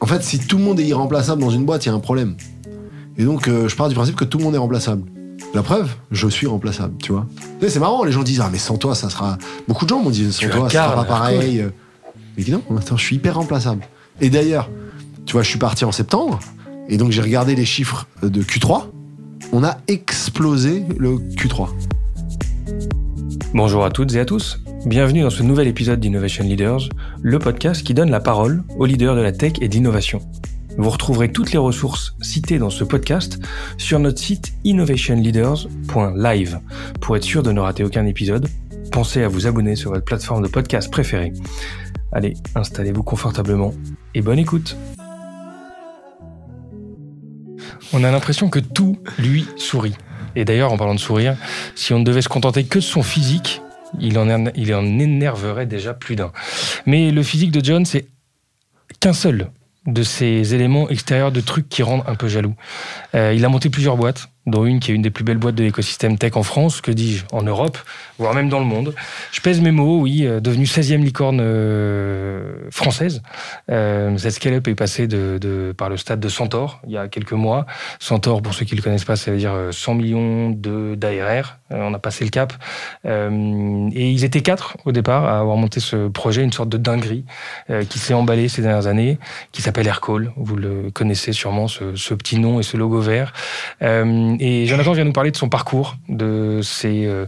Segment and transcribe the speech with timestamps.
[0.00, 2.00] En fait, si tout le monde est irremplaçable dans une boîte, il y a un
[2.00, 2.36] problème.
[3.16, 5.02] Et donc, euh, je pars du principe que tout le monde est remplaçable.
[5.54, 7.26] La preuve, je suis remplaçable, tu vois.
[7.60, 9.38] Tu sais, C'est marrant, les gens disent Ah, mais sans toi, ça sera.
[9.68, 11.64] Beaucoup de gens m'ont dit Sans Tu toi, ça sera pas pareil.
[12.36, 13.86] Mais non, attends, je suis hyper remplaçable.
[14.20, 14.70] Et d'ailleurs,
[15.26, 16.40] tu vois, je suis parti en septembre,
[16.88, 18.84] et donc j'ai regardé les chiffres de Q3.
[19.52, 21.68] On a explosé le Q3.
[23.54, 24.58] Bonjour à toutes et à tous.
[24.84, 26.88] Bienvenue dans ce nouvel épisode d'Innovation Leaders,
[27.22, 30.20] le podcast qui donne la parole aux leaders de la tech et d'innovation.
[30.76, 33.38] Vous retrouverez toutes les ressources citées dans ce podcast
[33.78, 36.58] sur notre site innovationleaders.live.
[37.00, 38.48] Pour être sûr de ne rater aucun épisode,
[38.90, 41.32] pensez à vous abonner sur votre plateforme de podcast préférée.
[42.10, 43.74] Allez, installez-vous confortablement
[44.14, 44.76] et bonne écoute.
[47.92, 49.94] On a l'impression que tout lui sourit.
[50.34, 51.36] Et d'ailleurs, en parlant de sourire,
[51.76, 53.62] si on ne devait se contenter que de son physique,
[54.00, 56.32] il en, er- il en énerverait déjà plus d'un.
[56.86, 58.06] Mais le physique de John, c'est
[59.00, 59.50] qu'un seul
[59.86, 62.54] de ces éléments extérieurs de trucs qui rendent un peu jaloux.
[63.16, 65.56] Euh, il a monté plusieurs boîtes, dont une qui est une des plus belles boîtes
[65.56, 67.78] de l'écosystème tech en France, que dis-je, en Europe,
[68.22, 68.94] voire même dans le monde.
[69.32, 73.20] Je pèse mes mots, oui, euh, devenue 16e licorne euh, française.
[73.68, 77.08] Euh, cette scale-up est passée de, de- par le stade de Centaure, il y a
[77.08, 77.66] quelques mois.
[77.98, 80.94] Centaure, pour ceux qui ne le connaissent pas, ça veut dire euh, 100 millions de-
[80.94, 81.58] d'ARR.
[81.72, 82.52] Euh, on a passé le cap.
[83.06, 86.76] Euh, et ils étaient quatre au départ à avoir monté ce projet, une sorte de
[86.78, 87.24] dinguerie
[87.70, 89.18] euh, qui s'est emballé ces dernières années,
[89.50, 90.30] qui s'appelle Aircall.
[90.36, 93.32] Vous le connaissez sûrement, ce, petit nom et ce logo vert.
[93.82, 97.26] Euh, et Jonathan vient nous parler de son parcours, de ses euh,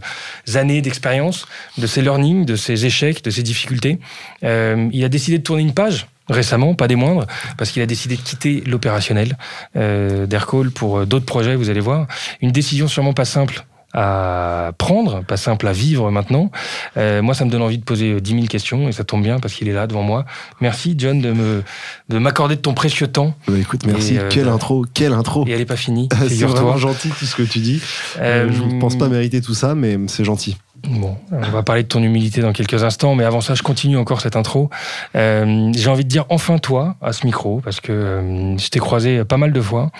[0.53, 1.47] années d'expérience,
[1.77, 3.99] de ses learnings, de ses échecs, de ses difficultés.
[4.43, 7.27] Euh, il a décidé de tourner une page récemment, pas des moindres,
[7.57, 9.37] parce qu'il a décidé de quitter l'opérationnel
[9.75, 12.07] euh, d'Aircall pour euh, d'autres projets, vous allez voir.
[12.41, 13.63] Une décision sûrement pas simple
[13.95, 16.51] à prendre, pas simple à vivre maintenant.
[16.97, 19.23] Euh, moi, ça me donne envie de poser euh, 10 000 questions et ça tombe
[19.23, 20.25] bien parce qu'il est là devant moi.
[20.59, 21.63] Merci, John, de me
[22.09, 23.33] de m'accorder de ton précieux temps.
[23.47, 24.17] Bah, écoute, merci.
[24.17, 25.45] Euh, quelle intro, quelle intro.
[25.47, 27.81] Et elle n'est pas finie, C'est vraiment gentil tout ce que tu dis.
[28.19, 30.57] Euh, je ne pense pas mériter tout ça, mais c'est gentil.
[30.89, 33.97] Bon, on va parler de ton humilité dans quelques instants, mais avant ça, je continue
[33.97, 34.69] encore cette intro.
[35.15, 38.79] Euh, J'ai envie de dire enfin toi à ce micro, parce que euh, je t'ai
[38.79, 39.91] croisé pas mal de fois,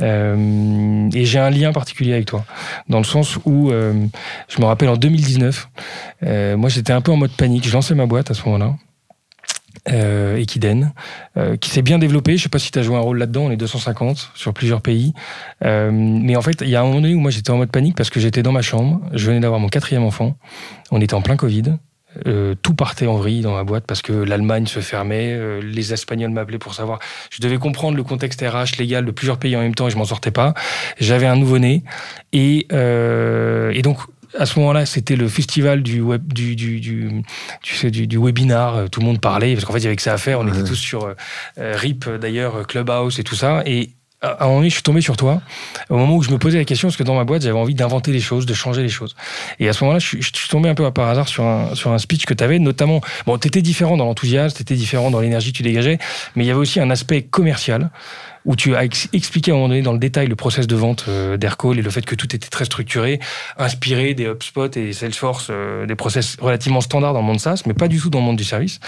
[0.00, 2.44] euh, et j'ai un lien particulier avec toi,
[2.88, 4.06] dans le sens où euh,
[4.48, 5.68] je me rappelle en 2019,
[6.24, 8.74] euh, moi j'étais un peu en mode panique, je lançais ma boîte à ce moment-là.
[9.90, 10.92] Euh, Equiden,
[11.36, 12.36] euh, qui s'est bien développé.
[12.36, 14.80] Je sais pas si tu as joué un rôle là-dedans, on est 250 sur plusieurs
[14.80, 15.12] pays.
[15.64, 17.72] Euh, mais en fait, il y a un moment donné où moi j'étais en mode
[17.72, 20.36] panique parce que j'étais dans ma chambre, je venais d'avoir mon quatrième enfant,
[20.92, 21.78] on était en plein Covid.
[22.26, 25.92] Euh, tout partait en vrille dans ma boîte parce que l'Allemagne se fermait, euh, les
[25.92, 26.98] Espagnols m'appelaient pour savoir.
[27.30, 29.96] Je devais comprendre le contexte RH légal de plusieurs pays en même temps et je
[29.96, 30.54] m'en sortais pas.
[31.00, 31.82] J'avais un nouveau-né
[32.32, 33.98] et, euh, et donc
[34.38, 37.22] à ce moment-là, c'était le festival du web, du, du, du,
[37.62, 38.76] tu sais, du, du webinar.
[38.76, 40.40] euh, Tout le monde parlait parce qu'en fait, il y avait que ça à faire.
[40.40, 41.14] On était tous sur euh,
[41.76, 43.62] RIP euh, d'ailleurs, Clubhouse et tout ça.
[43.66, 43.90] Et
[44.24, 45.42] à un moment donné, je suis tombé sur toi
[45.88, 47.74] au moment où je me posais la question parce que dans ma boîte, j'avais envie
[47.74, 49.16] d'inventer les choses, de changer les choses.
[49.58, 51.74] Et à ce moment-là, je suis, je suis tombé un peu par hasard sur un,
[51.74, 53.00] sur un speech que tu avais, notamment.
[53.26, 55.98] Bon, tu étais différent dans l'enthousiasme, tu étais différent dans l'énergie que tu dégageais,
[56.36, 57.90] mais il y avait aussi un aspect commercial
[58.44, 60.76] où tu as ex- expliqué à un moment donné dans le détail le process de
[60.76, 63.20] vente euh, d'Aircall et le fait que tout était très structuré,
[63.58, 67.74] inspiré des HubSpot et Salesforce, euh, des process relativement standards dans le monde SaaS, mais
[67.74, 68.80] pas du tout dans le monde du service.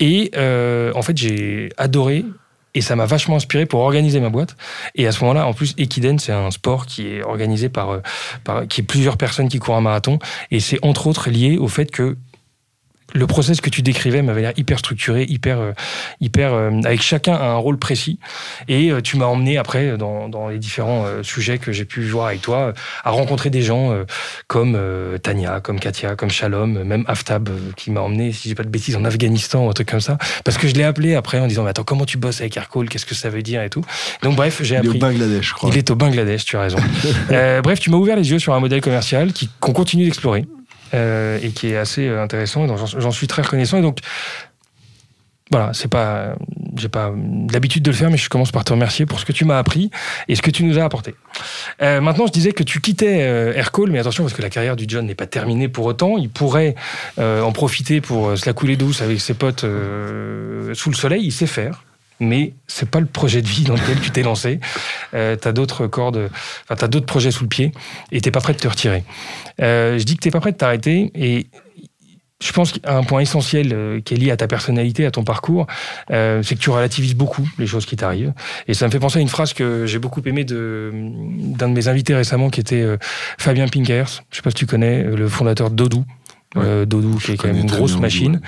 [0.00, 2.24] Et euh, en fait, j'ai adoré
[2.74, 4.54] et ça m'a vachement inspiré pour organiser ma boîte.
[4.96, 8.00] Et à ce moment-là, en plus, Equiden, c'est un sport qui est organisé par,
[8.44, 10.18] par qui est plusieurs personnes qui courent un marathon.
[10.50, 12.18] Et c'est entre autres lié au fait que
[13.16, 15.72] le process que tu décrivais m'avait l'air hyper structuré, hyper, euh,
[16.20, 18.18] hyper, euh, avec chacun un rôle précis.
[18.68, 22.28] Et euh, tu m'as emmené après dans, dans les différents sujets que j'ai pu voir
[22.28, 22.72] avec toi,
[23.04, 23.96] à rencontrer des gens
[24.46, 24.78] comme
[25.22, 28.96] Tania, comme Katia, comme Shalom, même Aftab, qui m'a emmené, si j'ai pas de bêtises,
[28.96, 30.18] en Afghanistan ou un truc comme ça.
[30.44, 32.88] Parce que je l'ai appelé après en disant, mais attends, comment tu bosses avec Aircall?
[32.88, 33.82] Qu'est-ce que ça veut dire et tout?
[34.22, 34.98] Donc bref, j'ai Il est au appris.
[34.98, 35.70] Bangladesh, je crois.
[35.70, 36.78] Il est au Bangladesh, tu as raison.
[37.30, 40.46] Euh, bref, tu m'as ouvert les yeux sur un modèle commercial qu'on continue d'explorer
[40.94, 43.78] euh, et qui est assez euh, intéressant j'en suis très reconnaissant.
[43.78, 43.98] Et donc,
[45.50, 46.34] voilà, c'est pas,
[46.76, 47.12] j'ai pas
[47.52, 49.58] l'habitude de le faire, mais je commence par te remercier pour ce que tu m'as
[49.58, 49.90] appris
[50.26, 51.14] et ce que tu nous as apporté.
[51.82, 54.74] Euh, maintenant, je disais que tu quittais euh, Aircall, mais attention parce que la carrière
[54.74, 56.16] du John n'est pas terminée pour autant.
[56.18, 56.74] Il pourrait
[57.18, 61.24] en profiter pour se la couler douce avec ses potes sous le soleil.
[61.24, 61.84] Il sait faire.
[62.20, 64.60] Mais c'est pas le projet de vie dans lequel tu t'es lancé.
[65.14, 66.30] Euh, t'as d'autres cordes,
[66.64, 67.72] enfin t'as d'autres projets sous le pied
[68.12, 69.04] et t'es pas prêt de te retirer.
[69.60, 71.46] Euh, je dis que t'es pas prêt de t'arrêter et
[72.42, 75.66] je pense qu'un point essentiel euh, qui est lié à ta personnalité, à ton parcours,
[76.10, 78.34] euh, c'est que tu relativises beaucoup les choses qui t'arrivent.
[78.68, 81.74] Et ça me fait penser à une phrase que j'ai beaucoup aimée de, d'un de
[81.74, 82.84] mes invités récemment, qui était
[83.38, 84.22] Fabien Pinkers.
[84.30, 86.04] Je sais pas si tu connais, le fondateur d'Odoo.
[86.56, 88.40] Euh, Dodou, qui est quand même une grosse machine.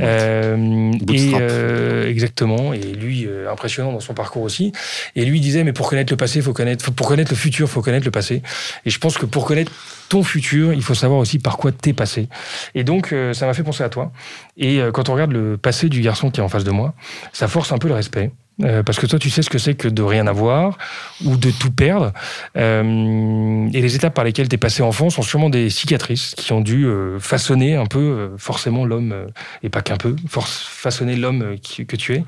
[0.00, 2.72] Euh, et euh, exactement.
[2.72, 4.72] Et lui, impressionnant dans son parcours aussi.
[5.16, 7.82] Et lui disait, mais pour connaître le passé, faut connaître, pour connaître le futur, faut
[7.82, 8.42] connaître le passé.
[8.84, 9.72] Et je pense que pour connaître
[10.08, 12.28] ton futur, il faut savoir aussi par quoi t'es passé.
[12.74, 14.12] Et donc, ça m'a fait penser à toi.
[14.56, 16.94] Et quand on regarde le passé du garçon qui est en face de moi,
[17.32, 18.30] ça force un peu le respect.
[18.62, 20.78] Euh, parce que toi, tu sais ce que c'est que de rien avoir
[21.24, 22.12] ou de tout perdre.
[22.56, 26.52] Euh, et les étapes par lesquelles tu es passé enfant sont sûrement des cicatrices qui
[26.52, 29.26] ont dû euh, façonner un peu, forcément, l'homme,
[29.62, 31.56] et pas qu'un peu, façonner l'homme
[31.86, 32.24] que tu es.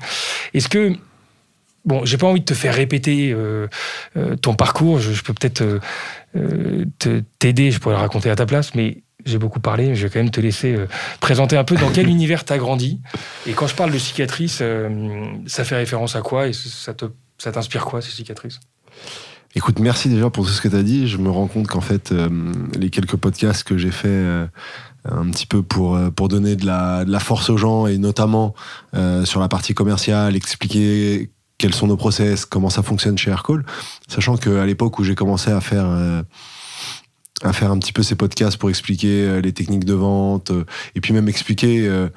[0.53, 0.93] Est-ce que.
[1.85, 3.33] Bon, j'ai pas envie de te faire répéter
[4.41, 5.63] ton parcours, je, je peux peut-être
[7.39, 10.19] t'aider, je pourrais le raconter à ta place, mais j'ai beaucoup parlé, je vais quand
[10.19, 10.87] même te laisser euh,
[11.19, 13.01] présenter un peu dans quel univers tu as grandi.
[13.45, 16.93] Et quand je parle de cicatrices, euh, ça fait référence à quoi et ça
[17.51, 18.59] t'inspire quoi ces cicatrices?
[19.55, 21.07] Écoute, merci déjà pour tout ce que tu as dit.
[21.07, 22.29] Je me rends compte qu'en fait, euh,
[22.77, 24.47] les quelques podcasts que j'ai fait
[25.05, 28.53] un petit peu pour, pour donner de la, de la force aux gens et notamment
[29.23, 33.65] sur la partie commerciale, expliquer quels sont nos process, comment ça fonctionne chez Aircall,
[34.07, 35.87] sachant qu'à l'époque où j'ai commencé à faire
[37.43, 40.65] à faire un petit peu ces podcasts pour expliquer euh, les techniques de vente euh,
[40.95, 42.09] et puis même expliquer euh,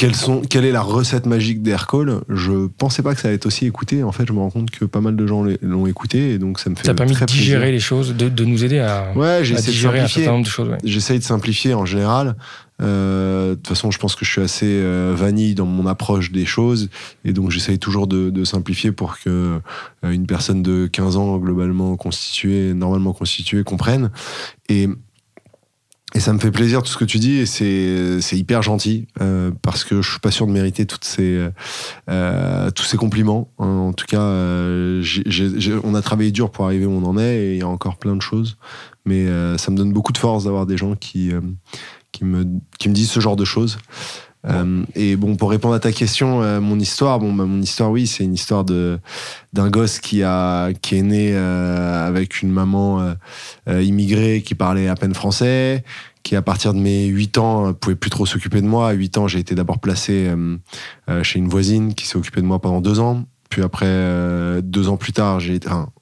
[0.00, 2.22] quelles sont, quelle est la recette magique d'Aircall?
[2.30, 4.02] Je pensais pas que ça allait être aussi écouté.
[4.02, 6.58] En fait, je me rends compte que pas mal de gens l'ont écouté et donc
[6.58, 6.86] ça me fait.
[6.86, 10.00] Ça a permis de digérer les choses, de, de, nous aider à, ouais, à digérer
[10.00, 10.70] un certain nombre de choses.
[10.70, 10.78] Ouais.
[10.84, 12.36] J'essaye de simplifier en général.
[12.80, 16.32] Euh, de toute façon, je pense que je suis assez euh, vanille dans mon approche
[16.32, 16.88] des choses,
[17.26, 19.60] et donc j'essaye toujours de, de, simplifier pour que
[20.02, 24.10] euh, une personne de 15 ans globalement constituée, normalement constituée, comprenne.
[24.70, 24.88] Et
[26.14, 29.52] et ça me fait plaisir tout ce que tu dis et c'est hyper gentil euh,
[29.62, 31.48] parce que je suis pas sûr de mériter toutes ces
[32.08, 33.48] euh, tous ces compliments.
[33.58, 35.04] En tout cas, euh,
[35.84, 37.96] on a travaillé dur pour arriver où on en est et il y a encore
[37.96, 38.56] plein de choses.
[39.04, 41.40] Mais euh, ça me donne beaucoup de force d'avoir des gens qui euh,
[42.12, 42.44] qui me
[42.78, 43.78] qui me disent ce genre de choses.
[44.46, 47.90] Euh, et bon, pour répondre à ta question, euh, mon histoire, bon, bah, mon histoire,
[47.90, 48.98] oui, c'est une histoire de
[49.52, 53.14] d'un gosse qui a qui est né euh, avec une maman
[53.68, 55.84] immigrée qui parlait à peine français,
[56.22, 58.88] qui à partir de mes 8 ans pouvait plus trop s'occuper de moi.
[58.88, 60.30] À 8 ans, j'ai été d'abord placé
[61.22, 63.24] chez une voisine qui s'est occupée de moi pendant deux ans.
[63.48, 65.40] Puis après, deux ans plus tard,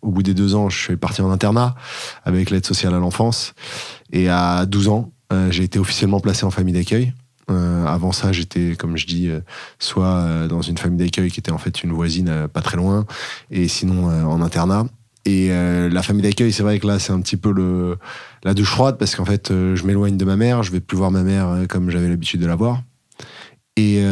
[0.03, 1.75] au bout des deux ans, je suis parti en internat
[2.25, 3.55] avec l'aide sociale à l'enfance.
[4.13, 5.13] Et à 12 ans,
[5.51, 7.13] j'ai été officiellement placé en famille d'accueil.
[7.51, 9.41] Euh, avant ça, j'étais, comme je dis, euh,
[9.79, 13.07] soit euh, dans une famille d'accueil qui était en fait une voisine pas très loin,
[13.51, 14.87] et sinon en internat.
[15.25, 17.99] Et la famille d'accueil, c'est vrai que là, c'est un petit peu le,
[18.45, 21.11] la douche froide parce qu'en fait, je m'éloigne de ma mère, je vais plus voir
[21.11, 22.83] ma mère comme j'avais l'habitude de la voir.
[23.77, 24.03] Et,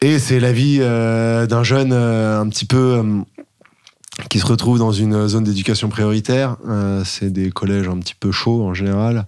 [0.00, 3.22] et c'est la vie d'un jeune un petit peu
[4.30, 6.56] qui se retrouve dans une zone d'éducation prioritaire.
[7.04, 9.26] c'est des collèges un petit peu chauds en général.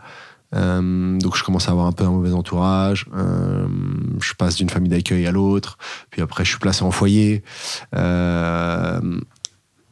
[0.57, 3.07] Euh, donc je commence à avoir un peu un mauvais entourage.
[3.15, 3.67] Euh,
[4.21, 5.79] je passe d'une famille d'accueil à l'autre.
[6.11, 7.43] Puis après, je suis placé en foyer.
[7.95, 9.01] Euh,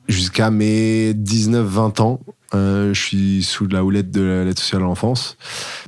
[0.07, 2.21] Jusqu'à mes 19-20 ans,
[2.53, 5.39] je suis sous la houlette de l'aide sociale à l'enfance.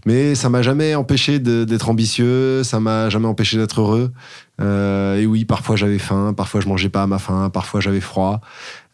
[0.07, 4.13] Mais ça m'a jamais empêché d'être ambitieux, ça m'a jamais empêché d'être heureux.
[4.59, 8.41] Et oui, parfois j'avais faim, parfois je mangeais pas à ma faim, parfois j'avais froid,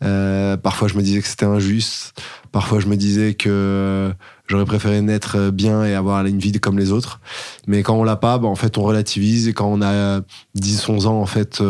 [0.00, 2.20] parfois je me disais que c'était injuste,
[2.50, 4.12] parfois je me disais que
[4.52, 7.20] j'aurais préféré naître bien et avoir une vie comme les autres.
[7.66, 10.20] Mais quand on l'a pas, bah, en fait on relativise et quand on a
[10.56, 11.60] 10-11 ans, en fait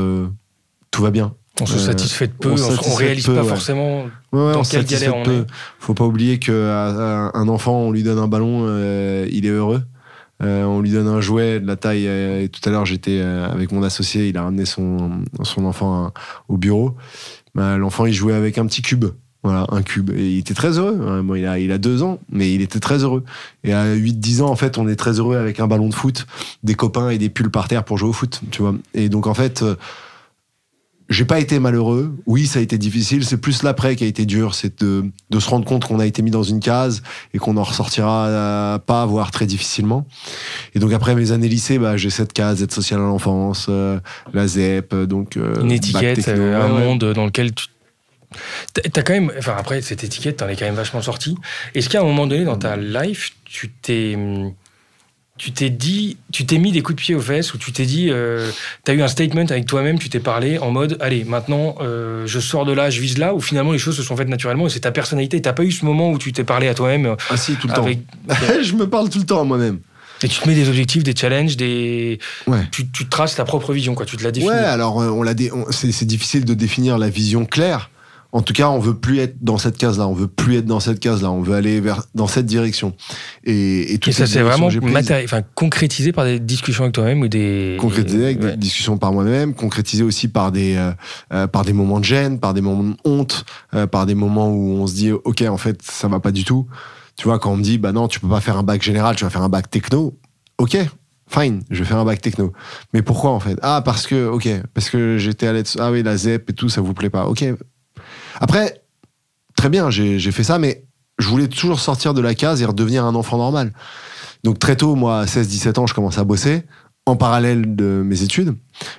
[0.93, 1.35] tout va bien.
[1.61, 5.47] On se satisfait de peu, on, on, réalise pas forcément dans quelle galère on est.
[5.79, 9.83] Faut pas oublier qu'un enfant, on lui donne un ballon, euh, il est heureux.
[10.43, 12.09] Euh, on lui donne un jouet de la taille.
[12.09, 16.12] Euh, et tout à l'heure, j'étais avec mon associé, il a ramené son, son enfant
[16.49, 16.97] au bureau.
[17.55, 19.05] Bah, l'enfant, il jouait avec un petit cube.
[19.43, 20.11] Voilà, un cube.
[20.11, 21.01] Et il était très heureux.
[21.05, 21.23] Hein.
[21.25, 23.25] Bon, il, a, il a deux ans, mais il était très heureux.
[23.65, 26.27] Et à 8-10 ans, en fait, on est très heureux avec un ballon de foot,
[26.63, 28.41] des copains et des pulls par terre pour jouer au foot.
[28.51, 28.75] Tu vois.
[28.95, 29.65] Et donc, en fait
[31.13, 32.17] j'ai pas été malheureux.
[32.27, 33.25] Oui, ça a été difficile.
[33.25, 34.55] C'est plus l'après qui a été dur.
[34.55, 37.03] C'est de, de, se rendre compte qu'on a été mis dans une case
[37.35, 40.07] et qu'on en ressortira euh, pas, voire très difficilement.
[40.75, 44.01] Et donc après mes années lycée, bah, j'ai cette case aide sociale à l'enfance, euh,
[44.33, 47.67] la ZEP, donc euh, une étiquette, un monde dans lequel tu
[48.75, 51.37] T'as quand même, enfin après cette étiquette, t'en es quand même vachement sorti.
[51.75, 54.17] Est-ce qu'à un moment donné dans ta life, tu t'es
[55.43, 57.85] tu t'es dit, tu t'es mis des coups de pied aux fesses ou tu t'es
[57.85, 58.51] dit, euh,
[58.85, 62.27] tu as eu un statement avec toi-même, tu t'es parlé en mode, allez, maintenant, euh,
[62.27, 64.67] je sors de là, je vise là, ou finalement les choses se sont faites naturellement
[64.67, 65.41] et c'est ta personnalité.
[65.41, 67.67] T'as pas eu ce moment où tu t'es parlé à toi-même euh, Ah si, tout
[67.67, 67.87] le temps.
[68.62, 69.81] je me parle tout le temps à moi-même.
[70.23, 72.21] Et tu te mets des objectifs, des challenges, des.
[72.47, 72.69] Ouais.
[72.71, 74.07] Tu, tu, traces ta propre vision, quoi.
[74.07, 74.53] Tu te la définis.
[74.53, 75.35] Ouais, alors on l'a
[75.71, 77.91] c'est difficile de définir la vision claire
[78.35, 80.09] En tout cas, on veut plus être dans cette case-là.
[80.09, 81.31] On veut plus être dans cette case-là.
[81.31, 82.95] On veut aller vers dans cette direction.
[83.45, 87.77] Et, et, tout ça, c'est vraiment enfin, concrétisé par des discussions avec toi-même ou des
[87.79, 90.93] concrétisé avec des discussions par moi-même, concrétisé aussi par des euh,
[91.35, 94.49] euh, par des moments de gêne, par des moments de honte, euh, par des moments
[94.49, 96.67] où on se dit ok, en fait, ça va pas du tout.
[97.17, 99.15] Tu vois, quand on me dit bah non, tu peux pas faire un bac général,
[99.15, 100.19] tu vas faire un bac techno.
[100.57, 100.79] Ok,
[101.29, 102.55] fine, je vais faire un bac techno.
[102.95, 103.59] Mais pourquoi en fait?
[103.61, 105.69] Ah parce que ok, parce que j'étais à l'aide.
[105.79, 107.27] Ah oui, la ZEP et tout, ça vous plaît pas.
[107.27, 107.45] Ok.
[108.41, 108.83] Après,
[109.57, 110.85] très bien, j'ai fait ça, mais
[111.19, 113.73] je voulais toujours sortir de la case et redevenir un enfant normal.
[114.45, 116.62] Donc très tôt, moi, à 16-17 ans, je commence à bosser
[117.05, 118.55] en parallèle de mes études.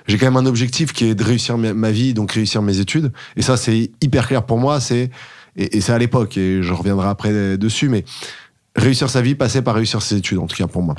[0.06, 3.12] J'ai quand même un objectif qui est de réussir ma vie, donc réussir mes études.
[3.36, 4.80] Et ça, c'est hyper clair pour moi.
[4.80, 5.10] C'est
[5.56, 8.04] et, c'est à l'époque, et je reviendrai après dessus, mais
[8.76, 10.96] réussir sa vie passait par réussir ses études, en tout cas pour moi.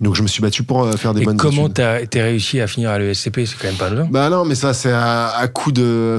[0.00, 2.68] Donc je me suis battu pour euh, faire des et bonnes comment t'as réussi à
[2.68, 3.40] finir à l'ESCP?
[3.46, 4.08] C'est quand même pas mal.
[4.10, 6.18] Bah non, mais ça c'est à, coup de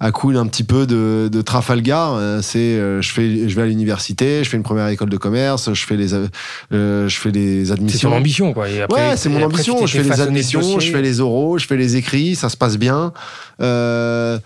[0.00, 2.14] à coup d'un petit peu de, de Trafalgar.
[2.14, 5.16] Euh, c'est euh, je fais je vais à l'université, je fais une première école de
[5.16, 7.98] commerce, je fais les je fais les admissions.
[7.98, 8.68] C'est ton ambition quoi.
[8.68, 9.86] Et après, ouais, c'est mon ambition.
[9.86, 12.76] Je fais les admissions, je fais les oraux, je fais les écrits, ça se passe
[12.76, 13.12] bien.
[13.60, 14.38] Euh,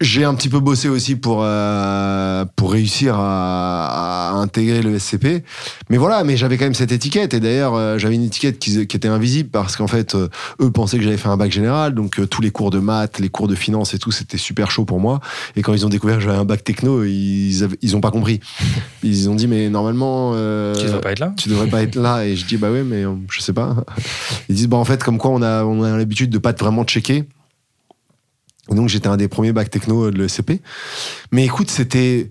[0.00, 5.44] j'ai un petit peu bossé aussi pour euh, pour réussir à, à, intégrer le SCP,
[5.90, 8.86] mais voilà, mais j'avais quand même cette étiquette et d'ailleurs euh, j'avais une étiquette qui,
[8.86, 10.28] qui, était invisible parce qu'en fait euh,
[10.60, 13.18] eux pensaient que j'avais fait un bac général, donc euh, tous les cours de maths,
[13.18, 15.20] les cours de finance et tout, c'était super chaud pour moi.
[15.56, 18.40] Et quand ils ont découvert que j'avais un bac techno, ils ils ont pas compris.
[19.04, 21.34] Ils ont dit mais normalement tu devrais pas être là.
[21.36, 23.76] Tu devrais pas être là et je dis bah ouais mais je sais pas.
[24.48, 26.84] Ils disent bah en fait comme quoi on a on a l'habitude de pas vraiment
[26.84, 27.24] checker
[28.68, 30.60] donc j'étais un des premiers bacs techno de l'ESCP.
[31.32, 32.30] Mais écoute, c'était...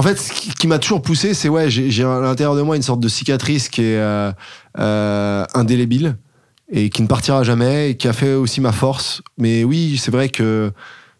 [0.00, 2.80] En fait, ce qui, m'a toujours poussé, c'est ouais, j'ai à l'intérieur de moi une
[2.80, 4.32] sorte de cicatrice qui est euh,
[4.78, 6.16] euh, indélébile
[6.72, 9.20] et qui ne partira jamais et qui a fait aussi ma force.
[9.36, 10.72] Mais oui, c'est vrai que,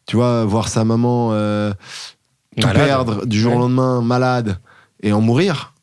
[0.06, 1.74] tu vois, voir sa maman euh,
[2.58, 4.58] tout perdre du jour au lendemain, malade,
[5.02, 5.74] et en mourir,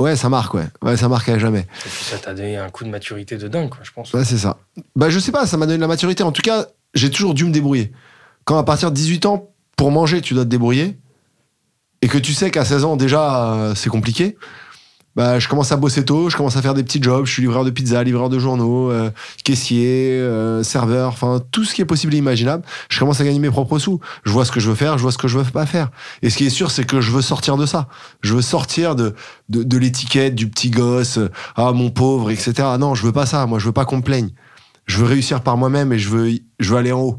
[0.00, 0.66] ouais, ça marque, ouais.
[0.82, 1.60] Ouais, ça marque à jamais.
[1.60, 4.12] Et puis ça t'a donné un coup de maturité de dingue, quoi, je pense.
[4.14, 4.56] Ouais, c'est ça.
[4.96, 6.24] Bah, je sais pas, ça m'a donné de la maturité.
[6.24, 7.92] En tout cas, j'ai toujours dû me débrouiller.
[8.42, 10.98] Quand à partir de 18 ans, pour manger, tu dois te débrouiller,
[12.02, 14.36] et que tu sais qu'à 16 ans, déjà, euh, c'est compliqué,
[15.14, 17.42] bah, je commence à bosser tôt, je commence à faire des petits jobs, je suis
[17.42, 19.10] livreur de pizza, livreur de journaux, euh,
[19.44, 22.64] caissier, euh, serveur, enfin tout ce qui est possible et imaginable.
[22.88, 24.00] Je commence à gagner mes propres sous.
[24.24, 25.90] Je vois ce que je veux faire, je vois ce que je veux pas faire.
[26.22, 27.88] Et ce qui est sûr, c'est que je veux sortir de ça.
[28.22, 29.14] Je veux sortir de,
[29.50, 31.18] de, de l'étiquette du petit gosse,
[31.56, 32.54] ah mon pauvre, etc.
[32.78, 33.44] Non, je veux pas ça.
[33.46, 34.30] Moi, je veux pas qu'on me plaigne
[34.86, 37.18] je veux réussir par moi-même et je veux, je veux aller en haut.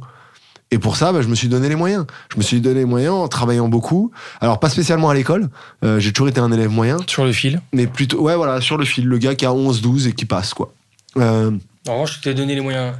[0.73, 2.07] Et pour ça, bah, je me suis donné les moyens.
[2.31, 4.11] Je me suis donné les moyens en travaillant beaucoup.
[4.41, 5.49] Alors, pas spécialement à l'école.
[5.85, 6.97] Euh, j'ai toujours été un élève moyen.
[7.05, 9.05] Sur le fil Mais plutôt, ouais, voilà, sur le fil.
[9.05, 10.73] Le gars qui a 11, 12 et qui passe, quoi.
[11.17, 11.51] Euh...
[11.87, 12.95] En revanche, tu t'es donné les moyens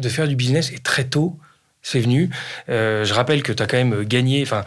[0.00, 1.38] de faire du business et très tôt,
[1.80, 2.28] c'est venu.
[2.68, 4.42] Euh, je rappelle que tu as quand même gagné.
[4.42, 4.64] Enfin,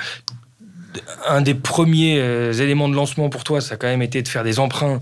[1.28, 2.18] un des premiers
[2.62, 5.02] éléments de lancement pour toi, ça a quand même été de faire des emprunts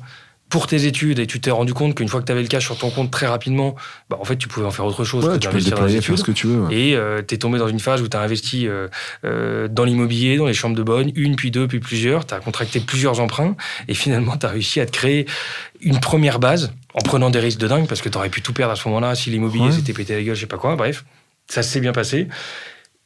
[0.53, 2.65] pour tes études et tu t'es rendu compte qu'une fois que tu avais le cash
[2.65, 3.73] sur ton compte très rapidement,
[4.07, 6.15] bah, en fait, tu pouvais en faire autre chose que d'investir dans les études.
[6.15, 6.71] ce que tu veux.
[6.71, 8.87] Et euh, tu es tombé dans une phase où tu as investi euh,
[9.25, 12.27] euh, dans l'immobilier, dans les chambres de bonne, une, puis deux, puis plusieurs.
[12.27, 13.55] Tu as contracté plusieurs emprunts
[13.87, 15.25] et finalement, tu as réussi à te créer
[15.81, 18.53] une première base en prenant des risques de dingue parce que tu aurais pu tout
[18.53, 20.75] perdre à ce moment-là si l'immobilier s'était pété la gueule, je sais pas quoi.
[20.75, 21.03] Bref,
[21.47, 22.27] ça s'est bien passé.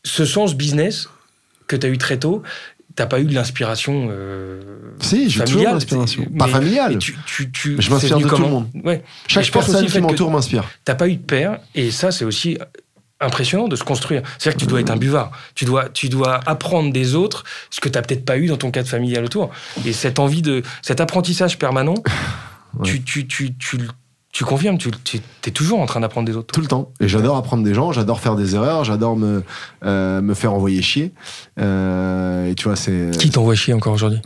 [0.04, 1.08] Ce sens business
[1.68, 2.44] que tu as eu très tôt,
[2.98, 4.60] t'as pas eu de l'inspiration euh,
[5.00, 6.26] Si, j'ai toujours l'inspiration.
[6.38, 6.98] Pas familiale.
[6.98, 7.16] Tu,
[7.80, 8.68] je m'inspire de tout le monde.
[8.84, 9.04] Ouais.
[9.28, 10.66] Chaque personne qui m'entoure m'inspire.
[10.84, 12.58] T'as pas eu de père, et ça, c'est aussi
[13.20, 14.22] impressionnant de se construire.
[14.38, 15.32] C'est-à-dire que tu dois être un buvard.
[15.56, 18.58] Tu dois, tu dois apprendre des autres ce que tu n'as peut-être pas eu dans
[18.58, 19.52] ton cadre familial autour.
[19.86, 21.96] Et cette envie de, cet apprentissage permanent,
[22.84, 23.80] tu, tu, tu, tu,
[24.38, 24.92] tu confirmes, tu,
[25.48, 26.54] es toujours en train d'apprendre des autres.
[26.54, 26.92] Tout le temps.
[27.00, 29.42] Et j'adore apprendre des gens, j'adore faire des erreurs, j'adore me,
[29.84, 31.12] euh, me faire envoyer chier.
[31.60, 33.18] Euh, et tu vois, c'est.
[33.18, 34.20] Qui t'envoie chier encore aujourd'hui?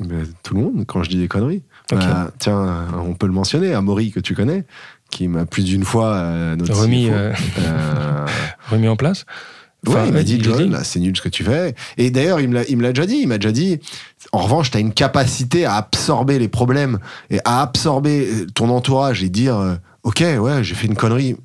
[0.43, 1.63] Tout le monde, quand je dis des conneries.
[1.93, 4.65] Euh, tiens, on peut le mentionner, Amaury, que tu connais,
[5.11, 7.09] qui m'a plus d'une fois remis,
[8.69, 9.25] remis en place?
[9.87, 11.73] ouais, il m'a dit, John, c'est nul ce que tu fais.
[11.95, 13.19] Et d'ailleurs, il me l'a déjà dit.
[13.21, 13.79] Il m'a déjà dit,
[14.33, 16.99] en revanche, tu as une capacité à absorber les problèmes
[17.29, 21.35] et à absorber ton entourage et dire, ok, ouais, j'ai fait une connerie.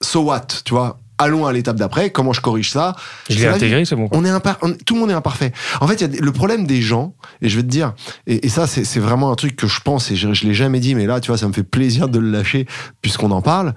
[0.00, 0.98] So what, tu vois?
[1.18, 2.10] Allons à l'étape d'après.
[2.10, 2.96] Comment je corrige ça?
[3.30, 4.08] Je l'ai intégré, c'est bon.
[4.10, 5.52] On est tout le monde est imparfait.
[5.80, 7.94] En fait, il y a le problème des gens, et je vais te dire,
[8.26, 10.96] et, ça, c'est vraiment un truc que je pense, et je, je l'ai jamais dit,
[10.96, 12.66] mais là, tu vois, ça me fait plaisir de le lâcher
[13.02, 13.74] puisqu'on en parle.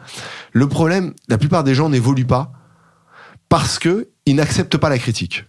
[0.53, 2.51] Le problème, la plupart des gens n'évoluent pas
[3.49, 5.45] parce que ils n'acceptent pas la critique.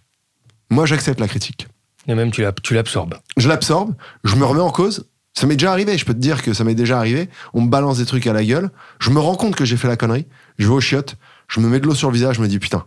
[0.69, 1.67] Moi, j'accepte la critique.
[2.07, 3.15] Et même, tu l'absorbes.
[3.37, 6.41] Je l'absorbe, je me remets en cause, ça m'est déjà arrivé, je peux te dire
[6.41, 7.29] que ça m'est déjà arrivé.
[7.53, 8.71] On me balance des trucs à la gueule.
[8.97, 10.25] Je me rends compte que j'ai fait la connerie.
[10.57, 11.15] Je vais au chiottes.
[11.47, 12.85] je me mets de l'eau sur le visage, je me dis putain,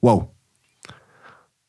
[0.00, 0.24] waouh.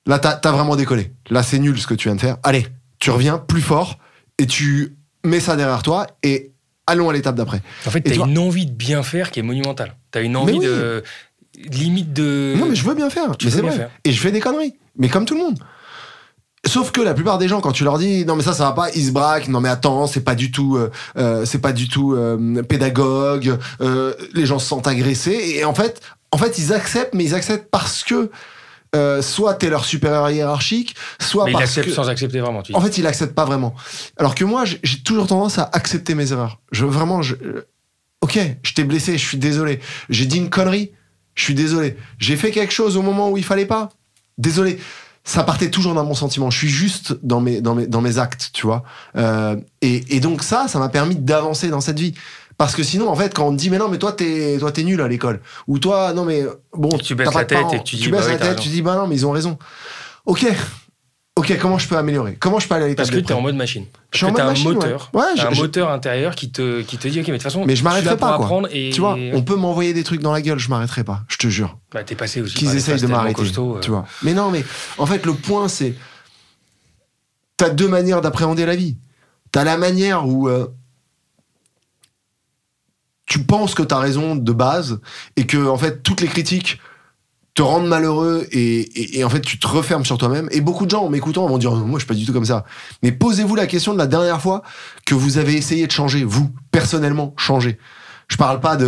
[0.06, 1.12] Là, t'as as vraiment décollé.
[1.30, 2.38] Là, c'est nul ce que tu viens de faire.
[2.44, 2.66] Allez,
[3.00, 4.00] tu reviens plus fort
[4.38, 6.54] et tu mets ça derrière toi et
[6.88, 7.62] allons à l'étape d'après.
[7.86, 9.98] En fait, t'as vois- une envie de bien faire qui est monumentale.
[10.12, 10.66] T'as une envie oui.
[10.66, 11.04] de.
[11.72, 12.56] limite de.
[12.58, 13.36] Non, mais je veux bien faire.
[13.36, 13.80] Tu mais veux c'est bien vrai.
[13.80, 13.92] faire.
[14.06, 14.76] Et je fais des conneries.
[14.96, 15.60] Mais comme tout le monde.
[16.66, 18.72] Sauf que la plupart des gens, quand tu leur dis non mais ça ça va
[18.74, 19.48] pas, ils se braquent.
[19.48, 23.58] Non mais attends, c'est pas du tout, euh, euh, c'est pas du tout euh, pédagogue.
[23.82, 26.02] euh, les gens se sentent agressés et en fait,
[26.32, 28.30] en fait ils acceptent, mais ils acceptent parce que
[28.96, 32.62] euh, soit t'es leur supérieur hiérarchique, soit Mais il parce accepte que sans accepter vraiment.
[32.64, 33.76] Tu en fait, il accepte pas vraiment.
[34.18, 36.60] Alors que moi, j'ai j'ai toujours tendance à accepter mes erreurs.
[36.72, 37.68] Je vraiment, je, euh,
[38.22, 39.80] ok, je t'ai blessé, je suis désolé.
[40.10, 40.92] J'ai dit une connerie,
[41.36, 41.98] je suis désolé.
[42.18, 43.90] J'ai fait quelque chose au moment où il fallait pas,
[44.40, 44.80] désolé.
[45.24, 46.50] Ça partait toujours dans mon sentiment.
[46.50, 48.84] Je suis juste dans mes, dans mes, dans mes actes, tu vois.
[49.16, 52.14] Euh, et, et donc ça, ça m'a permis d'avancer dans cette vie.
[52.58, 54.72] Parce que sinon, en fait, quand on te dit, mais non, mais toi, t'es, toi,
[54.72, 55.40] t'es nul à l'école.
[55.68, 57.72] Ou toi, non, mais bon, Tu baisses la tête parents.
[57.74, 58.62] et tu dis, tu bah baisses oui, la tête, raison.
[58.64, 59.58] tu dis, bah non, mais ils ont raison.
[60.26, 60.46] Ok.
[61.40, 62.36] Ok, comment je peux améliorer?
[62.36, 63.86] Comment je peux aller à l'étape Parce que t'es d'après en mode machine.
[64.12, 64.74] Je Parce que mode un machine, ouais.
[64.76, 65.10] moteur.
[65.14, 67.64] Ouais, je- un moteur intérieur qui te, qui te dit, ok, mais de toute façon,
[67.66, 68.46] Mais je m'arrêterai là pour pas, quoi.
[68.46, 68.90] apprendre et.
[68.90, 71.48] Tu vois, on peut m'envoyer des trucs dans la gueule, je m'arrêterai pas, je te
[71.48, 71.78] jure.
[71.94, 72.56] Bah, t'es passé aussi.
[72.56, 73.42] Qu'ils essayent de m'arrêter.
[73.42, 73.80] euh.
[73.80, 74.06] Tu vois.
[74.22, 74.66] Mais non, mais
[74.98, 75.96] en fait, le point, c'est.
[77.56, 78.98] T'as deux manières d'appréhender la vie.
[79.52, 80.50] T'as la manière où.
[80.50, 80.68] euh,
[83.26, 85.00] tu penses que t'as raison de base
[85.36, 86.80] et que, en fait, toutes les critiques
[87.60, 90.48] te rendent malheureux et, et- et en fait, tu te refermes sur toi-même.
[90.52, 92.46] Et beaucoup de gens, en m'écoutant, vont dire Moi, je suis pas du tout comme
[92.46, 92.64] ça.
[93.04, 94.62] Mais posez-vous la question de la dernière fois
[95.06, 97.78] que vous avez essayé de changer, vous, personnellement, changer.
[98.30, 98.86] Je parle pas de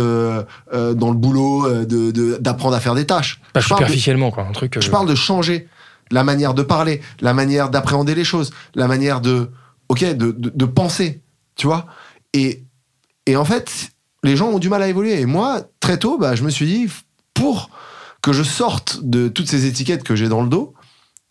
[0.72, 3.40] euh, dans le boulot euh, de d'apprendre à faire des tâches.
[3.52, 4.44] Pas je, de, superficiellement, quoi.
[4.48, 4.76] Un truc.
[4.76, 5.68] euh, je parle de changer
[6.10, 9.50] la manière de parler, la manière d'appréhender les choses, la manière de
[9.90, 11.20] ok de, de, de penser,
[11.56, 11.84] tu vois.
[12.32, 12.62] Et
[13.26, 13.90] et en fait,
[14.22, 15.20] les gens ont du mal à évoluer.
[15.20, 16.88] Et moi, très tôt, bah, je me suis dit
[17.34, 17.68] pour
[18.22, 20.74] que je sorte de toutes ces étiquettes que j'ai dans le dos,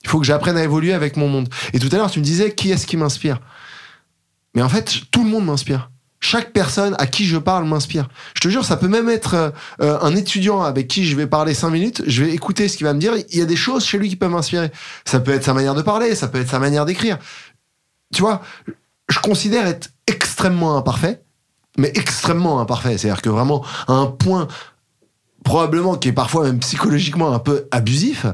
[0.04, 1.50] il faut que j'apprenne à évoluer avec mon monde.
[1.74, 3.40] Et tout à l'heure, tu me disais qui est-ce qui m'inspire?
[4.56, 5.90] Mais en fait, tout le monde m'inspire.
[6.20, 8.08] Chaque personne à qui je parle m'inspire.
[8.36, 9.50] Je te jure, ça peut même être euh,
[9.82, 12.86] euh, un étudiant avec qui je vais parler cinq minutes, je vais écouter ce qu'il
[12.86, 13.14] va me dire.
[13.32, 14.72] Il y a des choses chez lui qui peuvent m'inspirer.
[15.06, 17.18] Ça peut être sa manière de parler, ça peut être sa manière d'écrire.
[18.14, 18.44] Tu vois,
[19.10, 21.24] je considère être extrêmement imparfait,
[21.78, 23.00] mais extrêmement imparfait.
[23.00, 24.48] C'est-à-dire que vraiment, à un point
[25.44, 28.26] probablement qui est parfois même psychologiquement un peu abusif.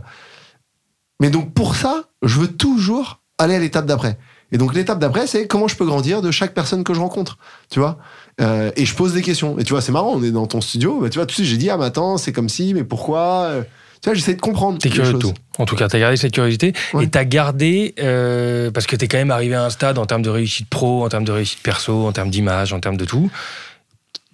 [1.22, 4.17] Mais donc pour ça, je veux toujours aller à l'étape d'après.
[4.52, 7.38] Et donc l'étape d'après, c'est comment je peux grandir de chaque personne que je rencontre,
[7.70, 7.98] tu vois.
[8.39, 9.58] Euh, et je pose des questions.
[9.60, 11.36] Et tu vois, c'est marrant, on est dans ton studio, bah, tu vois, tout de
[11.36, 13.63] suite j'ai dit ah mais attends, c'est comme si, mais pourquoi Euh,
[14.02, 14.78] Tu vois, j'essaie de comprendre.
[14.78, 15.34] T'es curieux de tout.
[15.58, 17.06] En tout cas, t'as gardé cette curiosité Ouais.
[17.06, 20.22] et t'as gardé euh, parce que t'es quand même arrivé à un stade en termes
[20.22, 23.30] de réussite pro, en termes de réussite perso, en termes d'image, en termes de tout,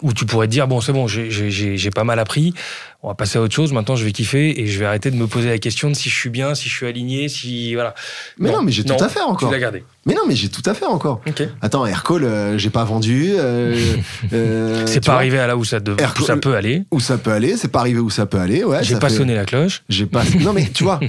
[0.04, 2.54] où tu pourrais te dire bon c'est bon, j'ai- pas mal appris,
[3.02, 3.74] on va passer à autre chose.
[3.74, 6.10] Maintenant, je vais kiffer et je vais arrêter de me poser la question de si
[6.10, 7.96] je suis bien, si je suis aligné, si voilà.
[8.38, 9.50] Mais non, mais j'ai tout à faire encore.
[9.50, 9.84] Tu l'as gardé.
[10.06, 11.22] Mais non, mais j'ai tout à fait encore.
[11.28, 11.44] Ok.
[11.62, 13.32] Attends, Aircall, euh, j'ai pas vendu.
[13.36, 13.76] euh,
[14.34, 16.84] euh, C'est pas arrivé à là où ça, dev- Air- où ça peut aller.
[16.92, 18.64] Où ça peut aller, c'est pas arrivé où ça peut aller.
[18.64, 19.84] Ouais, J'ai pas fait- sonné la cloche.
[19.90, 20.24] J'ai pas.
[20.42, 21.00] Non mais tu vois,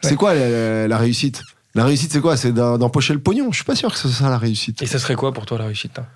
[0.00, 1.42] c'est quoi la, la réussite?
[1.74, 2.36] La réussite, c'est quoi?
[2.36, 3.48] C'est d'em- d'empocher le pognon.
[3.52, 4.80] Je suis pas sûr que ce soit ça la réussite.
[4.82, 6.06] Et ça serait quoi pour toi la réussite hein?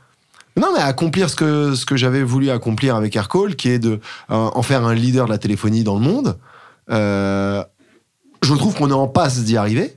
[0.57, 3.93] Non, mais accomplir ce que ce que j'avais voulu accomplir avec Aircall, qui est de
[3.93, 6.39] euh, en faire un leader de la téléphonie dans le monde.
[6.91, 7.65] Euh,
[8.43, 9.97] je trouve qu'on est en passe d'y arriver.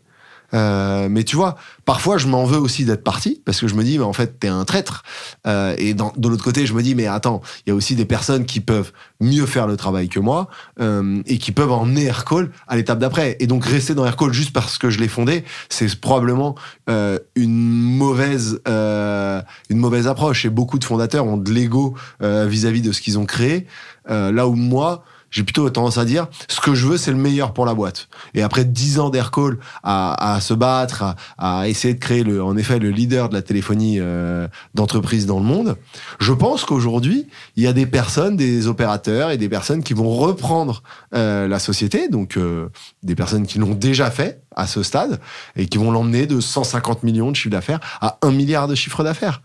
[0.53, 1.55] Euh, mais tu vois,
[1.85, 4.39] parfois je m'en veux aussi d'être parti parce que je me dis, mais en fait,
[4.39, 5.03] t'es un traître.
[5.47, 8.05] Euh, et de l'autre côté, je me dis, mais attends, il y a aussi des
[8.05, 10.47] personnes qui peuvent mieux faire le travail que moi
[10.79, 13.37] euh, et qui peuvent emmener Aircall à l'étape d'après.
[13.39, 16.55] Et donc rester dans Aircall juste parce que je l'ai fondé, c'est probablement
[16.87, 20.45] une mauvaise une mauvaise approche.
[20.45, 23.67] Et beaucoup de fondateurs ont de l'ego vis-à-vis de ce qu'ils ont créé.
[24.07, 25.03] Là où moi,
[25.35, 28.07] j'ai plutôt tendance à dire, ce que je veux, c'est le meilleur pour la boîte.
[28.35, 32.41] Et après 10 ans d'Aircall à, à se battre, à, à essayer de créer, le,
[32.41, 35.75] en effet, le leader de la téléphonie euh, d'entreprise dans le monde,
[36.21, 40.09] je pense qu'aujourd'hui, il y a des personnes, des opérateurs et des personnes qui vont
[40.09, 42.69] reprendre euh, la société, donc euh,
[43.03, 45.19] des personnes qui l'ont déjà fait à ce stade,
[45.57, 49.03] et qui vont l'emmener de 150 millions de chiffre d'affaires à 1 milliard de chiffre
[49.03, 49.41] d'affaires.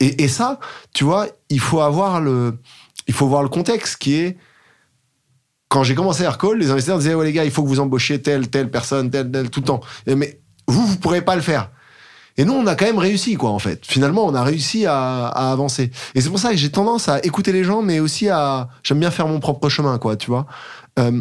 [0.00, 0.58] Et, et ça,
[0.94, 2.58] tu vois, il faut avoir le,
[3.06, 4.36] il faut voir le contexte qui est
[5.68, 8.20] quand j'ai commencé Aircall, les investisseurs disaient ouais les gars, il faut que vous embauchiez
[8.22, 9.80] telle telle personne, telle telle tout le temps.
[10.06, 11.70] Mais vous vous pourrez pas le faire.
[12.36, 13.84] Et nous on a quand même réussi quoi en fait.
[13.84, 15.90] Finalement on a réussi à, avancer.
[16.14, 19.00] Et c'est pour ça que j'ai tendance à écouter les gens, mais aussi à j'aime
[19.00, 20.46] bien faire mon propre chemin quoi, tu vois.
[20.98, 21.20] Euh,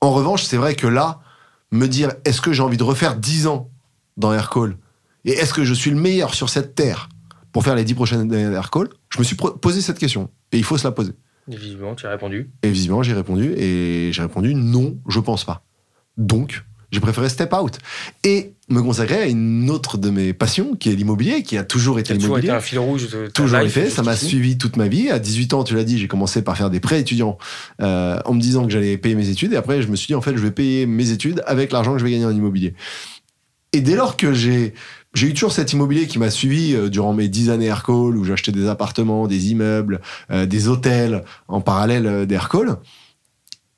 [0.00, 1.20] en revanche, c'est vrai que là,
[1.72, 3.70] me dire est-ce que j'ai envie de refaire 10 ans
[4.16, 4.76] dans Aircall?
[5.24, 7.08] Et est-ce que je suis le meilleur sur cette terre
[7.52, 8.88] pour faire les 10 prochaines années d'Aircall?
[9.08, 11.12] Je me suis posé cette question et il faut se la poser.
[11.50, 12.50] Et visiblement, tu as répondu.
[12.62, 13.52] Et visiblement, j'ai répondu.
[13.56, 15.62] Et j'ai répondu non, je pense pas.
[16.16, 17.78] Donc, j'ai préféré step out.
[18.24, 21.98] Et me consacrer à une autre de mes passions, qui est l'immobilier, qui a toujours
[21.98, 22.50] été toujours été l'immobilier.
[22.50, 25.10] un fil rouge de Toujours life été, ça m'a suivi toute ma vie.
[25.10, 27.38] À 18 ans, tu l'as dit, j'ai commencé par faire des prêts étudiants
[27.80, 29.52] euh, en me disant que j'allais payer mes études.
[29.52, 31.92] Et après, je me suis dit, en fait, je vais payer mes études avec l'argent
[31.92, 32.74] que je vais gagner en immobilier.
[33.76, 34.72] Et dès lors que j'ai
[35.20, 38.52] eu toujours cet immobilier qui m'a suivi euh, durant mes 10 années Aircall, où j'achetais
[38.52, 42.76] des appartements, des immeubles, euh, des hôtels en parallèle euh, d'Aircall.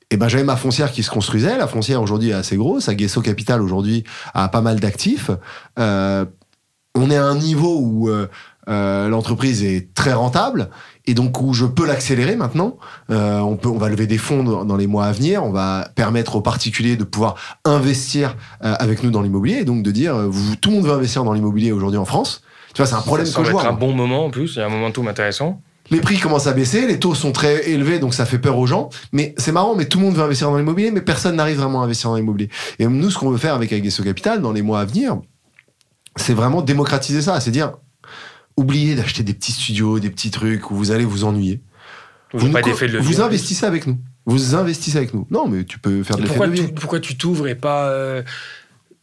[0.09, 1.57] Et ben j'avais ma foncière qui se construisait.
[1.57, 2.87] La foncière aujourd'hui est assez grosse.
[2.87, 5.31] Aguesso Capital aujourd'hui a pas mal d'actifs.
[5.77, 8.09] On est à un niveau où
[8.65, 10.71] l'entreprise est très rentable
[11.09, 12.77] et donc où je peux l'accélérer maintenant.
[13.09, 15.43] Euh, on, peut, on va lever des fonds dans les mois à venir.
[15.43, 19.81] On va permettre aux particuliers de pouvoir investir euh, avec nous dans l'immobilier et donc
[19.81, 22.43] de dire euh, vous, tout le monde veut investir dans l'immobilier aujourd'hui en France.
[22.75, 23.63] Tu vois, c'est un problème ça que je vois.
[23.63, 25.61] être un bon moment en plus, il y a un momentum intéressant.
[25.89, 28.67] Les prix commencent à baisser, les taux sont très élevés, donc ça fait peur aux
[28.67, 28.89] gens.
[29.11, 31.81] Mais c'est marrant, mais tout le monde veut investir dans l'immobilier, mais personne n'arrive vraiment
[31.81, 32.49] à investir dans l'immobilier.
[32.77, 35.17] Et nous, ce qu'on veut faire avec Aguesso Capital dans les mois à venir,
[36.15, 37.39] c'est vraiment démocratiser ça.
[37.39, 37.71] C'est dire,
[38.59, 41.59] oubliez d'acheter des petits studios, des petits trucs où vous allez vous ennuyer.
[42.33, 42.99] Vous n'avez pas nous- de levier.
[43.15, 43.97] vous investissez avec nous.
[44.25, 45.25] Vous investissez avec nous.
[45.31, 46.67] Non, mais tu peux faire de Et l'effet pourquoi, de levier.
[46.67, 47.89] tu, pourquoi tu t'ouvres et pas.
[47.89, 48.21] euh,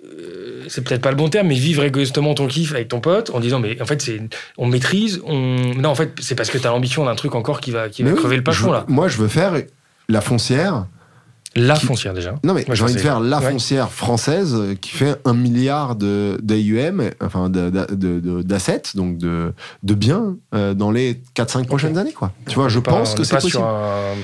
[0.05, 3.31] euh, c'est peut-être pas le bon terme, mais vivre égoïstement ton kiff avec ton pote
[3.31, 4.21] en disant, mais en fait, c'est,
[4.59, 5.75] on maîtrise, on.
[5.77, 8.03] Non, en fait, c'est parce que tu as l'ambition d'un truc encore qui va, qui
[8.05, 8.85] va oui, crever le je- là.
[8.89, 9.55] Moi, je veux faire
[10.09, 10.87] la foncière.
[11.57, 12.35] La foncière, déjà.
[12.45, 13.51] Non, mais j'ai envie de faire la Ouais.
[13.51, 20.75] foncière française euh, qui fait un milliard d'AUM, enfin d'assets, donc de, de biens euh,
[20.75, 22.13] dans les 4-5 prochaines années.
[22.13, 22.33] Quoi.
[22.49, 23.53] Tu vois, je pas- pense que est c'est possible.
[23.53, 24.15] sur un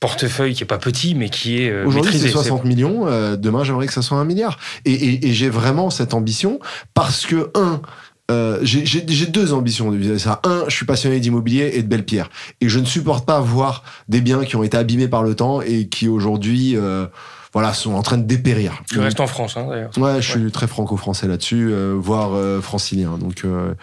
[0.00, 2.32] portefeuille qui est pas petit, mais qui est euh, Aujourd'hui, c'est maîtrisé.
[2.48, 3.06] 60 millions.
[3.06, 4.58] euh, demain, j'aimerais que ça soit un milliard.
[4.86, 6.58] Et, et- et j'ai vraiment cette ambition
[6.94, 7.82] parce que, un,
[8.30, 10.40] euh, j'ai- deux ambitions vis-à-vis de ça.
[10.44, 12.30] Un, je suis passionné d'immobilier et de belles pierres.
[12.60, 15.60] Et je ne supporte pas voir des biens qui ont été abîmés par le temps
[15.60, 17.06] et qui aujourd'hui euh,
[17.52, 18.82] voilà, sont en train de dépérir.
[18.88, 19.90] Tu restes en France, hein, d'ailleurs.
[19.98, 23.18] Ouais, je suis très franco-français là-dessus, euh, voire euh, francilien.
[23.18, 23.74] Donc, euh,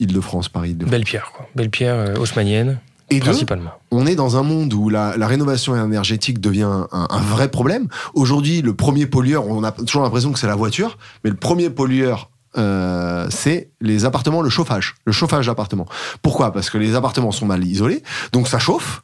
[0.00, 0.90] Île-de-France, Paris, Île-de-France.
[0.90, 1.46] Belle pierre, quoi.
[1.54, 2.78] Belle pierre haussmannienne,
[3.10, 3.70] Et deux, principalement.
[3.90, 7.88] on est dans un monde où la, la rénovation énergétique devient un, un vrai problème.
[8.14, 11.70] Aujourd'hui, le premier pollueur, on a toujours l'impression que c'est la voiture, mais le premier
[11.70, 15.86] pollueur, euh, c'est les appartements, le chauffage, le chauffage d'appartements.
[16.22, 16.52] Pourquoi?
[16.52, 19.02] Parce que les appartements sont mal isolés, donc ça chauffe.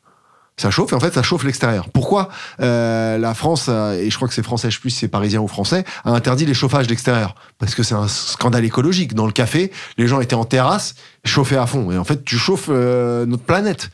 [0.60, 1.88] Ça chauffe et en fait ça chauffe l'extérieur.
[1.88, 2.30] Pourquoi
[2.60, 5.06] euh, la France, a- et je crois que c'est français, je sais plus si c'est
[5.08, 7.36] parisien ou français, a interdit les chauffages d'extérieur?
[7.58, 9.14] Parce que c'est un scandale écologique.
[9.14, 11.92] Dans le café, les gens étaient en terrasse, chauffés à fond.
[11.92, 13.90] Et en fait, tu chauffes euh, notre planète.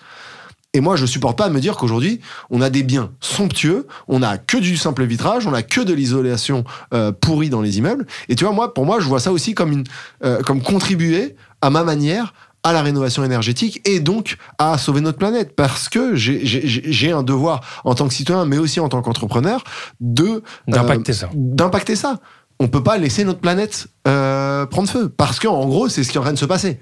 [0.75, 4.23] Et moi, je supporte pas de me dire qu'aujourd'hui, on a des biens somptueux, on
[4.23, 8.07] a que du simple vitrage, on a que de l'isolation euh, pourrie dans les immeubles.
[8.29, 9.85] Et tu vois, moi, pour moi, je vois ça aussi comme une,
[10.25, 12.35] euh, comme contribuer à ma manière
[12.67, 17.61] à la rénovation énergétique et donc à sauver notre planète parce que j'ai- un devoir
[17.85, 19.63] en tant que citoyen mais aussi en tant qu'entrepreneur
[20.01, 21.29] de D'impacter ça.
[21.35, 22.21] d'impacter ça.
[22.59, 26.11] On peut pas laisser notre planète euh, prendre feu parce que en gros c'est ce
[26.11, 26.81] qui est en train de se passer.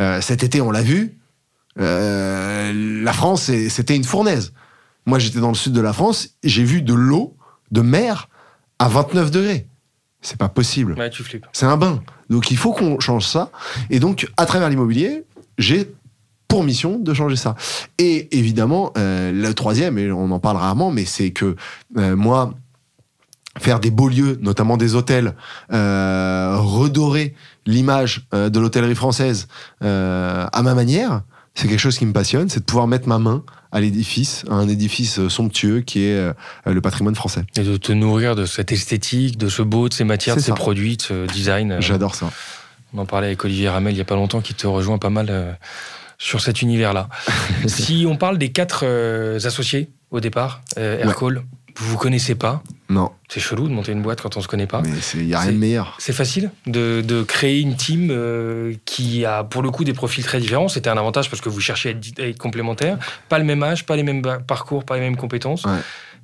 [0.00, 1.16] Euh, cet été on l'a vu,
[1.78, 4.52] euh, la France c'était une fournaise.
[5.04, 7.36] Moi j'étais dans le sud de la France, j'ai vu de l'eau
[7.70, 8.28] de mer
[8.78, 9.66] à 29 degrés.
[10.22, 10.94] C'est pas possible.
[10.94, 11.46] Ouais, tu flippes.
[11.52, 12.02] C'est un bain.
[12.30, 13.50] Donc il faut qu'on change ça.
[13.90, 15.24] Et donc, à travers l'immobilier,
[15.58, 15.92] j'ai
[16.48, 17.54] pour mission de changer ça.
[17.98, 21.56] Et évidemment, euh, le troisième, et on en parle rarement, mais c'est que
[21.96, 22.54] euh, moi,
[23.58, 25.34] faire des beaux lieux, notamment des hôtels,
[25.72, 27.34] euh, redorer
[27.64, 29.48] l'image de l'hôtellerie française
[29.80, 31.22] à ma manière,
[31.56, 33.42] c'est quelque chose qui me passionne, c'est de pouvoir mettre ma main
[33.72, 36.32] à l'édifice, à un édifice euh, somptueux qui est euh,
[36.66, 37.44] le patrimoine français.
[37.56, 40.48] Et de te nourrir de cette esthétique, de ce beau, de ces matières, de ces
[40.48, 40.54] ça.
[40.54, 41.72] produits, de ce design.
[41.72, 42.30] Euh, J'adore ça.
[42.92, 45.10] On en parlait avec Olivier Ramel il y a pas longtemps, qui te rejoint pas
[45.10, 45.58] mal
[46.18, 47.08] sur cet univers-là.
[47.66, 48.86] si on parle des quatre
[49.44, 51.42] associés au départ, Aircall,
[51.76, 52.62] vous vous connaissez pas.
[52.88, 54.80] Non, C'est chelou de monter une boîte quand on se connaît pas.
[54.82, 55.96] mais il n'y a rien de meilleur.
[55.98, 60.24] C'est facile de, de créer une team euh, qui a pour le coup des profils
[60.24, 60.68] très différents.
[60.68, 62.98] C'était un avantage parce que vous cherchiez à être, à être complémentaires.
[63.28, 65.64] Pas le même âge, pas les mêmes parcours, pas les mêmes compétences.
[65.64, 65.80] Ouais.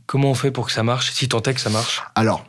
[0.06, 2.02] Comment on fait pour que ça marche Si tant est que ça marche?
[2.14, 2.44] Alors,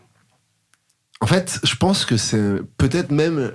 [1.21, 3.51] en fait, je pense que c'est peut-être même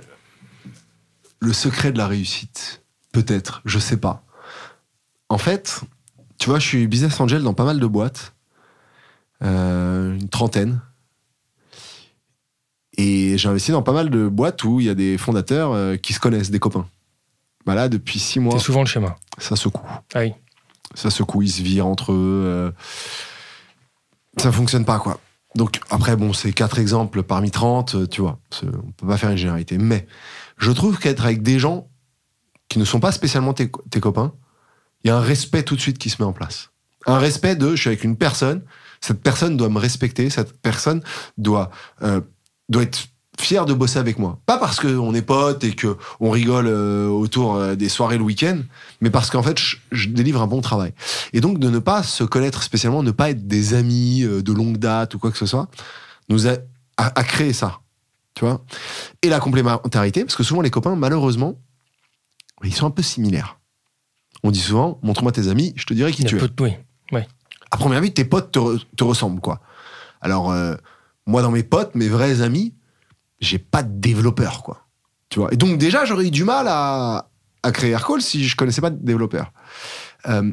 [1.39, 2.81] le secret de la réussite.
[3.11, 4.23] Peut-être, je sais pas.
[5.29, 5.81] En fait,
[6.39, 8.33] tu vois, je suis business angel dans pas mal de boîtes,
[9.41, 10.81] une trentaine.
[12.97, 15.95] Et j'ai investi dans pas mal de boîtes où il y a des fondateurs euh,
[15.95, 16.85] qui se connaissent, des copains.
[17.65, 19.15] Bah là, depuis six mois, C'est souvent le schéma.
[19.37, 19.87] ça secoue.
[20.13, 20.33] Ah oui.
[20.95, 22.43] Ça secoue, ils se virent entre eux.
[22.45, 22.71] euh,
[24.37, 25.19] ça fonctionne pas, quoi.
[25.55, 28.39] Donc, après, bon, c'est quatre exemples parmi 30, euh, tu vois.
[28.63, 29.77] On peut pas faire une généralité.
[29.77, 30.05] Mais
[30.57, 31.87] je trouve qu'être avec des gens
[32.67, 34.33] qui ne sont pas spécialement tes, tes copains,
[35.03, 36.69] il y a un respect tout de suite qui se met en place.
[37.05, 38.63] Un respect de je suis avec une personne,
[39.01, 41.01] cette personne doit me respecter, cette personne
[41.37, 42.21] doit, euh,
[42.67, 43.07] doit être
[43.39, 44.39] fière de bosser avec moi.
[44.45, 48.23] Pas parce qu'on est potes et que on rigole euh, autour euh, des soirées le
[48.23, 48.59] week-end,
[48.99, 50.93] mais parce qu'en fait, je, je délivre un bon travail.
[51.33, 54.77] Et donc, de ne pas se connaître spécialement, ne pas être des amis de longue
[54.77, 55.69] date ou quoi que ce soit,
[56.27, 56.53] nous a,
[56.97, 57.79] a, a créé ça.
[58.35, 58.63] Tu vois?
[59.21, 61.55] Et la complémentarité, parce que souvent, les copains, malheureusement,
[62.63, 63.59] ils sont un peu similaires.
[64.43, 66.39] On dit souvent, montre-moi tes amis, je te dirai qui tu es
[67.11, 67.21] oui.
[67.71, 69.59] À première vue, tes potes te, re- te ressemblent, quoi.
[70.21, 70.75] Alors, euh,
[71.25, 72.73] moi, dans mes potes, mes vrais amis,
[73.39, 74.85] j'ai pas de développeur, quoi.
[75.29, 75.53] Tu vois?
[75.53, 77.29] Et donc, déjà, j'aurais eu du mal à,
[77.63, 79.51] à créer Aircall si je connaissais pas de développeur.
[80.27, 80.51] Euh,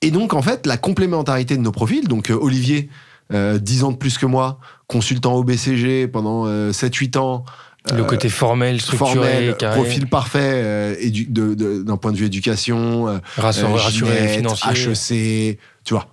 [0.00, 2.88] et donc, en fait, la complémentarité de nos profils, donc euh, Olivier,
[3.32, 7.44] euh, 10 ans de plus que moi, consultant au BCG pendant 7-8 ans,
[7.92, 13.12] Le côté formel, structuré, formel, carré, profil parfait euh, d'un point de vue éducation, euh,
[13.12, 15.50] euh, rassuré, Ginette, financier.
[15.52, 16.06] HEC, tu vois.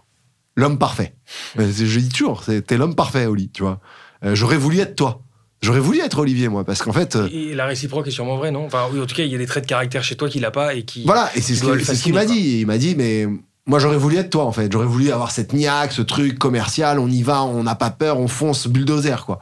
[0.56, 1.16] L'homme parfait.
[1.58, 3.80] Je dis toujours, t'es l'homme parfait, Oli, tu vois.
[4.26, 5.22] Euh, J'aurais voulu être toi.
[5.62, 8.52] J'aurais voulu être Olivier, moi, parce qu'en fait, euh, Et la réciproque est sûrement vraie,
[8.52, 8.66] non?
[8.66, 10.42] Enfin, oui, en tout cas, il y a des traits de caractère chez toi qu'il
[10.42, 11.04] n'a pas et qui.
[11.04, 12.60] voilà, et c'est ce ce qu'il fasciner, m'a dit.
[12.62, 13.28] Il m'a dit, mais
[13.66, 14.72] moi, j'aurais voulu être toi, en fait.
[14.72, 18.20] J'aurais voulu avoir cette niaque, ce truc commercial, on y va, on n'a pas peur,
[18.20, 19.40] on fonce, bulldozer, quoi.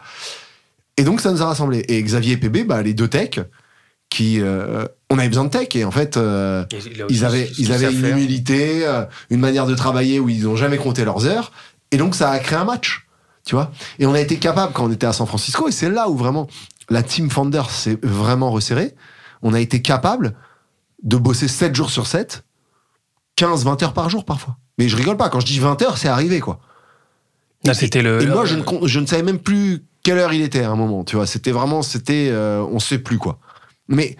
[0.97, 1.85] Et donc, ça nous a rassemblés.
[1.87, 3.39] Et Xavier et PB, bah, les deux techs,
[4.09, 4.39] qui.
[4.41, 6.17] euh, on avait besoin de tech, et en fait.
[6.17, 8.17] euh, Et ils avaient, ils avaient une faire.
[8.17, 11.51] humilité, euh, une manière de travailler où ils n'ont jamais compté leurs heures.
[11.91, 13.07] Et donc, ça a créé un match.
[13.45, 15.89] Tu vois Et on a été capable, quand on était à San Francisco, et c'est
[15.89, 16.47] là où vraiment
[16.89, 18.93] la team Founder s'est vraiment resserrée,
[19.41, 20.33] on a été capable
[21.03, 22.43] de bosser 7 jours sur 7,
[23.37, 24.57] 15, 20 heures par jour parfois.
[24.77, 26.59] Mais je rigole pas, quand je dis 20 heures, c'est arrivé, quoi.
[27.63, 28.21] Là, c'était le.
[28.21, 30.75] Et moi, je ne, je ne savais même plus quelle heure il était à un
[30.75, 31.25] moment, tu vois.
[31.25, 33.39] C'était vraiment, c'était, on sait plus quoi.
[33.87, 34.15] Mais,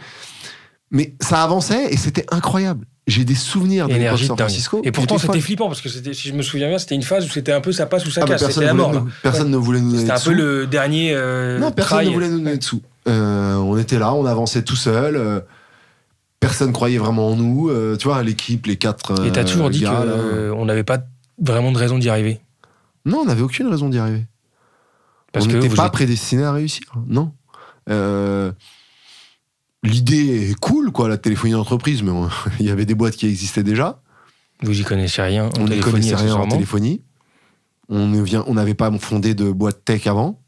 [0.91, 2.85] mais ça avançait et c'était incroyable.
[3.07, 4.37] J'ai des souvenirs de l'époque San.
[4.37, 4.81] Francisco.
[4.83, 7.29] Et pourtant, c'était flippant parce que si je me souviens bien, c'était une phase où
[7.29, 8.45] c'était un peu ça passe ou ça Ah, casse.
[8.51, 8.91] C'était la mort.
[8.93, 11.13] nous- personne ne voulait nous donner C'était un peu le dernier.
[11.13, 12.07] euh, Non, personne trail.
[12.09, 12.81] ne voulait nous donner de sous.
[13.07, 15.15] Euh, on était là, on avançait tout seul.
[15.15, 15.39] euh,
[16.41, 17.69] personne croyait vraiment en nous.
[17.69, 19.25] euh, tu vois, l'équipe, les quatre.
[19.25, 20.99] Et t'as toujours dit qu'on n'avait pas
[21.41, 22.39] vraiment de raison d'y arriver.
[23.05, 24.25] Non, on n'avait aucune raison d'y arriver.
[25.31, 26.83] Parce on n'était pas êtes- prédestiné à réussir.
[27.07, 27.31] Non.
[27.89, 28.51] Euh,
[29.83, 33.27] L'idée est cool, quoi, la téléphonie d'entreprise, mais on- il y avait des boîtes qui
[33.27, 34.01] existaient déjà.
[34.63, 35.45] Vous y connaissez rien.
[35.45, 37.03] en On ne téléphonie, connaissait rien en téléphonie.
[37.89, 40.41] On ne vient, on n'avait pas fondé de boîte tech avant.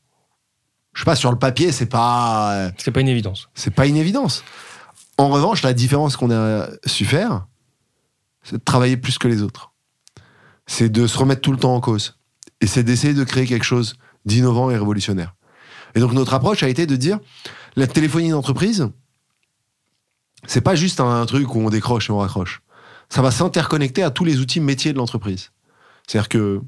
[0.93, 3.49] Je sais pas, sur le papier, c'est pas, euh, C'est pas une évidence.
[3.53, 4.43] c'est pas une évidence.
[5.17, 7.45] En revanche, la différence qu'on a su faire,
[8.43, 9.71] c'est de travailler plus que les autres.
[10.65, 12.17] C'est de se remettre tout le temps en cause.
[12.61, 15.35] Et c'est d'essayer de créer quelque chose d'innovant et révolutionnaire.
[15.95, 17.19] Et donc notre approche a été de dire,
[17.75, 18.89] la téléphonie d'entreprise,
[20.47, 22.61] c'est pas juste un truc où on décroche et on raccroche.
[23.09, 25.51] Ça va s'interconnecter à tous les outils métiers de l'entreprise.
[26.07, 26.61] C'est-à-dire que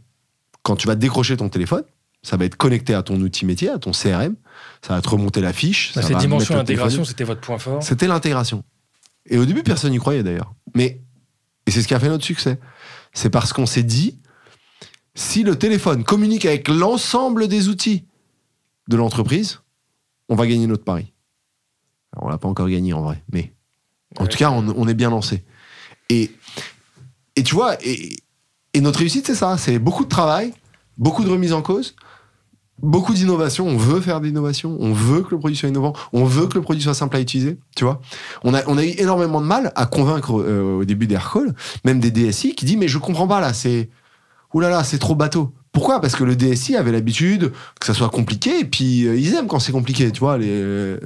[0.63, 1.84] quand tu vas décrocher ton téléphone,
[2.23, 4.36] ça va être connecté à ton outil métier, à ton CRM,
[4.81, 5.93] ça va te remonter la fiche.
[5.95, 7.81] Bah, cette dimension d'intégration, c'était votre point fort.
[7.81, 8.63] c'était l'intégration.
[9.25, 10.53] Et au début, personne n'y croyait d'ailleurs.
[10.75, 11.01] Mais,
[11.65, 12.60] et c'est ce qui a fait notre succès.
[13.13, 14.19] C'est parce qu'on s'est dit,
[15.15, 18.05] si le téléphone communique avec l'ensemble des outils
[18.88, 19.62] de l'entreprise,
[20.29, 21.13] on va gagner notre pari.
[22.13, 23.53] Alors, on l'a pas encore gagné en vrai, mais
[24.19, 24.30] en Ouais.
[24.30, 25.43] tout cas, on, on est bien lancé.
[26.10, 26.32] Et,
[27.36, 28.15] et tu vois, et,
[28.74, 29.58] et notre réussite, c'est ça.
[29.58, 30.54] C'est beaucoup de travail,
[30.97, 31.95] beaucoup de remise en cause,
[32.82, 33.67] beaucoup d'innovation.
[33.67, 36.56] On veut faire de l'innovation, on veut que le produit soit innovant, on veut que
[36.56, 37.58] le produit soit simple à utiliser.
[37.76, 38.02] Tu vois,
[38.43, 41.54] on a, on a eu énormément de mal à convaincre euh, au début d'Aircall,
[41.86, 43.89] même des DSI qui disent mais je comprends pas là, c'est
[44.54, 45.54] oulala, là là, c'est trop bateau.
[45.71, 46.02] Pourquoi?
[46.02, 49.47] Parce que le DSI avait l'habitude que ça soit compliqué et puis euh, ils aiment
[49.47, 50.12] quand c'est compliqué.
[50.12, 50.97] Tu vois, les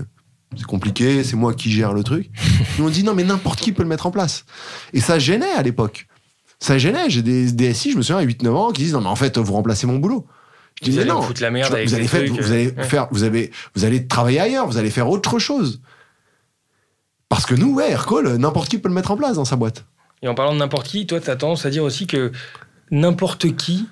[0.57, 2.29] c'est compliqué, c'est moi qui gère le truc.
[2.79, 4.45] Nous on dit non mais n'importe qui peut le mettre en place.
[4.93, 6.07] Et ça gênait à l'époque.
[6.59, 7.09] Ça gênait.
[7.09, 9.37] J'ai des DSI, je me souviens, à 8-9 ans, qui disent non mais en fait
[9.37, 10.25] vous remplacez mon boulot.
[10.79, 12.51] Je dis Vous mais allez non, la merde tu vois, avec vous allez, faire, vous,
[12.51, 12.83] allez euh, ouais.
[12.83, 15.81] faire, vous avez, vous allez travailler ailleurs, vous allez faire autre chose.
[17.29, 19.85] Parce que nous, ouais, Aircall, n'importe qui peut le mettre en place dans sa boîte.
[20.21, 22.31] Et en parlant de n'importe qui, toi, tu as tendance à dire aussi que
[22.91, 23.87] n'importe qui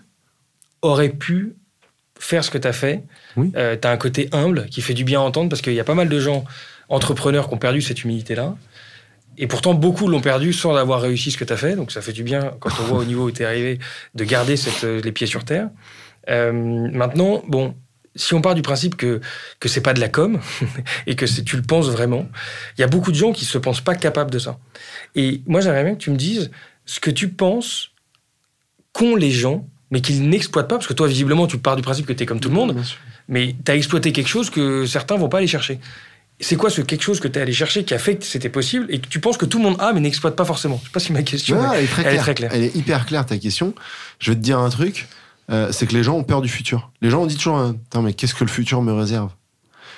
[0.82, 1.56] aurait pu
[2.24, 3.04] faire ce que tu as fait.
[3.36, 3.52] Oui.
[3.52, 5.84] tu as un côté humble qui fait du bien à entendre parce qu'il y a
[5.84, 6.44] pas mal de gens
[6.90, 8.56] entrepreneurs qui ont perdu cette humilité-là.
[9.38, 11.76] Et pourtant, beaucoup l'ont perdu sans avoir réussi ce que tu as fait.
[11.76, 13.80] Donc, ça fait du bien, quand on voit au niveau où tu es arrivé,
[14.14, 15.70] de garder cette, euh, les pieds sur terre.
[16.30, 17.76] Euh, maintenant, bon,
[18.16, 19.22] si on part du principe que,
[19.60, 20.40] que c'est pas de la com
[21.08, 22.28] et que tu le penses vraiment,
[22.78, 24.60] il y a beaucoup de gens qui se pensent pas capables de ça.
[25.16, 26.52] Et moi, j'aimerais bien que tu me dises
[26.86, 27.92] ce que tu penses
[28.92, 32.08] qu'ont les gens, mais qu'ils n'exploitent pas, parce que toi, visiblement, tu pars du principe
[32.08, 32.76] que tu es comme tout le monde,
[33.30, 35.80] mais tu as exploité quelque chose que certains vont pas aller chercher.
[36.40, 38.50] c'est quoi ce quelque chose que tu es allé chercher qui a fait que c'était
[38.50, 40.80] possible et que tu penses que tout le monde a mais n'exploite pas forcément?
[40.82, 42.50] Je sais pas si ma question elle, est très claire.
[42.52, 43.76] Elle est hyper claire ta question.
[44.18, 45.08] Je vais te dire un truc,
[45.52, 46.90] euh, c'est que les gens ont peur du futur.
[47.04, 49.30] Les gens ont dit toujours, Attends, mais qu'est-ce que le futur me réserve?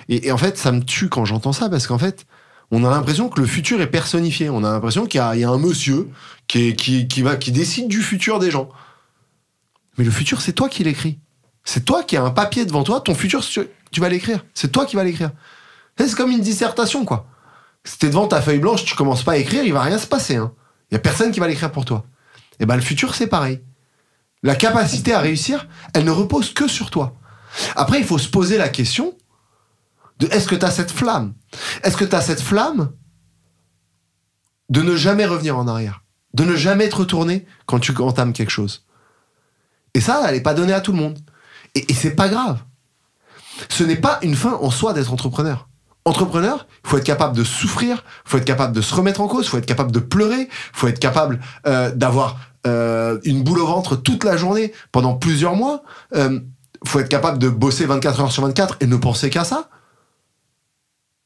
[0.10, 2.26] Et, en fait, ça me tue quand j'entends ça parce qu'en fait,
[2.70, 4.50] on a l'impression que le futur est personnifié.
[4.50, 6.10] On a l'impression qu'il y, a un monsieur
[6.48, 8.70] qui, qui, va, qui décide du futur des gens.
[9.98, 11.20] Mais le futur, c'est toi qui l'écris.
[11.64, 13.02] C'est toi qui as un papier devant toi.
[13.02, 14.46] Ton futur, tu vas l'écrire.
[14.54, 15.32] C'est toi qui vas l'écrire.
[15.98, 17.28] C'est comme une dissertation, quoi.
[17.84, 20.08] Si t'es devant ta feuille blanche, tu commences pas à écrire, il va rien se
[20.08, 20.36] passer.
[20.36, 20.54] Hein.
[20.90, 22.06] Il y a personne qui va l'écrire pour toi.
[22.60, 23.62] Et ben le futur, c'est pareil.
[24.44, 27.16] La capacité à réussir, elle ne repose que sur toi.
[27.76, 29.16] Après, il faut se poser la question
[30.20, 31.34] de est-ce que tu as cette flamme?
[31.84, 32.92] Est-ce que tu as cette flamme
[34.70, 36.04] de ne jamais revenir en arrière?
[36.34, 38.85] De ne jamais te retourner quand tu entames quelque chose?
[39.96, 41.18] Et ça, elle n'est pas donnée à tout le monde.
[41.74, 42.60] Et, et c'est pas grave.
[43.70, 45.68] Ce n'est pas une fin en soi d'être entrepreneur
[46.06, 49.28] entrepreneur, il faut être capable de souffrir, il faut être capable de se remettre en
[49.28, 53.44] cause, il faut être capable de pleurer, il faut être capable euh, d'avoir euh, une
[53.44, 55.84] boule au ventre toute la journée pendant plusieurs mois.
[56.14, 56.40] Il euh,
[56.86, 59.70] faut être capable de bosser 24 heures sur 24 et ne penser qu'à ça.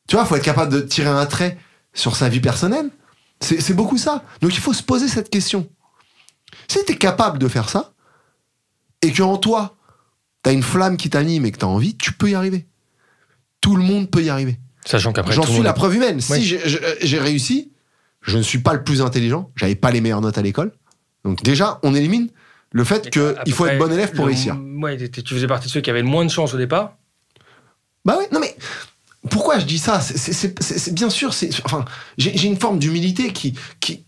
[0.08, 1.58] Tu vois, faut être capable de tirer un trait
[1.94, 2.90] sur sa vie personnelle.
[3.42, 4.24] C'est beaucoup ça.
[4.42, 5.70] Donc il faut se poser cette question.
[6.68, 7.94] Si tu es capable de faire ça,
[9.02, 9.78] et que en toi,
[10.44, 12.68] tu as une flamme qui t'anime et que tu as envie, tu peux y arriver.
[13.62, 14.60] Tout le monde peut y arriver.
[14.86, 15.34] Sachant qu'après.
[15.34, 16.22] J'en suis la preuve humaine.
[16.22, 17.72] Si j'ai réussi,
[18.22, 20.72] je ne suis pas le plus intelligent, j'avais pas les meilleures notes à l'école.
[21.24, 22.30] Donc déjà, on élimine
[22.72, 24.58] le fait qu'il faut être bon élève pour réussir.
[24.82, 26.98] Ouais, tu faisais partie de ceux qui avaient le moins de chance au départ
[28.06, 28.56] Bah oui, non mais
[29.30, 30.00] pourquoi je dis ça?
[30.00, 31.32] C'est bien sûr,
[31.66, 31.86] enfin,
[32.18, 34.06] j'ai une forme d'humilité qui, qui,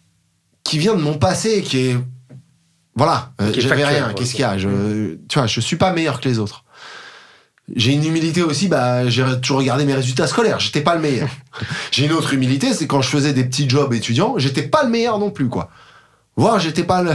[0.63, 1.97] qui vient de mon passé, qui est
[2.95, 4.13] voilà, j'avais rien.
[4.13, 6.65] Qu'est-ce qu'il y a je, Tu vois, je suis pas meilleur que les autres.
[7.73, 11.29] J'ai une humilité aussi, bah, j'ai toujours regardé mes résultats scolaires, j'étais pas le meilleur.
[11.91, 14.89] j'ai une autre humilité, c'est quand je faisais des petits jobs étudiants, j'étais pas le
[14.89, 15.69] meilleur non plus, quoi.
[16.35, 17.13] Voire j'étais pas le,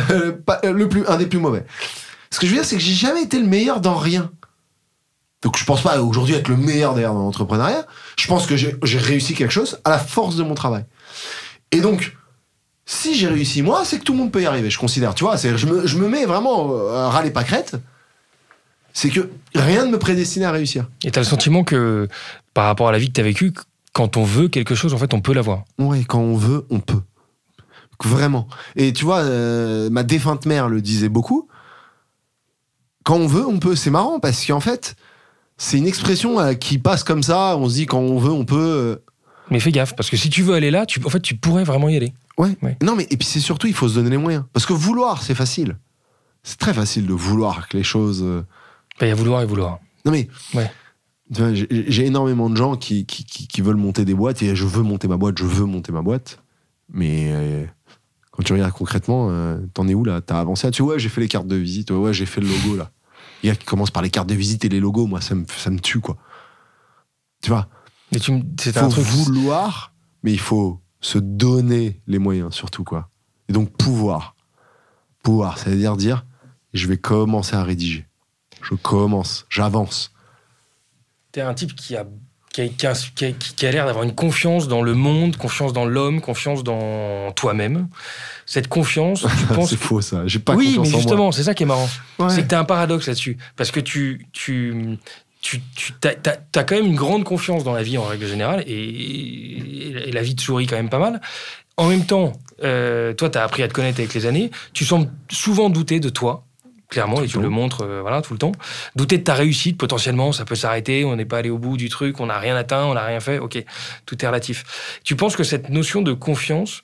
[0.65, 1.67] le, plus, un des plus mauvais.
[2.31, 4.31] Ce que je veux dire, c'est que j'ai jamais été le meilleur dans rien.
[5.43, 7.87] Donc je pense pas aujourd'hui être le meilleur d'ailleurs dans l'entrepreneuriat.
[8.19, 10.85] Je pense que j'ai réussi quelque chose à la force de mon travail.
[11.73, 12.17] Et donc,
[12.87, 15.15] si j'ai réussi moi, c'est que tout le monde peut y arriver, je considère.
[15.15, 17.77] Tu vois, je me, je me mets vraiment à râler pas crête
[18.97, 20.89] c'est que rien ne me prédestinait à réussir.
[21.05, 22.09] Et tu as le sentiment que,
[22.55, 23.53] par rapport à la vie que tu as vécue,
[23.93, 25.65] quand on veut quelque chose, en fait, on peut l'avoir.
[25.79, 27.03] Oui, quand on veut, on peut.
[28.03, 28.49] Vraiment.
[28.75, 31.47] Et tu vois, euh, ma défunte mère le disait beaucoup.
[33.05, 33.77] Quand on veut, on peut.
[33.77, 34.97] C'est marrant parce qu'en fait,
[35.59, 37.59] c'est une expression euh, qui passe comme ça.
[37.59, 39.03] On se dit quand on veut, on peut.
[39.47, 39.51] Euh.
[39.51, 41.65] Mais fais gaffe, parce que si tu veux aller là, tu, en fait, tu pourrais
[41.65, 42.13] vraiment y aller.
[42.39, 42.57] Ouais.
[42.83, 44.45] Non, mais et puis c'est surtout, il faut se donner les moyens.
[44.53, 45.77] Parce que vouloir, c'est facile.
[46.43, 48.25] C'est très facile de vouloir que les choses
[49.01, 49.79] il y a vouloir et vouloir.
[50.05, 50.29] Non mais.
[50.55, 50.71] Ouais.
[51.29, 55.09] J'ai énormément de gens qui, qui, qui, veulent monter des boîtes et je veux monter
[55.09, 56.41] ma boîte, je veux monter ma boîte.
[56.89, 57.65] Mais euh,
[58.31, 60.21] quand tu regardes concrètement, euh, t'en es où là?
[60.21, 62.47] T'as avancé Tu vois, ouais, j'ai fait les cartes de visite, ouais, j'ai fait le
[62.47, 62.93] logo là.
[63.43, 65.35] Il y a qui commencent par les cartes de visite et les logos, moi ça
[65.35, 66.17] me, ça me tue quoi.
[67.43, 67.69] Tu vois?
[68.13, 69.05] Il faut un truc...
[69.05, 69.93] vouloir,
[70.23, 73.11] mais il faut se donner les moyens surtout quoi.
[73.49, 74.35] Et donc pouvoir.
[75.23, 76.25] Pouvoir, ça veut dire dire
[76.73, 78.07] je vais commencer à rédiger
[78.69, 80.13] je commence, j'avance.
[81.33, 82.07] T'es un type qui a,
[82.53, 86.65] qui a, qui a, l'air d'avoir une confiance dans le monde, confiance dans l'homme, confiance
[86.65, 87.89] dans toi-même.
[88.47, 89.71] Cette confiance, tu penses.
[89.71, 90.87] c'est faux ça, j'ai pas oui, confiance en moi.
[90.87, 91.89] Oui, mais justement, c'est ça qui est marrant.
[92.29, 93.37] C'est que t'as un paradoxe là-dessus.
[93.57, 94.27] Parce que tu.
[94.33, 94.99] tu
[95.47, 100.11] tu, tu as, quand même une grande confiance dans la vie en règle générale et,
[100.13, 101.21] la vie te sourit quand même pas mal.
[101.77, 102.33] En même temps,
[102.65, 104.51] euh, toi, tu as appris à te connaître avec les années.
[104.73, 106.45] Tu sembles souvent douter de toi
[106.89, 108.53] clairement, et tu le montres euh, voilà, tout le temps.
[108.95, 111.89] Douter de ta réussite, potentiellement, ça peut s'arrêter, on n'est pas allé au bout du
[111.89, 113.63] truc, on n'a rien atteint, on n'a rien fait, ok,
[114.05, 115.01] tout est relatif.
[115.03, 116.83] Tu penses que cette notion de confiance,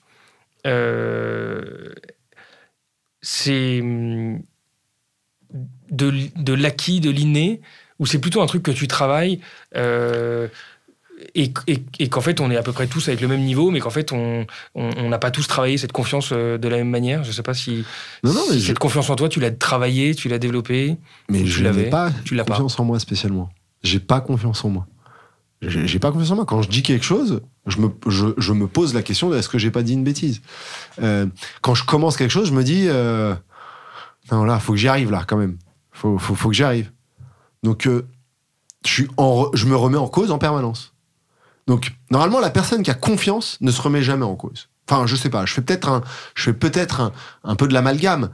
[0.67, 1.93] euh,
[3.21, 4.41] c'est hum,
[5.89, 7.61] de, de l'acquis, de l'inné,
[8.03, 9.39] ou c'est plutôt un truc que tu travailles
[9.77, 10.49] euh,
[11.35, 11.53] et,
[12.09, 14.11] qu'en fait on est à peu près tous avec le même niveau, mais qu'en fait
[14.11, 17.23] on n'a pas tous travaillé cette confiance euh, de la même manière?
[17.23, 17.85] Je sais pas si,
[18.25, 20.97] non, non, mais cette confiance en toi, tu l'as travaillé, tu l'as développée.
[21.29, 23.49] Mais je n'avais pas tu l'as confiance en moi spécialement.
[23.83, 24.85] J'ai pas confiance en moi.
[25.61, 26.45] J'ai pas confiance en moi.
[26.45, 29.57] Quand je dis quelque chose, je me, je, me pose la question de est-ce que
[29.57, 30.41] j'ai pas dit une bêtise?
[31.01, 31.25] Euh,
[31.61, 33.33] quand je commence quelque chose, je me dis euh,
[34.29, 35.57] non là, faut que j'y arrive là quand même.
[35.93, 36.91] Faut, faut, faut que j'y arrive.
[37.63, 38.05] Donc euh,
[38.85, 40.93] je suis en, je me remets en cause en permanence.
[41.67, 44.67] Donc, normalement, la personne qui a confiance ne se remet jamais en cause.
[44.89, 46.01] Enfin, je sais pas, je fais peut-être un,
[46.35, 48.29] je fais peut-être un, peu de l'amalgame.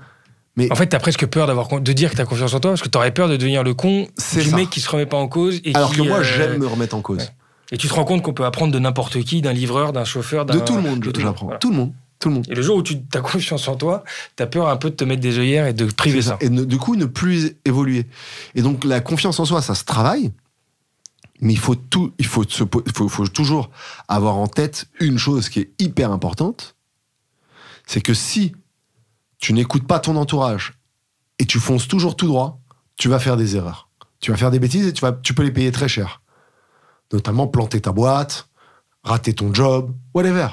[0.55, 2.81] Mais en fait, t'as presque peur d'avoir de dire que t'as confiance en toi parce
[2.81, 5.61] que t'aurais peur de devenir le con du mec qui se remet pas en cause.
[5.75, 7.31] Alors que moi, euh, j'aime me remettre en cause.
[7.71, 10.45] Et tu te rends compte qu'on peut apprendre de n'importe qui, d'un livreur, d'un chauffeur,
[10.45, 10.55] d'un.
[10.55, 11.45] De tout le monde, de tout j'apprends.
[11.45, 11.59] Voilà.
[11.59, 11.93] Tout le monde.
[12.19, 12.45] Tout le monde.
[12.49, 14.03] Et le jour où tu as confiance en toi,
[14.35, 16.37] tu as peur un peu de te mettre des œillères et de priver C'est ça.
[16.41, 18.05] Et ne- du coup, ne plus évoluer.
[18.55, 20.31] Et donc, la confiance en soi, ça se travaille.
[21.41, 23.69] Mais il faut, tout, il faut, se po- il faut, faut toujours
[24.09, 26.75] avoir en tête une chose qui est hyper importante.
[27.87, 28.53] C'est que si
[29.37, 30.73] tu n'écoutes pas ton entourage
[31.39, 32.59] et tu fonces toujours tout droit,
[32.97, 33.87] tu vas faire des erreurs.
[34.19, 36.21] Tu vas faire des bêtises et tu, vas, tu peux les payer très cher.
[37.13, 38.49] Notamment planter ta boîte,
[39.05, 40.49] rater ton job, whatever.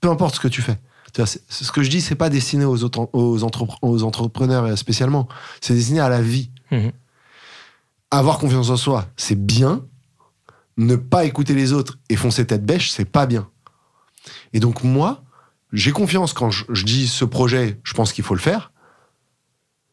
[0.00, 0.78] Peu importe ce que tu fais.
[1.26, 5.28] Ce que je dis, c'est pas destiné aux, autres- aux, entrepre- aux entrepreneurs euh, spécialement.
[5.60, 6.50] C'est destiné à la vie.
[6.70, 6.92] Mhm.
[8.10, 9.84] Avoir confiance en soi, c'est bien.
[10.76, 13.48] Ne pas écouter les autres et foncer tête bêche, c'est pas bien.
[14.52, 15.22] Et donc moi,
[15.72, 18.72] j'ai confiance quand je, je dis ce projet, je pense qu'il faut le faire.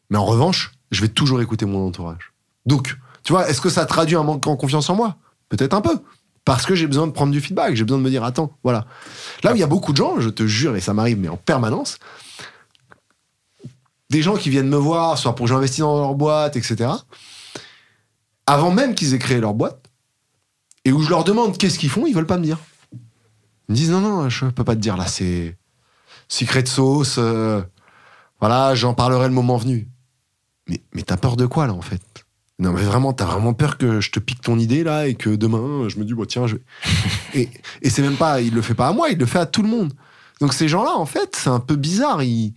[0.09, 2.31] Mais en revanche, je vais toujours écouter mon entourage.
[2.65, 5.17] Donc, tu vois, est-ce que ça traduit un manque en confiance en moi?
[5.49, 5.99] Peut-être un peu.
[6.47, 8.85] Parce que j'ai besoin de prendre du feedback, j'ai besoin de me dire, attends, voilà.
[9.43, 11.27] Là où il y a beaucoup de gens, je te jure, et ça m'arrive, mais
[11.27, 11.97] en permanence,
[14.09, 16.89] des gens qui viennent me voir, soit pour que j'investisse dans leur boîte, etc.,
[18.45, 19.89] avant même qu'ils aient créé leur boîte,
[20.85, 22.59] et où je leur demande qu'est-ce qu'ils font, ils veulent pas me dire.
[22.93, 25.57] Ils me disent, non, non, je peux pas te dire, là, c'est
[26.29, 27.61] secret de sauce, euh,
[28.39, 29.89] voilà, j'en parlerai le moment venu.
[30.69, 32.01] Mais, mais t'as peur de quoi, là, en fait?
[32.59, 35.29] Non, mais vraiment, t'as vraiment peur que je te pique ton idée, là, et que
[35.29, 36.61] demain, je me dis, bon, tiens, je vais...
[37.35, 37.49] et,
[37.83, 39.61] et c'est même pas, il le fait pas à moi, il le fait à tout
[39.61, 39.93] le monde.
[40.39, 42.21] Donc ces gens-là, en fait, c'est un peu bizarre.
[42.23, 42.53] Ils,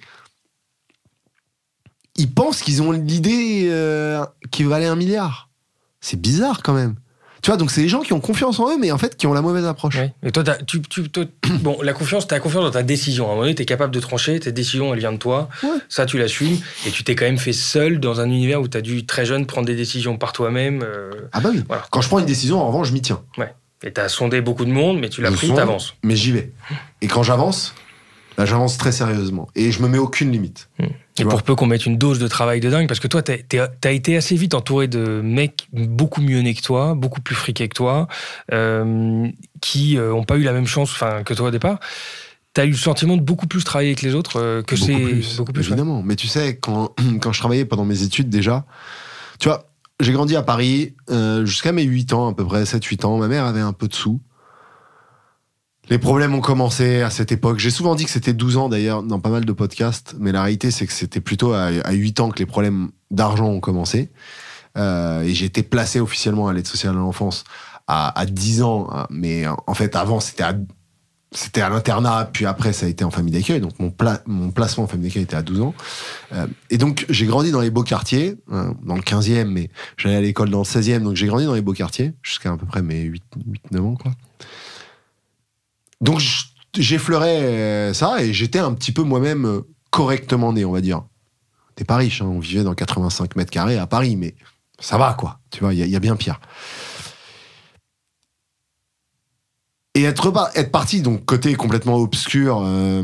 [2.17, 5.51] ils pensent qu'ils ont l'idée euh, qui valait un milliard.
[6.01, 6.97] C'est bizarre quand même.
[7.43, 9.27] Tu vois, donc c'est les gens qui ont confiance en eux, mais en fait qui
[9.27, 9.97] ont la mauvaise approche.
[9.97, 10.13] Ouais.
[10.23, 11.25] Et toi, tu, tu- toi-
[11.61, 13.25] bon, la confiance, tu as confiance dans ta décision.
[13.25, 15.49] À un moment donné, tu es capable de trancher, ta décision, elle vient de toi.
[15.63, 15.69] Ouais.
[15.89, 16.59] Ça, tu l'assumes.
[16.87, 19.25] Et tu t'es quand même fait seul dans un univers où tu as dû, très
[19.25, 20.83] jeune, prendre des décisions par toi-même.
[20.83, 21.63] euh, Ah bah oui.
[21.67, 21.85] voilà.
[21.91, 23.23] Quand je prends une décision, en revanche, je m'y tiens.
[23.83, 25.57] Et tu as sondé beaucoup de monde, mais tu l'as pris, sonde.
[25.57, 25.95] t'avances.
[26.03, 26.53] Mais j'y vais.
[27.01, 27.75] Et quand j'avance,
[28.37, 29.49] là, j'avance très sérieusement.
[29.57, 30.69] Et je me mets aucune limite.
[30.79, 30.85] Tu
[31.21, 31.33] Et vois.
[31.33, 33.91] pour peu qu'on mette une dose de travail de dingue, parce que toi, tu as
[33.91, 37.75] été assez vite entouré de mecs beaucoup mieux nés que toi, beaucoup plus friqués que
[37.75, 38.09] toi,
[38.53, 39.29] euh,
[39.61, 40.95] qui n'ont pas eu la même chance
[41.25, 41.79] que toi au départ.
[42.55, 44.93] Tu as eu le sentiment de beaucoup plus travailler avec les autres euh, que c'est
[45.37, 45.69] beaucoup plus.
[45.69, 45.75] ouais.
[45.75, 46.03] évidemment.
[46.03, 48.65] Mais tu sais, quand, quand je travaillais pendant mes études déjà,
[49.39, 53.07] tu vois, j'ai grandi à Paris euh, jusqu'à mes 8 ans, à peu près 7-8
[53.07, 53.19] ans.
[53.19, 54.21] Ma mère avait un peu de sous.
[55.91, 57.59] Les problèmes ont commencé à cette époque.
[57.59, 60.43] J'ai souvent dit que c'était 12 ans d'ailleurs dans pas mal de podcasts, mais la
[60.43, 64.11] réalité c'est que c'était plutôt à, à 8 ans que les problèmes d'argent ont commencé.
[64.79, 67.43] Euh, et j'ai été placé officiellement à l'aide sociale à l'enfance
[67.89, 69.07] à, à 10 ans, hein.
[69.11, 73.61] mais en fait avant c'était à l'internat, puis après ça a été en famille d'accueil,
[73.61, 75.75] donc mon placement en famille d'accueil était à 12 ans.
[76.33, 80.17] Euh, et donc j'ai grandi dans les beaux quartiers, hein, dans le 15e, mais j'allais
[80.17, 82.67] à l'école dans le 16e, donc j'ai grandi dans les beaux quartiers, jusqu'à à peu
[82.67, 83.11] près mes
[83.73, 83.97] 8-9 ans.
[83.97, 84.13] Quoi.
[86.01, 86.23] Donc
[86.75, 91.03] j'effleurais euh, ça, et j'étais un petit peu moi-même euh, correctement né, on va dire.
[91.75, 94.35] T'es pas riche, hein, on vivait dans 85 mètres carrés à Paris, mais
[94.79, 96.41] ça va quoi, tu vois, il y, a- bien pire.
[99.95, 100.31] Et être,
[100.71, 103.03] parti, donc côté complètement obscur, euh,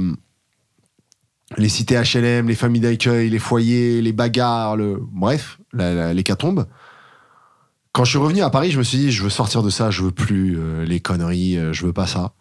[1.59, 6.67] les cités HLM, les familles d'accueil, les foyers, les bagarres, le, bref, l'hécatombe.
[7.93, 9.91] Quand je suis revenu à Paris, je me suis dit, je veux sortir de ça,
[9.91, 12.35] je veux plus les conneries, je veux pas ça.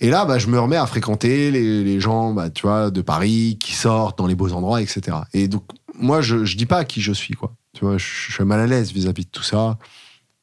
[0.00, 3.00] Et là, bah, je me remets à fréquenter les, les gens, bah, tu vois, de
[3.00, 5.16] Paris, qui sortent dans les beaux endroits, etc.
[5.32, 5.64] Et donc,
[5.98, 7.52] moi, je, je dis pas qui je suis, quoi.
[7.72, 9.78] Tu vois, je, je suis mal à l'aise vis-à-vis de tout ça.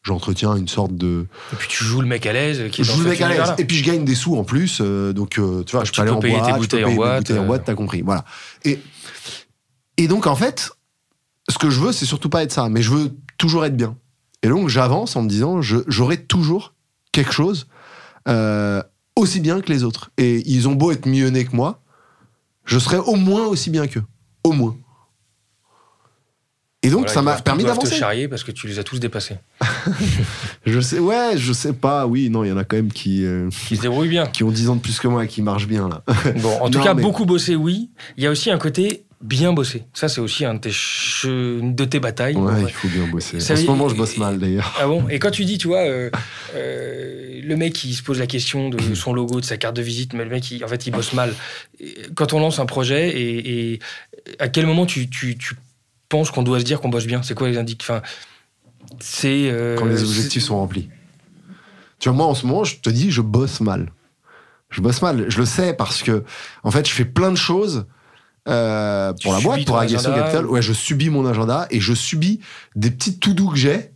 [0.04, 2.70] J'entretiens une sorte de, Et puis tu joues le mec à l'aise.
[2.72, 3.54] Qui est je joue le mec à l'aise.
[3.58, 4.80] Et puis je gagne des sous en plus.
[4.82, 6.46] euh, donc, euh, tu vois, Donc je peux aller en tes boîte.
[6.46, 7.48] je peux bouteilles en payer mes boîte, bouteilles en euh.
[7.48, 8.02] boîte, t'as compris.
[8.02, 8.26] Voilà.
[8.66, 8.80] Et,
[9.98, 10.72] et donc, en fait,
[11.48, 12.68] ce que je veux, c'est surtout pas être ça.
[12.68, 13.96] Mais je veux toujours être bien.
[14.42, 16.74] Et donc, j'avance en me disant, j'aurai toujours
[17.14, 17.68] quelque chose
[18.28, 18.84] euh,
[19.16, 20.12] aussi bien que les autres.
[20.18, 21.82] Et ils ont beau être mieux nés que moi,
[22.66, 24.04] je serai au moins aussi bien qu'eux.
[24.44, 24.76] Au moins.
[26.86, 27.98] Et donc, Voilà, ça m'a permis doivent te d'avancer.
[28.00, 29.38] charrier parce que tu les as tous dépassés.
[30.66, 32.06] Je sais, ouais, je sais pas.
[32.08, 34.26] Oui, non, il y en a quand même qui, euh, Qui se débrouillent bien.
[34.28, 36.04] qui ont 10 ans de plus que moi et qui marchent bien, là.
[36.42, 37.90] Bon, en tout Non, cas, mais- beaucoup bossé, oui.
[38.18, 39.84] Il y a aussi un côté bien bossé.
[39.94, 42.36] Ça, c'est aussi un de tes, che- de tes batailles.
[42.36, 43.40] Ouais, il faut bien bosser.
[43.40, 44.76] Ça en ce moment, je bosse mal d'ailleurs.
[44.80, 45.08] Ah bon?
[45.10, 46.12] Et quand tu dis, tu vois, euh,
[46.56, 49.82] euh, le mec qui se pose la question de son logo, de sa carte de
[49.82, 51.34] visite, mais le mec, il- en fait, il bosse mal.
[52.16, 53.80] Quand on lance un projet, et, et
[54.40, 55.56] à quel moment tu, tu, tu
[56.10, 57.24] penses qu'on doit se dire qu'on bosse bien?
[57.24, 57.78] C'est quoi les indices?
[57.82, 58.02] Enfin,
[59.00, 59.50] C'est.
[59.50, 60.90] euh, Quand les objectifs sont remplis.
[62.00, 63.92] Tu vois, moi, en ce moment, je te dis, je bosse mal.
[64.70, 65.26] Je bosse mal.
[65.30, 66.24] Je le sais parce que,
[66.64, 67.86] en fait, je fais plein de choses
[68.48, 70.12] euh, Tu pour la boîte, pour agenda.
[70.12, 70.46] Capital.
[70.46, 72.40] Ouais, je subis mon agenda et je subis
[72.76, 73.92] des petits to-do que j'ai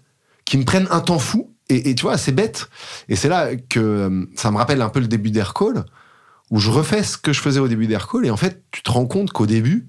[0.47, 2.69] qui me prennent un temps fou Et, tu vois, c'est bête.
[3.09, 5.83] Et c'est là que euh, ça me rappelle un peu le début d'Aircall,
[6.49, 8.25] où je refais ce que je faisais au début d'Aircall.
[8.25, 9.87] Et en fait, tu te rends compte qu'au début,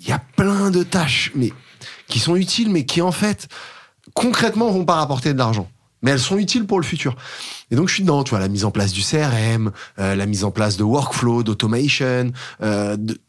[0.00, 1.52] il y a plein de tâches mais,
[2.06, 3.48] qui sont utiles, mais qui en fait,
[4.14, 5.68] concrètement, vont pas rapporter de l'argent.
[6.02, 7.16] Mais elles sont utiles pour le futur.
[7.70, 10.26] Et donc, je suis dedans, tu vois, la mise en place du CRM, euh, la
[10.26, 12.32] mise en place de workflow, d'automation,
[12.62, 13.20] euh, de,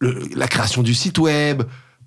[0.00, 1.62] la création du site web,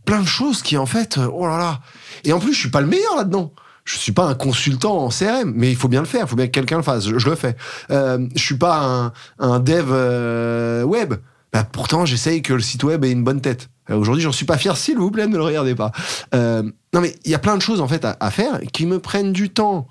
[0.06, 1.80] plein de choses qui, en fait, oh là là.
[2.24, 5.10] Et en plus, je suis pas le meilleur là-dedans je suis pas un consultant en
[5.10, 7.08] CRM, mais il faut bien le faire, il faut bien que quelqu'un le fasse.
[7.08, 7.56] Je, le fais.
[7.90, 11.16] Euh, je suis pas un, un dev euh, web.
[11.52, 13.70] Bah, pourtant, j'essaye que le site web ait une bonne tête.
[13.90, 15.92] Euh, aujourd'hui, j'en suis pas fier, s'il vous plaît, ne le regardez pas.
[16.34, 16.64] Euh,
[16.94, 19.34] non, mais il y a plein de choses en fait à, faire qui me prennent
[19.34, 19.88] du temps.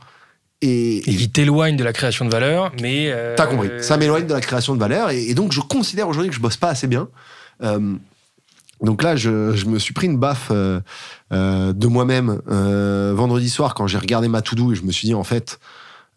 [0.63, 3.11] Et, et qui t'éloignent de la création de valeur, mais.
[3.11, 3.71] Euh, T'as compris.
[3.81, 6.41] Ça m'éloigne de la création de valeur, et, et, donc je considère aujourd'hui que je
[6.41, 7.09] bosse pas assez bien.
[7.63, 7.97] Euh,
[8.83, 10.81] donc là, je, je, me suis pris une baffe euh,
[11.33, 15.07] euh, de moi-même euh, vendredi soir quand j'ai regardé ma to-do et je me suis
[15.07, 15.61] dit en fait,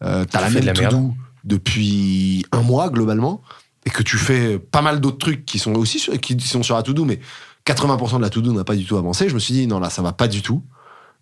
[0.00, 1.14] t'as la même to-do
[1.44, 3.42] depuis un mois globalement
[3.84, 6.74] et que tu fais pas mal d'autres trucs qui sont aussi sur, qui sont sur
[6.74, 7.20] la to-do, mais
[7.66, 9.28] 80% de la to-do n'a pas du tout avancé.
[9.28, 10.62] Je me suis dit non là, ça va pas du tout.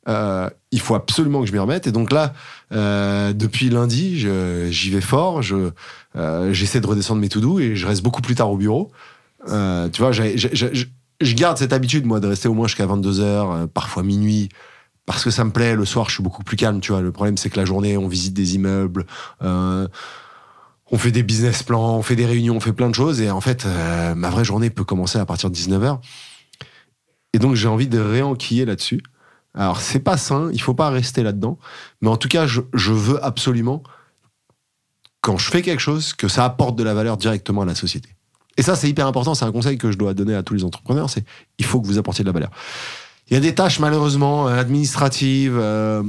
[0.06, 1.88] Il faut absolument que je m'y remette.
[1.88, 2.34] Et donc là,
[2.70, 4.24] depuis lundi,
[4.70, 5.42] j'y vais fort.
[5.42, 5.70] Je
[6.52, 8.92] j'essaie de redescendre mes to-do et je reste beaucoup plus tard au bureau.
[9.47, 10.12] Tu vois,
[11.24, 14.49] je garde cette habitude, moi, de rester au moins jusqu'à 22h, euh, parfois minuit,
[15.07, 15.74] parce que ça me plaît.
[15.74, 17.01] Le soir, je suis beaucoup plus calme, tu vois.
[17.01, 19.07] Le problème, c'est que la journée, on visite des immeubles,
[19.43, 19.88] euh,
[20.90, 23.20] on fait des business plans, on fait des réunions, on fait plein de choses.
[23.20, 25.99] Et en fait, euh, ma vraie journée peut commencer à partir de 19h.
[27.32, 29.03] Et donc, j'ai envie de réenquiller là-dessus.
[29.55, 31.59] Alors, c'est pas sain, il faut pas rester là-dedans.
[32.01, 33.82] Mais en tout cas, je veux absolument,
[35.20, 38.11] quand je fais quelque chose, que ça apporte de la valeur directement à la société.
[38.57, 39.34] Et ça, c'est hyper important.
[39.34, 41.11] C'est un conseil que je dois donner à tous les entrepreneurs.
[41.11, 41.24] C'est
[41.59, 42.50] il faut que vous apportiez de la valeur.
[43.28, 46.03] Il y a des tâches malheureusement euh, administratives euh,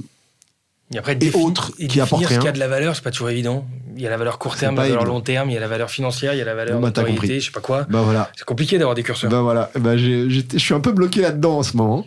[0.94, 2.40] et, après, et autres qui apportent rien.
[2.40, 3.66] Ce qui a de la valeur, c'est pas toujours évident.
[3.96, 5.68] Il y a la valeur court terme, la valeur long terme, il y a la
[5.68, 7.86] valeur financière, il y a la valeur bah, je sais pas quoi.
[7.90, 8.32] Bah, voilà.
[8.36, 9.30] C'est compliqué d'avoir des curseurs.
[9.30, 9.70] Bah voilà.
[9.80, 12.06] Bah, je suis un peu bloqué là-dedans en ce moment.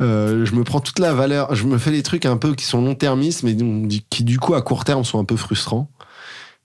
[0.00, 2.64] Euh, je me prends toute la valeur, je me fais des trucs un peu qui
[2.64, 3.56] sont long-termistes, mais
[4.10, 5.90] qui du coup à court terme sont un peu frustrants.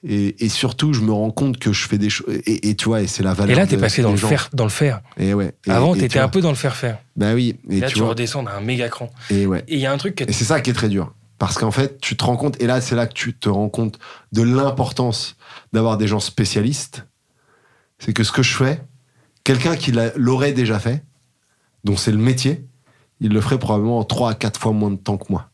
[0.05, 2.27] Et, et, surtout, je me rends compte que je fais des choses.
[2.45, 3.55] Et, et, tu vois, et c'est la valeur.
[3.55, 5.01] Et là, t'es passé dans le, faire, dans le faire.
[5.17, 5.53] Et ouais.
[5.67, 6.97] Avant, t'étais un peu dans le faire-faire.
[7.15, 7.57] Bah oui.
[7.69, 9.09] Et là, tu, redescends à un méga cran.
[9.29, 9.63] Et ouais.
[9.67, 10.15] Et il y a un truc.
[10.15, 11.13] Que et c'est ça qui est très dur.
[11.37, 13.69] Parce qu'en fait, tu te rends compte, et là, c'est là que tu te rends
[13.69, 13.97] compte
[14.33, 15.35] de l'importance
[15.71, 17.05] d'avoir des gens spécialistes.
[17.97, 18.81] C'est que ce que je fais,
[19.43, 21.03] quelqu'un qui l'aurait déjà fait,
[21.85, 22.65] dont c'est le métier,
[23.21, 25.49] il le ferait probablement en 3 à 4 fois moins de temps que moi.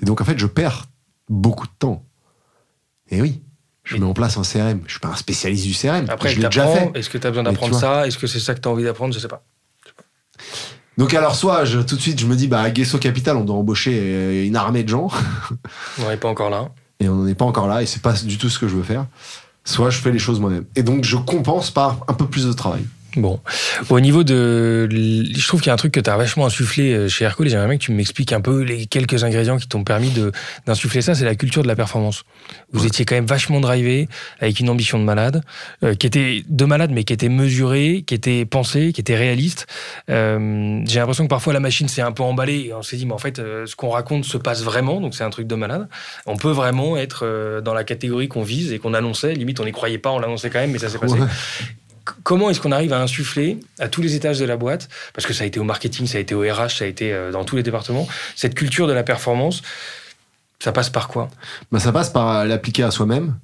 [0.00, 0.86] Et donc, en fait, je perds
[1.28, 2.04] beaucoup de temps.
[3.10, 3.42] Et oui,
[3.84, 4.80] je mets en place un CRM.
[4.86, 6.06] Je suis pas un spécialiste du CRM.
[6.08, 6.90] Après, je l'ai déjà fait.
[6.94, 8.06] Est-ce que tu as besoin d'apprendre ça?
[8.06, 9.12] Est-ce que c'est ça que tu as envie d'apprendre?
[9.14, 9.44] Je sais pas.
[10.96, 13.44] Donc alors soit je, tout de suite je me dis bah à Guesso Capital on
[13.44, 15.08] doit embaucher euh, une armée de gens.
[15.98, 16.70] on n'est pas encore là.
[17.00, 18.84] Et on n'est pas encore là et c'est pas du tout ce que je veux
[18.84, 19.06] faire.
[19.64, 20.66] Soit je fais les choses moi-même.
[20.76, 22.84] Et donc je compense par un peu plus de travail.
[23.16, 23.40] Bon,
[23.90, 26.92] au niveau de, je trouve qu'il y a un truc que tu as vachement insufflé
[26.92, 27.48] euh, chez Hercule.
[27.48, 30.12] J'aimerais bien que tu m'expliques un peu les quelques ingrédients qui t'ont permis
[30.66, 31.14] d'insuffler ça.
[31.14, 32.24] C'est la culture de la performance.
[32.72, 34.08] Vous étiez quand même vachement drivé,
[34.40, 35.42] avec une ambition de malade,
[35.84, 39.66] euh, qui était de malade, mais qui était mesurée, qui était pensée, qui était réaliste.
[40.10, 43.06] Euh, J'ai l'impression que parfois la machine s'est un peu emballée et on s'est dit,
[43.06, 45.54] mais en fait, euh, ce qu'on raconte se passe vraiment, donc c'est un truc de
[45.54, 45.88] malade.
[46.26, 49.34] On peut vraiment être dans la catégorie qu'on vise et qu'on annonçait.
[49.34, 51.16] Limite, on n'y croyait pas, on l'annonçait quand même, mais ça s'est passé
[52.22, 55.32] comment est-ce qu'on arrive à insuffler à tous les étages de la boîte, parce que
[55.32, 57.44] ça a été au marketing, ça a été au RH, ça a été euh, dans
[57.44, 59.62] tous les départements, cette culture de la performance,
[60.58, 61.28] ça passe par quoi?
[61.72, 63.38] Bah, Ça passe par l'appliquer à soi-même.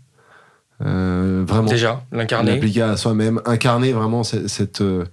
[0.83, 1.69] Euh, vraiment.
[1.69, 2.55] Déjà, l'incarner.
[2.55, 5.05] L'appliquer à soi-même, incarner vraiment cette, cette, euh,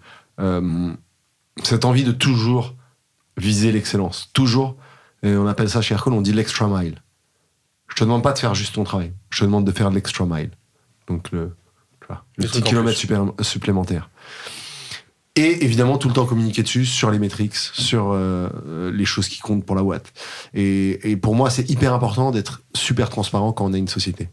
[1.63, 2.75] cette, envie de toujours
[3.35, 4.29] viser l'excellence.
[4.33, 4.77] Toujours.
[5.23, 7.01] Et on appelle ça chez Aircall, on dit l'extra mile.
[7.89, 9.11] Je te demande pas de faire juste ton travail.
[9.29, 10.51] Je te demande de faire l'extra mile.
[11.07, 11.55] Donc le,
[12.37, 12.99] le petit kilomètre
[13.41, 14.09] supplémentaire.
[15.37, 19.39] Et évidemment, tout le temps communiquer dessus, sur les métriques, sur euh, les choses qui
[19.39, 20.11] comptent pour la boîte.
[20.55, 24.29] Et, pour moi, c'est hyper important d'être super transparent quand on a une société.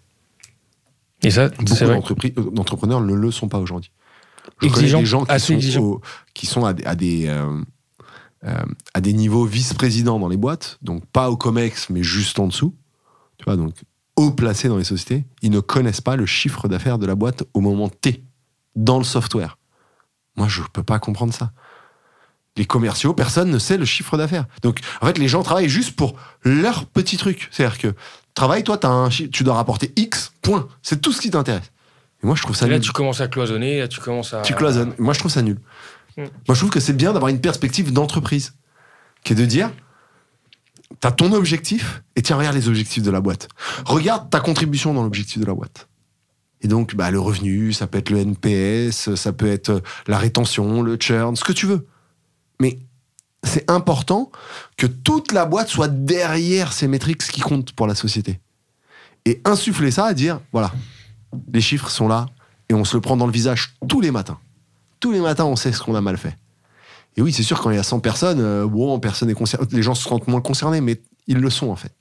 [1.22, 2.14] Et ça, beaucoup
[2.52, 3.90] d'entrepreneurs ne le sont pas aujourd'hui.
[4.62, 6.00] Je connais des gens qui sont,
[6.32, 7.60] qui sont, à, des, euh,
[8.44, 8.54] euh,
[8.94, 12.74] à des niveaux vice-présidents dans les boîtes, donc pas au COMEX, mais juste en dessous.
[13.36, 13.74] Tu vois, donc
[14.16, 17.44] haut placés dans les sociétés, ils ne connaissent pas le chiffre d'affaires de la boîte
[17.54, 18.24] au moment T,
[18.76, 19.58] dans le software.
[20.36, 21.52] Moi, je ne peux pas comprendre ça.
[22.56, 24.46] Les commerciaux, personne ne sait le chiffre d'affaires.
[24.62, 27.48] Donc, en fait, les gens travaillent juste pour leur petit truc.
[27.50, 27.94] C'est-à-dire que,
[28.34, 30.68] travaille, toi, as un, tu dois rapporter X, point.
[30.82, 31.72] C'est tout ce qui t'intéresse.
[32.22, 32.74] Et moi, je trouve ça nul.
[32.74, 34.42] Là, tu commences à cloisonner, là, tu commences à.
[34.42, 34.94] Tu cloisonnes.
[34.98, 35.58] Moi, je trouve ça nul.
[36.16, 36.22] Hmm.
[36.46, 38.54] Moi, je trouve que c'est bien d'avoir une perspective d'entreprise,
[39.24, 39.70] qui est de dire,
[41.00, 43.48] T'as ton objectif et tiens, regarde les objectifs de la boîte.
[43.84, 45.88] Regarde ta contribution dans l'objectif de la boîte.
[46.60, 50.82] Et donc, bah, le revenu, ça peut être le NPS, ça peut être la rétention,
[50.82, 51.86] le churn, ce que tu veux.
[52.60, 52.78] Mais
[53.42, 54.30] c'est important
[54.76, 58.40] que toute la boîte soit derrière ces métriques qui comptent pour la société.
[59.26, 60.72] Et insuffler ça à dire, voilà,
[61.52, 62.26] les chiffres sont là
[62.68, 64.38] et on se le prend dans le visage tous les matins.
[65.00, 66.38] Tous les matins, on sait ce qu'on a mal fait.
[67.16, 69.66] Et oui, c'est sûr, quand il y a 100 personnes, euh, personne n'est concerné.
[69.70, 71.94] Les gens se sentent moins concernés, mais ils le sont en fait.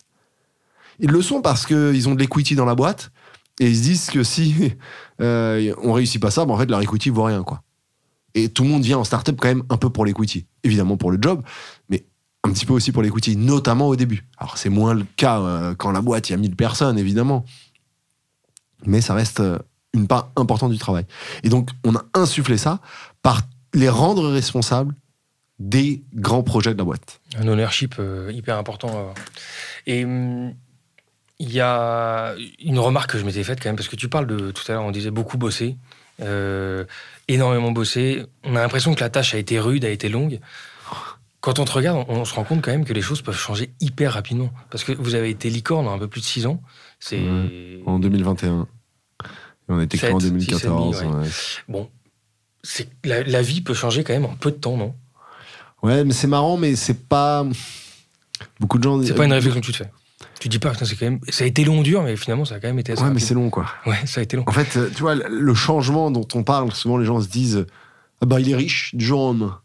[1.00, 3.12] Ils le sont parce qu'ils ont de l'equity dans la boîte
[3.60, 4.74] et ils se disent que si
[5.22, 7.62] euh, on réussit pas ça, ben, en fait, leur equity vaut rien, quoi.
[8.36, 10.48] Et tout le monde vient en startup quand même un peu pour l'equity.
[10.64, 11.44] Évidemment pour le job,
[11.88, 12.06] mais
[12.44, 14.28] un petit peu aussi pour l'equity, notamment au début.
[14.38, 17.46] Alors c'est moins le cas euh, quand la boîte, il y a 1000 personnes, évidemment.
[18.88, 19.42] Mais ça reste
[19.94, 21.06] une part importante du travail.
[21.44, 22.82] Et donc on a insufflé ça
[23.22, 23.44] par
[23.76, 24.96] les rendre responsables
[25.64, 27.22] des grands projets de la boîte.
[27.38, 29.14] Un ownership euh, hyper important.
[29.88, 30.54] Et hum,
[31.40, 34.28] il y a une remarque que je m'étais faite quand même, parce que tu parles
[34.28, 35.78] de tout à l'heure, on disait beaucoup bosser
[37.28, 38.26] énormément bossé.
[38.44, 40.40] On a l'impression que la tâche a été rude, a été longue.
[41.42, 43.74] Quand on te regarde, on, se rend compte quand même que les choses peuvent changer
[43.82, 44.52] hyper rapidement.
[44.70, 46.62] Parce que vous avez été licorne en un peu plus de 6 ans.
[47.00, 47.22] C'est
[47.86, 48.68] en 2021.
[49.68, 51.04] on a été créé en 2014.
[51.68, 51.90] Bon,
[53.04, 54.96] la, la, vie peut changer quand même en peu de temps, non?
[55.84, 57.46] Ouais, mais c'est marrant, mais c'est pas.
[58.60, 59.02] Beaucoup de gens.
[59.04, 59.92] C'est pas une réflexion que tu te fais.
[60.40, 62.60] Tu dis pas, c'est quand même, ça a été long, dur, mais finalement, ça a
[62.60, 63.04] quand même été assez.
[63.04, 63.66] Ouais, mais c'est long, quoi.
[63.86, 64.44] Ouais, ça a été long.
[64.46, 67.66] En fait, tu vois, le changement dont on parle, souvent les gens se disent,
[68.22, 69.60] ah bah il est riche du jour au lendemain.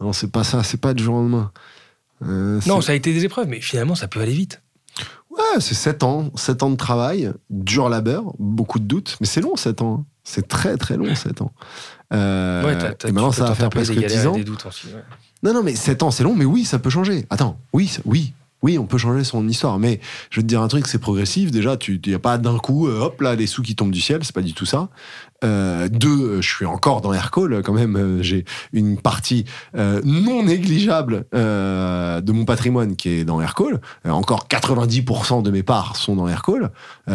[0.00, 1.50] Non, c'est pas ça, c'est pas du jour au lendemain.
[2.24, 4.62] Euh, non, ça a été des épreuves, mais finalement, ça peut aller vite.
[5.30, 9.42] Ouais, c'est 7 ans, 7 ans de travail, dur labeur, beaucoup de doutes, mais c'est
[9.42, 10.00] long 7 ans.
[10.00, 10.06] Hein.
[10.24, 11.52] C'est très très long 7 ans.
[12.12, 12.74] Euh, ouais,
[13.06, 14.32] et maintenant, ça va faire presque 10 ans.
[14.32, 14.88] Des doutes aussi,
[15.46, 17.24] Non, non, mais 7 ans, c'est long, mais oui, ça peut changer.
[17.30, 18.32] Attends, oui, oui,
[18.64, 21.52] oui, on peut changer son histoire, mais je vais te dire un truc, c'est progressif.
[21.52, 24.00] Déjà, tu n'y a pas d'un coup, euh, hop là, les sous qui tombent du
[24.00, 24.88] ciel, c'est pas du tout ça.
[25.44, 28.20] Euh, deux, euh, je suis encore dans Aircall, quand même.
[28.22, 33.80] J'ai une partie non négligeable de mon patrimoine qui est dans Aircall.
[34.04, 36.72] encore 90% de mes parts sont dans Aircall.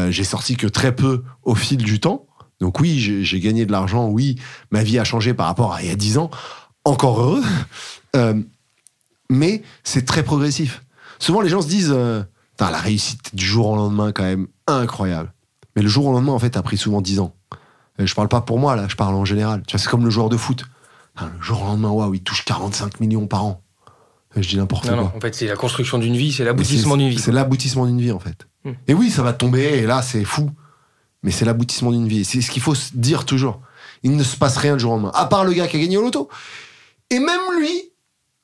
[0.08, 2.28] j'ai sorti que très peu au fil du temps.
[2.62, 4.08] Donc oui, j'ai gagné de l'argent.
[4.08, 4.38] Oui,
[4.70, 6.32] ma vie a changé par rapport à il y a 10 ans.
[6.86, 7.44] Encore heureux.
[9.30, 10.84] Mais c'est très progressif.
[11.20, 12.24] Souvent, les gens se disent euh,
[12.70, 15.34] la réussite du jour au lendemain, quand même, incroyable.
[15.76, 17.34] Mais le jour au lendemain, en fait, a pris souvent 10 ans.
[17.98, 19.64] Et je parle pas pour moi, là, je parle en général.
[19.66, 20.66] Tu vois, c'est comme le joueur de foot.
[21.20, 23.64] le jour au lendemain, waouh, il touche 45 millions par an.
[24.36, 24.96] Je dis n'importe quoi.
[24.96, 27.20] Non, en fait, c'est la construction d'une vie, c'est l'aboutissement d'une vie.
[27.20, 28.48] C'est l'aboutissement d'une vie, en fait.
[28.64, 28.72] Hmm.
[28.88, 30.50] Et oui, ça va tomber, et là, c'est fou.
[31.24, 32.26] Mais c'est l'aboutissement d'une vie.
[32.26, 33.62] C'est ce qu'il faut se dire toujours.
[34.04, 35.12] Il ne se passe rien le jour au lendemain.
[35.14, 36.30] À part le gars qui a gagné au loto.
[37.10, 37.91] Et même lui,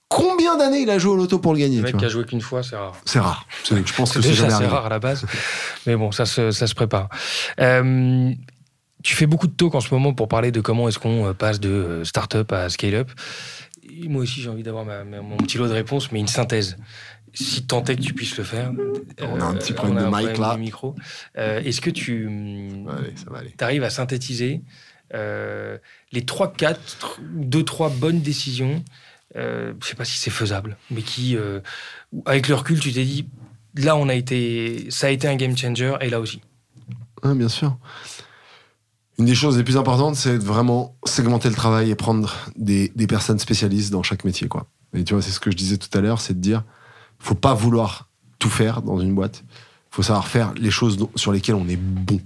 [0.10, 2.24] Combien d'années il a joué au loto pour le gagner Le mec qui a joué
[2.24, 2.96] qu'une fois, c'est rare.
[3.06, 3.46] C'est rare.
[3.66, 5.26] Je pense que c'est déjà c'est rare à la base.
[5.86, 7.10] Mais bon, ça se, ça se prépare.
[7.60, 8.32] Euh,
[9.04, 11.34] tu fais beaucoup de talk en ce moment pour parler de comment est-ce qu'on euh,
[11.34, 13.12] passe de euh, start-up à scale-up.
[14.08, 16.78] Moi aussi, j'ai envie d'avoir mon petit lot de réponses, mais une synthèse.
[17.34, 18.72] Si tant est que tu puisses le faire.
[19.22, 20.56] On a un petit problème de mic là.
[20.58, 20.96] micro.
[21.36, 22.30] est-ce que tu
[23.60, 24.62] arrives à synthétiser
[25.14, 26.76] les 3-4,
[27.40, 28.84] 2-3 bonnes décisions
[29.38, 31.60] euh, je sais pas si c'est faisable, mais qui, euh,
[32.26, 33.28] avec le recul, tu t'es dit,
[33.76, 36.42] là, on a été, ça a été un game changer, et là aussi.
[37.24, 37.78] bien sûr.
[39.20, 43.08] Une des choses les plus importantes, c'est vraiment segmenter le travail et prendre des, des,
[43.08, 44.68] personnes spécialistes dans chaque métier, quoi.
[44.94, 46.64] Et tu vois, c'est ce que je disais tout à l'heure, c'est de dire,
[47.20, 48.08] faut pas vouloir
[48.40, 49.44] tout faire dans une boîte.
[49.90, 52.22] Faut savoir faire les choses sur lesquelles on est bon.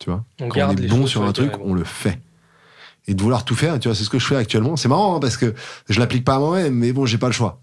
[0.00, 2.18] Tu vois, on Quand on est bon sur un truc, on le fait
[3.06, 3.78] et de vouloir tout faire.
[3.78, 4.76] Tu vois, c'est ce que je fais actuellement.
[4.76, 5.54] C'est marrant hein, parce que
[5.88, 7.62] je l'applique pas à moi-même, mais bon, j'ai pas le choix.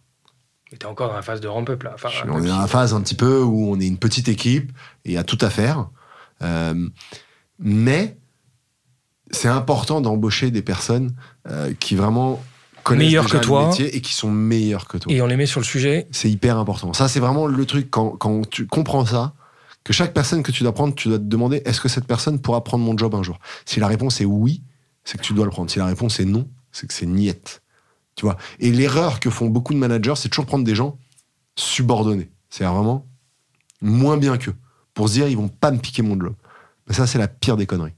[0.72, 1.96] Mais t'es encore dans la phase de ramp-up là.
[2.28, 4.72] on est dans la phase un petit peu où on est une petite équipe
[5.06, 5.90] et il y a tout à faire.
[6.42, 6.88] Euh,
[7.58, 8.18] mais
[9.32, 11.12] c'est important d'embaucher des personnes
[11.48, 12.42] euh, qui vraiment
[12.84, 13.68] connaissent déjà que toi.
[13.68, 15.12] métier et qui sont meilleures que toi.
[15.12, 16.08] Et on les met sur le sujet.
[16.12, 16.94] C'est hyper important.
[16.94, 19.34] Ça, c'est vraiment le truc quand, quand tu comprends ça
[19.84, 22.40] que chaque personne que tu dois prendre, tu dois te demander est-ce que cette personne
[22.40, 23.40] pourra prendre mon job un jour?
[23.66, 24.62] Si la réponse est oui,
[25.10, 25.72] c'est que tu dois le prendre.
[25.72, 27.64] Si la réponse est non, c'est que c'est niette.
[28.16, 31.00] Tu vois Et l'erreur que font beaucoup de managers, c'est toujours prendre des gens
[31.56, 32.30] subordonnés.
[32.52, 33.08] C'est vraiment
[33.82, 34.54] moins bien qu'eux.
[34.94, 36.36] Pour se dire, ils vont pas me piquer mon job.
[36.88, 37.96] Mais ça, c'est la pire des conneries.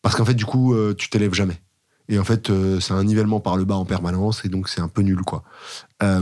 [0.00, 1.60] Parce qu'en fait, du coup, euh, tu t'élèves jamais.
[2.08, 4.80] Et en fait, euh, c'est un nivellement par le bas en permanence, et donc c'est
[4.80, 5.42] un peu nul, quoi.
[6.04, 6.20] Euh,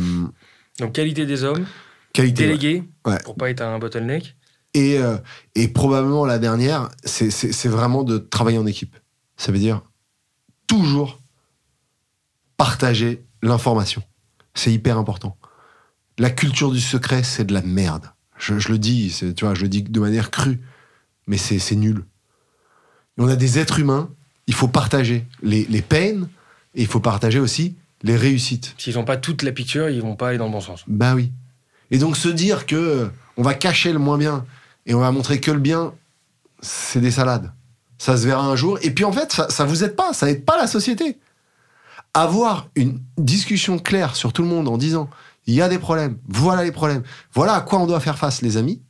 [0.79, 1.67] donc, qualité des hommes,
[2.15, 3.19] qualité délégué, ouais.
[3.25, 4.35] pour pas être un bottleneck.
[4.73, 4.99] Et,
[5.57, 8.97] et probablement la dernière, c'est vraiment de travailler en équipe.
[9.37, 9.83] Ça veut dire
[10.71, 11.21] toujours
[12.57, 14.05] partager l'information.
[14.55, 15.37] C'est hyper important.
[16.17, 18.13] La culture du secret, c'est de la merde.
[18.39, 20.61] Je, je le dis, tu vois, je le dis de manière crue,
[21.27, 22.05] mais c'est nul.
[23.19, 24.11] Et on a des êtres humains,
[24.47, 26.29] il faut partager les, les peines
[26.77, 28.77] et il faut partager aussi les réussites.
[28.79, 30.85] S'ils n'ont pas toute la picture, ils vont pas aller dans le bon sens.
[30.87, 31.33] Bah oui.
[31.91, 34.47] Et donc se dire que euh, on va cacher le moins bien
[34.87, 35.95] et on va montrer que le bien,
[36.61, 37.51] c'est des salades.
[38.01, 38.79] Ça se verra un jour.
[38.81, 41.19] Et puis en fait, ça, ça vous aide pas, ça aide pas la société.
[42.15, 45.11] Avoir une discussion claire sur tout le monde en disant
[45.47, 47.03] il y a des problèmes, voilà les problèmes,
[47.35, 48.81] voilà à quoi on doit faire face, les amis.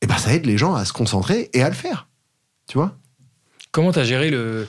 [0.00, 2.08] Et ben ça aide les gens à se concentrer et à le faire.
[2.66, 2.96] Tu vois?
[3.70, 4.66] Comment t'as géré le...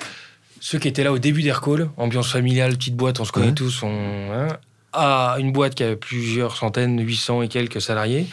[0.59, 3.53] ceux qui étaient là au début d'Aircall, ambiance familiale, petite boîte, on se connaît Ouais.
[3.53, 4.31] tous, on...
[4.31, 4.49] hein,
[4.93, 8.27] à une boîte qui a plusieurs centaines, 800 et quelques salariés.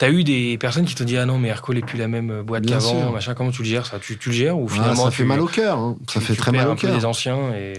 [0.00, 2.40] T'as eu des personnes qui te dit ah non mais Aircall est plus la même
[2.42, 3.34] boîte Bien qu'avant, machin.
[3.34, 5.24] Comment tu le gères ça tu, tu le gères ou Ah, finalement Ça tu, fait
[5.24, 5.78] mal au cœur.
[5.78, 5.96] hein.
[6.08, 6.96] Ça tu- fait très mal au cœur.
[6.96, 7.74] des anciens et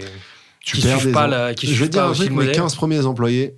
[0.60, 2.36] Tu qui perds suivent des pas la- qui Je vais dire un aussi truc, mes
[2.36, 2.54] modèle.
[2.54, 3.56] 15 premiers employés,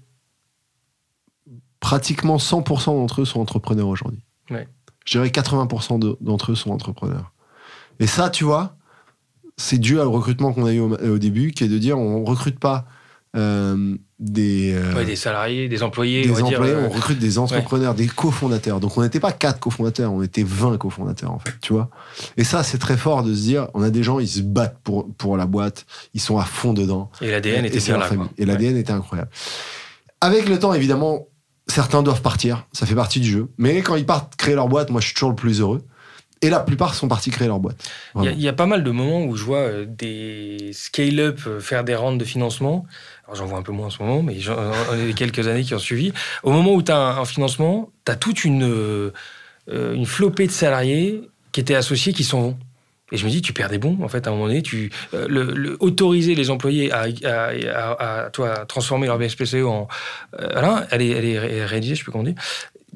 [1.80, 4.20] pratiquement 100% d'entre eux sont entrepreneurs aujourd'hui.
[4.50, 4.66] Ouais.
[5.04, 7.32] Je dirais 80% de- d'entre eux sont entrepreneurs.
[8.00, 8.76] Et ça, tu vois,
[9.58, 12.24] c'est dû au recrutement qu'on a eu au, au début, qui est de dire on
[12.24, 12.86] recrute pas
[13.35, 17.18] euh, des, euh, Ouais, des salariés, des employés, des on va employés, euh, on recrute
[17.18, 18.80] des entrepreneurs, des cofondateurs.
[18.80, 21.91] Donc on n'était pas quatre cofondateurs, on était 20 cofondateurs en fait, tu vois.
[22.37, 24.78] Et ça, c'est très fort de se dire, on a des gens, ils se battent
[24.85, 27.11] pour, pour la boîte, ils sont à fond dedans.
[27.20, 28.09] et l'ADN était bien là.
[28.09, 28.28] quoi.
[28.39, 29.30] Et l'ADN était incroyable.
[30.20, 31.26] Avec le temps, évidemment,
[31.66, 32.66] certains doivent partir.
[32.72, 33.51] Ça fait partie du jeu.
[33.59, 35.82] Mais quand ils partent créer leur boîte, moi, je suis toujours le plus heureux.
[36.43, 37.76] Et la plupart sont partis créer leur boîte.
[38.22, 41.85] Il y, y a pas mal de moments où je vois euh, des scale-up faire
[41.85, 42.85] des rounds de financement.
[43.27, 44.57] Alors j'en vois un peu moins en ce moment, mais j'en
[45.09, 46.12] ai quelques années qui ont suivi.
[46.43, 49.12] Au moment où tu as un, un financement, tu as toute une, euh,
[49.70, 51.22] euh, une flopée de salariés
[51.53, 52.59] qui étaient associés qui s'en vont.
[53.12, 54.62] Et je me dis, tu perds des bons, en fait, à un moment donné.
[54.62, 59.62] Tu, euh, le, le- autoriser les employés à, à, à- à- toi, transformer leur BSPCE
[59.64, 59.89] en.
[60.41, 62.35] euh, voilà, elle est, elle est ré- réalisée, je sais plus comment dire.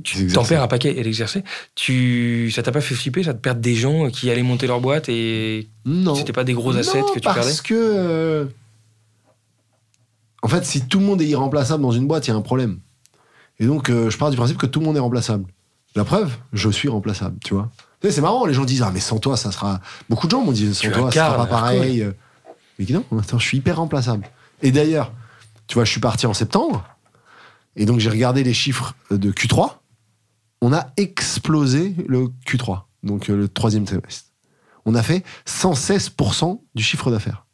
[0.04, 1.42] Tu t'en perds un paquet et l'exercer.
[1.74, 4.80] Tu, ça t'a pas fait flipper, ça te perdre des gens qui allaient monter leur
[4.80, 6.14] boîte et Non.
[6.14, 8.48] c'était pas des gros assets Non, que tu parce perdais que.
[10.42, 12.36] Euh, En fait, si tout le monde est irremplaçable dans une boîte, il y a
[12.36, 12.80] un problème.
[13.58, 15.46] Et donc, euh, je pars du principe que tout le monde est remplaçable.
[15.94, 17.70] La preuve, je suis remplaçable, tu vois.
[18.00, 19.80] Tu sais, C'est marrant, les gens disent Ah, mais sans toi, ça sera.
[20.08, 22.06] Beaucoup de gens m'ont dit Sans Tu toi, ça sera pas pareil.
[22.78, 24.28] Mais non, attends, je suis hyper remplaçable.
[24.62, 25.12] Et d'ailleurs,
[25.66, 26.84] tu vois, je suis parti en septembre.
[27.76, 29.76] Et donc, j'ai regardé les chiffres de Q3.
[30.60, 34.26] On a explosé le Q3, donc euh, le troisième trimestre.
[34.84, 37.46] On a fait 116% du chiffre d'affaires.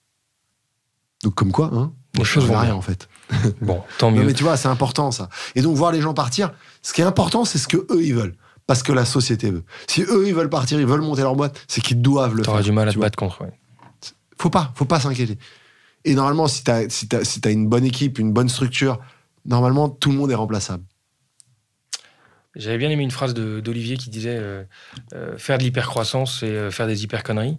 [1.23, 3.09] Donc, comme quoi, hein, Les choses vont rien en fait.
[3.61, 4.25] Bon, tant Non, mieux.
[4.27, 5.29] mais tu vois, c'est important ça.
[5.55, 6.53] Et donc, voir les gens partir,
[6.83, 8.35] ce qui est important, c'est ce que eux ils veulent.
[8.67, 9.65] Parce que la société veut.
[9.87, 12.53] Si eux ils veulent partir, ils veulent monter leur boîte, c'est qu'ils doivent le faire.
[12.53, 13.07] T'auras du mal à te vois.
[13.07, 13.43] battre contre.
[13.43, 13.53] ouais.
[14.39, 15.39] Faut pas, faut pas s'inquiéter.
[16.05, 18.99] Et normalement, si t'as si t'as- si t'as une bonne équipe, une bonne structure,
[19.47, 20.83] normalement, tout le monde est remplaçable.
[22.57, 24.63] J'avais bien aimé une phrase de- d'Olivier qui disait euh,
[25.15, 27.59] euh, faire de l'hypercroissance, c'est euh, faire des hyper-conneries.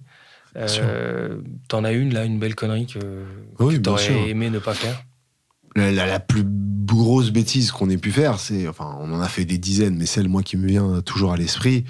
[0.58, 1.38] Euh,
[1.68, 3.24] T'en as une, là, une belle connerie que,
[3.60, 5.04] Oui, que t'aurais aimé ne pas faire.
[5.76, 9.28] La, la- la plus grosse bêtise qu'on ait pu faire, c'est, enfin, on en a
[9.28, 11.84] fait des dizaines, mais celle, moi, qui me vient toujours à l'esprit,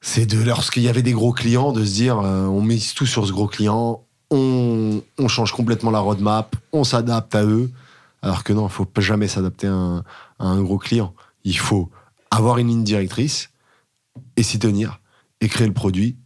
[0.00, 3.04] c'est de, lorsqu'il y avait des gros clients, de se dire, euh, on mise tout
[3.06, 7.70] sur ce gros client, on, on change complètement la roadmap, on s'adapte à eux,
[8.22, 9.98] alors que non, il faut jamais s'adapter à un,
[10.38, 11.14] à un gros client.
[11.44, 11.90] Il faut
[12.30, 13.50] avoir une ligne directrice
[14.36, 15.00] et s'y tenir
[15.40, 16.16] et créer le produit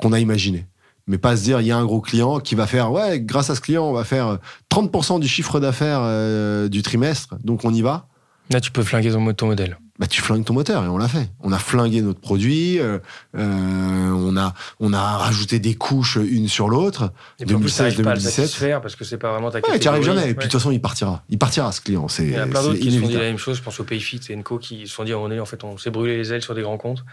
[0.00, 0.66] qu'on a imaginé.
[1.06, 3.50] Mais pas se dire, il y a un gros client qui va faire, ouais, grâce
[3.50, 4.36] à ce client, on va faire euh,
[4.70, 8.06] 30% du chiffre d'affaires euh, du trimestre, donc on y va.
[8.50, 9.78] Là, tu peux flinguer ton, ton modèle.
[9.98, 11.28] Bah, tu flingues ton moteur et on l'a fait.
[11.40, 12.98] On a flingué notre produit, euh,
[13.36, 17.10] euh, on, a, on a rajouté des couches une sur l'autre.
[17.40, 18.80] Et puis en plus, 2016, t'arrives pas à 2017.
[18.80, 20.30] parce que c'est pas vraiment ta Ouais, tu arrives jamais.
[20.30, 21.24] Et puis de toute façon, il partira.
[21.28, 22.06] Il partira ce client.
[22.06, 23.56] C'est Il y en a plein d'autres qui se sont dit la même chose.
[23.56, 25.76] Je pense au Payfit et Enco qui se sont dit, on est, en fait, on
[25.78, 27.04] s'est brûlé les ailes sur des grands comptes.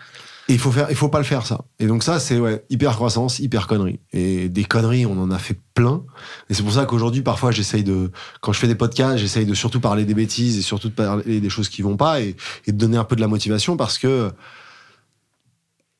[0.48, 1.66] Et il faut faire, il faut pas le faire ça.
[1.80, 4.00] Et donc ça, c'est ouais, hyper croissance, hyper connerie.
[4.14, 6.04] Et des conneries, on en a fait plein.
[6.50, 9.56] Et c'est pour ça qu'aujourd'hui, parfois, j'essaye de, quand je fais des podcasts, j'essaye de
[9.56, 12.36] surtout parler des bêtises et surtout de parler des choses qui vont pas et,
[12.68, 14.32] de donner un peu de la motivation parce que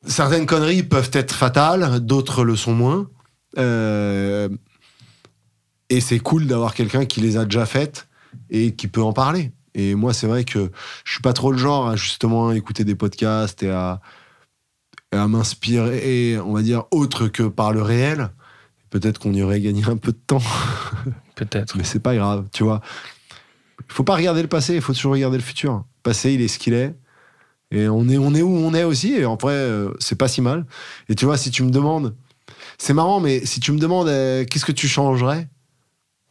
[0.06, 3.08] certaines conneries peuvent être fatales, d'autres le sont moins.
[3.58, 4.48] Euh,
[5.88, 8.06] et c'est cool d'avoir quelqu'un qui les a déjà faites
[8.50, 9.50] et qui peut en parler.
[9.74, 10.70] Et moi, c'est vrai que
[11.04, 14.00] je suis pas trop le genre à justement écouter des podcasts et à,
[15.12, 18.30] à m'inspirer, on va dire, autre que par le réel.
[18.90, 20.42] Peut-être qu'on y aurait gagné un peu de temps,
[21.34, 21.76] Peut-être.
[21.76, 22.80] mais c'est pas grave, tu vois.
[23.88, 25.74] Il faut pas regarder le passé, il faut toujours regarder le futur.
[25.74, 26.94] Le passé, il est ce qu'il est.
[27.72, 29.12] Et on est, on est où on est aussi.
[29.12, 30.64] Et en vrai, euh, c'est pas si mal.
[31.08, 32.14] Et tu vois, si tu me demandes,
[32.78, 35.48] c'est marrant, mais si tu me demandes euh, qu'est-ce que tu changerais,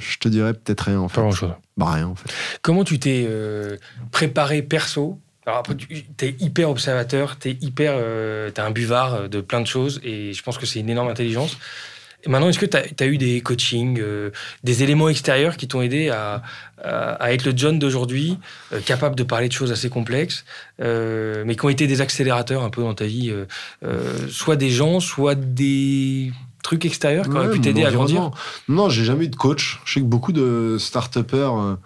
[0.01, 1.15] Je te dirais peut-être rien en fait.
[1.15, 1.53] Pas grand-chose.
[1.77, 2.29] Bah rien en fait.
[2.61, 3.77] Comment tu t'es euh,
[4.11, 9.13] préparé perso Alors après, tu es hyper observateur, tu es hyper, euh, t'es un buvard
[9.13, 11.57] euh, de plein de choses et je pense que c'est une énorme intelligence.
[12.23, 14.31] Et maintenant, est-ce que tu as, eu des coachings, euh,
[14.63, 16.41] des éléments extérieurs qui t'ont aidé à,
[16.83, 18.39] à- à être le John d'aujourd'hui,
[18.73, 20.43] euh, capable de parler de choses assez complexes,
[20.81, 23.31] euh, mais qui ont été des accélérateurs un peu dans ta vie,
[24.31, 26.31] soit des gens, soit des
[26.63, 28.31] trucs extérieurs qui auraient Ouais, pu mon t'aider à grandir?
[28.67, 29.79] Non, j'ai jamais eu de coach.
[29.85, 31.77] Je sais que beaucoup de start-upers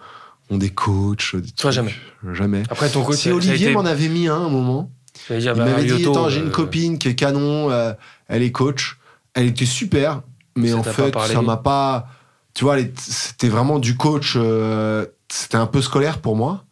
[0.50, 1.36] ont des coachs.
[1.36, 1.72] Des Toi, trucs.
[1.72, 1.94] jamais.
[2.34, 2.62] Jamais.
[2.70, 4.90] Après, ton coach, Si Olivier été- m'en avait mis un à un moment,
[5.30, 7.92] il bah, m'avait dit Attends, j'ai une euh, copine qui est canon, euh,
[8.28, 8.98] elle est coach.
[9.34, 10.22] Elle était super,
[10.56, 12.08] mais Ça en fait, ça m'a pas.
[12.54, 14.34] Tu vois, c'était vraiment du coach.
[14.36, 16.64] euh, c'était un peu scolaire pour moi.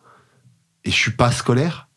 [0.85, 1.88] Et je suis pas scolaire.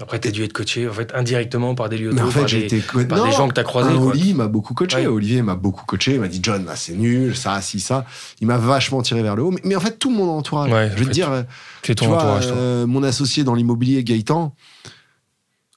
[0.00, 2.48] Après, t'as dû être coaché en fait, indirectement par des Lyoto, Mais en fait, par,
[2.48, 3.92] j'ai des, été co- par non, des gens que t'as croisés.
[3.92, 4.96] Oli m'a beaucoup coaché.
[4.98, 5.06] Ouais.
[5.06, 6.14] Olivier m'a beaucoup coaché.
[6.14, 8.06] Il m'a dit John, c'est nul, ça, si, ça.
[8.40, 9.50] Il m'a vachement tiré vers le haut.
[9.50, 10.70] Mais, mais en fait, tout mon entourage.
[10.70, 11.42] Ouais, je veux fait, te dire, euh,
[11.82, 12.56] C'est ton vois, entourage, toi.
[12.56, 14.54] euh, mon associé dans l'immobilier, Gaëtan,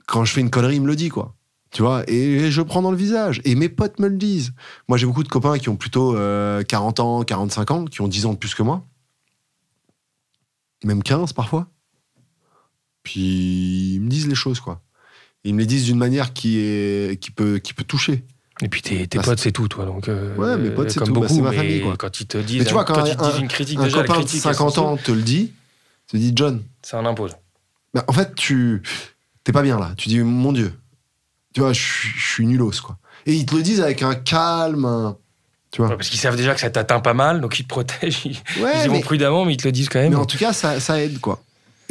[0.05, 1.33] quand je fais une connerie, il me le dit, quoi.
[1.71, 3.41] Tu vois, et je prends dans le visage.
[3.45, 4.51] Et mes potes me le disent.
[4.89, 8.07] Moi, j'ai beaucoup de copains qui ont plutôt euh, 40 ans, 45 ans, qui ont
[8.09, 8.83] 10 ans de plus que moi.
[10.83, 11.67] Même 15 parfois.
[13.03, 14.81] Puis ils me disent les choses, quoi.
[15.43, 18.23] Ils me les disent d'une manière qui, est, qui, peut, qui peut toucher.
[18.61, 19.85] Et puis tes, tes Bah, potes, c'est tout, toi.
[19.85, 21.13] Donc, euh, Ouais, mes potes, c'est comme tout.
[21.15, 21.95] Bah, beaucoup, c'est ma famille, quoi.
[21.97, 23.97] Quand ils te disent, Mais tu vois, quand te un- disent une critique, Un déjà,
[23.97, 24.85] la copain de critique est 50 essentielle.
[24.93, 25.51] ans te le dit,
[26.07, 27.31] te dit John, Ça en impose.
[27.95, 28.83] Bah, en fait, tu
[29.43, 29.93] t'es pas bien là.
[29.97, 30.71] Tu dis, mon Dieu,
[31.55, 32.99] tu vois, je suis- je suis nulos, quoi.
[33.25, 35.17] Et ils te le disent avec un calme, un-
[35.71, 35.89] tu vois.
[35.89, 38.25] Ouais, parce qu'ils savent déjà que ça t'atteint pas mal, donc ils te protègent.
[38.25, 40.11] Ils, Ouais, ils y vont mais, prudemment, mais ils te le disent quand même.
[40.11, 41.41] mais en tout cas, ça, ça aide, quoi.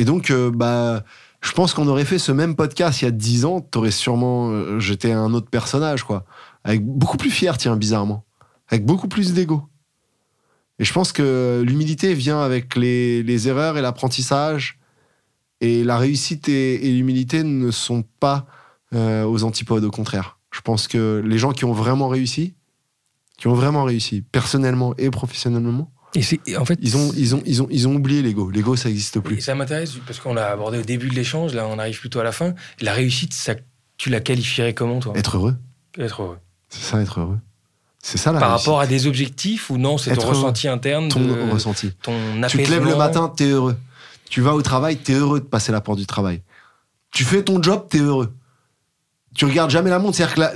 [0.00, 1.04] Et donc, euh, bah,
[1.42, 4.48] je pense qu'on aurait fait ce même podcast il y a 10 ans, t'aurais sûrement
[4.48, 6.24] euh, jeté un autre personnage, quoi.
[6.64, 8.24] Avec beaucoup plus fier, tiens, bizarrement.
[8.70, 9.68] Avec beaucoup plus d'ego.
[10.78, 14.78] Et je pense que l'humilité vient avec les, erreurs et l'apprentissage.
[15.60, 18.46] Et la réussite et, et l'humilité ne sont pas
[18.94, 20.38] euh, aux antipodes, au contraire.
[20.50, 22.54] Je pense que les gens qui ont vraiment réussi,
[23.36, 27.42] qui ont vraiment réussi, personnellement et professionnellement, Et et en fait, ils ont, ils ont,
[27.46, 28.50] ils ont, ils ont oublié l'ego.
[28.50, 29.40] L'ego, ça n'existe Et plus.
[29.40, 32.24] ça m'intéresse parce qu'on l'a abordé au début de l'échange, là on arrive plutôt à
[32.24, 32.54] la fin.
[32.80, 33.54] La réussite, ça,
[33.96, 35.12] tu la qualifierais comment toi?
[35.16, 35.56] Être heureux,
[35.98, 36.38] Être heureux.
[36.68, 37.38] c'est ça, être heureux.
[38.02, 38.66] C'est ça la Par réussite.
[38.66, 40.30] rapport à des objectifs ou non, c'est ton heureux.
[40.34, 41.92] ressenti interne, ton de- ressenti.
[42.02, 42.14] ton
[42.48, 43.76] Tu te lèves le matin, t'es heureux.
[44.28, 46.42] Tu vas au travail, t'es heureux de passer la porte du travail.
[47.12, 48.32] Tu fais ton job, t'es heureux.
[49.34, 50.52] Tu regardes jamais la montre, c'est-à-dire que la,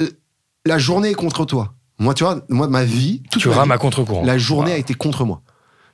[0.66, 1.74] la journée est contre toi.
[1.98, 4.24] Moi, tu vois, moi, ma vie, toute Tu ma rames vie, à contre-courant.
[4.24, 5.42] la journée a été contre moi.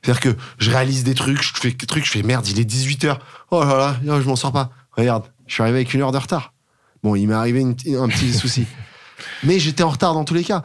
[0.03, 2.64] C'est-à-dire que je réalise des trucs, je fais des trucs, je fais merde, il est
[2.64, 3.18] 18h.
[3.51, 4.70] Oh là là, je m'en sors pas.
[4.92, 6.55] Regarde, je suis arrivé avec une heure de retard.
[7.03, 8.64] Bon, il m'est arrivé une- un petit souci.
[9.42, 10.62] Mais j'étais en retard dans tous les cas.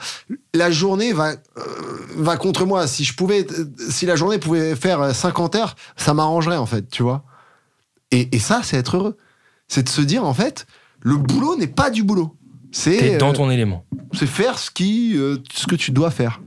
[0.54, 1.36] La journée va, euh,
[2.16, 2.88] va contre moi.
[2.88, 6.66] Si je pouvais, euh, si la journée pouvait faire euh, 50 heures, ça m'arrangerait en
[6.66, 7.24] fait, tu vois.
[8.12, 9.18] Et, et ça, c'est être heureux.
[9.68, 10.66] C'est de se dire en fait,
[11.02, 12.35] le boulot n'est pas du boulot.
[12.84, 13.86] T'es C'est dans euh, ton élément.
[14.14, 16.42] c'est faire ce qui, euh, ce que tu dois faire.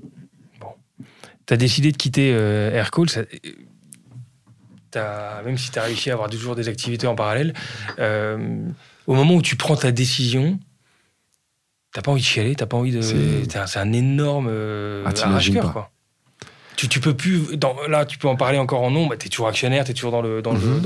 [1.47, 3.09] T'as décidé de quitter euh, Aircall.
[3.09, 3.23] ça-
[5.45, 7.55] même si tu as réussi à avoir toujours des activités en parallèle,
[7.99, 8.59] euh,
[9.07, 10.59] au moment où tu prends ta décision,
[11.93, 13.01] t'as pas envie de chialer, t'as pas envie de.
[13.01, 15.13] C'est- un, énorme euh, Ah,
[15.73, 15.91] quoi.
[16.77, 17.57] Tu, tu peux plus.
[17.57, 19.07] dans- là, tu peux en parler encore en nom.
[19.07, 20.81] Bah, t'es toujours actionnaire, t'es toujours dans le dans Mhm.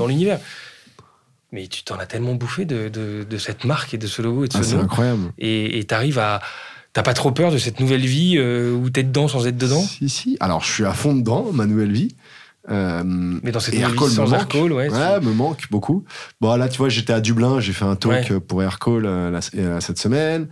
[1.53, 4.43] Mais tu t'en as tellement bouffé de, de- de cette marque et de ce logo
[4.43, 4.81] et de Ah, ce c'est nom.
[4.83, 5.31] incroyable.
[5.37, 6.41] Et t'arrives à.
[6.93, 9.81] T'as pas trop peur de cette nouvelle vie euh, où t'es dedans sans être dedans?
[9.81, 10.37] Si, si.
[10.39, 12.15] Alors, je suis à fond dedans, ma nouvelle vie.
[12.69, 14.31] Euh, Mais dans cette et nouvelle vie sans.
[14.33, 14.89] Aircall, ouais.
[14.89, 16.05] Ouais, me manque beaucoup.
[16.39, 18.31] Bon, là, tu vois, j'étais à Dublin, j'ai fait un talk Ouais.
[18.31, 20.47] euh, pour Aircall euh, euh, cette semaine.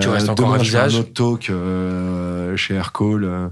[0.00, 0.94] Tu restes encore demain, un je fais visage?
[0.96, 3.50] un autre talk chez Aircall.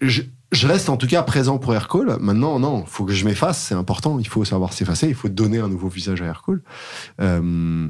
[0.00, 2.16] je, je reste en tout cas présent pour Aircall.
[2.20, 4.18] Maintenant, non, il faut que je m'efface, c'est important.
[4.18, 6.62] Il faut savoir s'effacer, il faut donner un nouveau visage à Aircall.
[7.20, 7.88] Euh,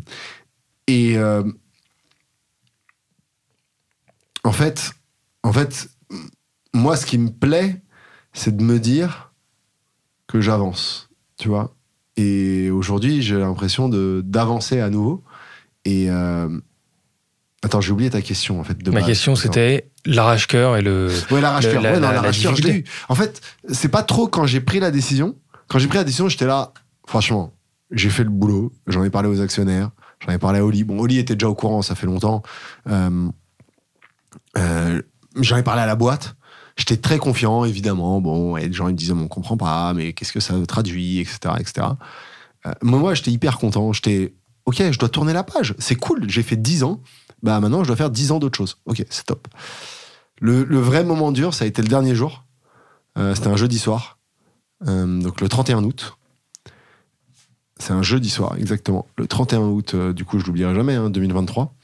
[0.87, 1.43] et euh,
[4.45, 4.93] en fait,
[5.43, 5.89] en fait,
[6.75, 7.83] moi, ce qui me plaît,
[8.33, 9.33] c'est de me dire
[10.27, 11.75] que j'avance, tu vois.
[12.17, 15.25] Et aujourd'hui, j'ai l'impression d'avancer à nouveau.
[15.87, 16.61] Et euh,
[17.63, 18.79] attends, j'ai oublié ta question en fait.
[18.79, 19.09] De Ma base.
[19.09, 21.09] question, c'était l'arrache-cœur et le.
[21.31, 21.83] Ouais, l'arrache-cœur.
[21.83, 22.85] La- Ouais, non, la- la je l'ai eu.
[23.09, 25.37] En fait, c'est pas trop quand j'ai pris la décision.
[25.69, 26.73] Quand j'ai pris la décision, j'étais là,
[27.07, 27.53] franchement,
[27.93, 29.91] j'ai fait le boulot, j'en ai parlé aux actionnaires,
[30.25, 30.85] j'en ai parlé à Oli.
[30.85, 32.43] Bon, Oli était déjà au courant, ça fait longtemps.
[32.89, 33.29] Euh,
[34.59, 35.03] euh,
[35.41, 36.35] j'en ai parlé à la boîte.
[36.77, 38.21] J'étais très confiant, évidemment.
[38.21, 41.19] Bon, et des gens ils me disaient, on comprend pas, mais qu'est-ce que ça traduit,
[41.21, 41.87] etc., etc.
[42.67, 43.93] Euh, moi, j'étais hyper content.
[43.93, 44.35] J'étais,
[44.65, 45.75] ok, je dois tourner la page.
[45.79, 46.29] C'est cool.
[46.29, 47.01] J'ai fait 10 ans.
[47.43, 48.79] Bah maintenant, je dois faire 10 ans d'autre chose.
[48.87, 49.49] Ok, c'est top.
[50.41, 52.45] Le, vrai moment dur, ça a été le dernier jour.
[53.19, 54.19] Euh, C'était un jeudi soir,
[54.89, 56.17] Euh, donc le 31 août.
[57.79, 59.07] C'est un jeudi soir, exactement.
[59.19, 61.75] Le 31 août, euh, du coup, je l'oublierai jamais, hein, 2023.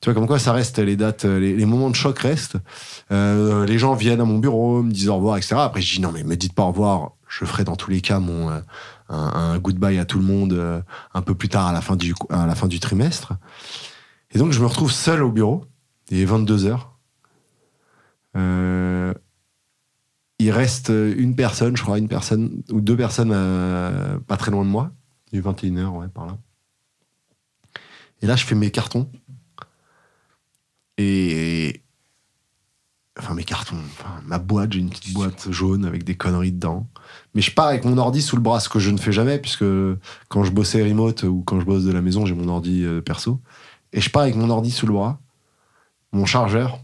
[0.00, 2.58] Tu vois, comme quoi ça reste, les dates, les, moments de choc restent.
[3.10, 5.56] Les gens viennent à mon bureau, me disent au revoir, etc.
[5.58, 7.12] Après, je dis non, mais me dites pas au revoir.
[7.26, 8.62] Je ferai dans tous les cas mon, un,
[9.08, 10.82] un goodbye à tout le monde
[11.14, 13.32] un peu plus tard à la, fin du, à la fin du trimestre.
[14.34, 15.64] Et donc, je me retrouve seul au bureau.
[16.10, 16.98] Il est 22 heures.
[18.36, 19.14] Euh,
[20.40, 24.64] il reste une personne, je crois, une personne ou deux personnes euh, pas très loin
[24.64, 24.90] de moi.
[25.32, 26.38] Il est 21h, ouais, par là.
[28.22, 29.08] Et là, je fais mes cartons.
[30.98, 31.80] Et.
[33.16, 33.76] Enfin, mes cartons.
[34.24, 36.88] Ma boîte, j'ai une petite boîte jaune avec des conneries dedans.
[37.34, 39.38] Mais je pars avec mon ordi sous le bras, ce que je ne fais jamais,
[39.38, 39.64] puisque
[40.28, 43.00] quand je bossais remote ou quand je bosse de la maison, j'ai mon ordi euh,
[43.00, 43.40] perso.
[43.94, 45.18] Et je pars avec mon ordi sous le bras,
[46.12, 46.78] mon chargeur.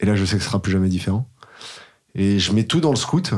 [0.00, 1.28] Et là, je sais que ce sera plus jamais différent.
[2.14, 3.34] Et je mets tout dans le scoot.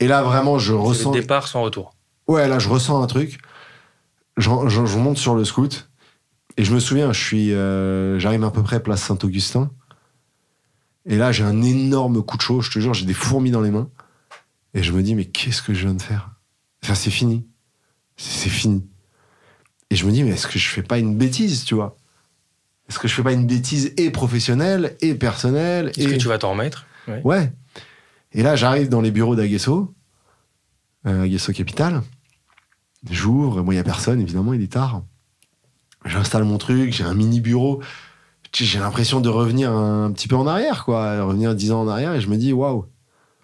[0.00, 1.12] Et là, vraiment, je ressens.
[1.14, 1.94] le départ sans retour.
[2.26, 3.38] Ouais, là, je ressens un truc.
[4.36, 5.88] Je, je- je monte sur le scoot.
[6.56, 9.70] Et je me souviens, je suis, euh, j'arrive à peu près place Saint-Augustin.
[11.06, 12.60] Et là, j'ai un énorme coup de chaud.
[12.60, 13.88] Je te jure, j'ai des fourmis dans les mains.
[14.74, 16.30] Et je me dis, mais qu'est-ce que je viens de faire?
[16.84, 17.46] Enfin, c'est fini.
[18.16, 18.86] C'est fini.
[19.90, 21.96] Et je me dis, mais est-ce que je fais pas une bêtise, tu vois?
[22.88, 26.12] Est-ce que je fais pas une bêtise et professionnelle et personnelle Est-ce et...
[26.12, 26.86] que tu vas t'en remettre?
[27.06, 27.20] Ouais.
[27.24, 27.52] Ouais.
[28.32, 29.94] Et là, j'arrive dans les bureaux d'Aguesso,
[31.06, 32.02] euh, Aguesso Capital.
[33.10, 35.02] J'ouvre, moi, il n'y a personne, évidemment, il est tard.
[36.04, 37.82] J'installe mon truc, j'ai un mini bureau.
[38.52, 41.22] J'ai l'impression de revenir un petit peu en arrière, quoi.
[41.22, 42.86] Revenir dix ans en arrière, et je me dis, waouh.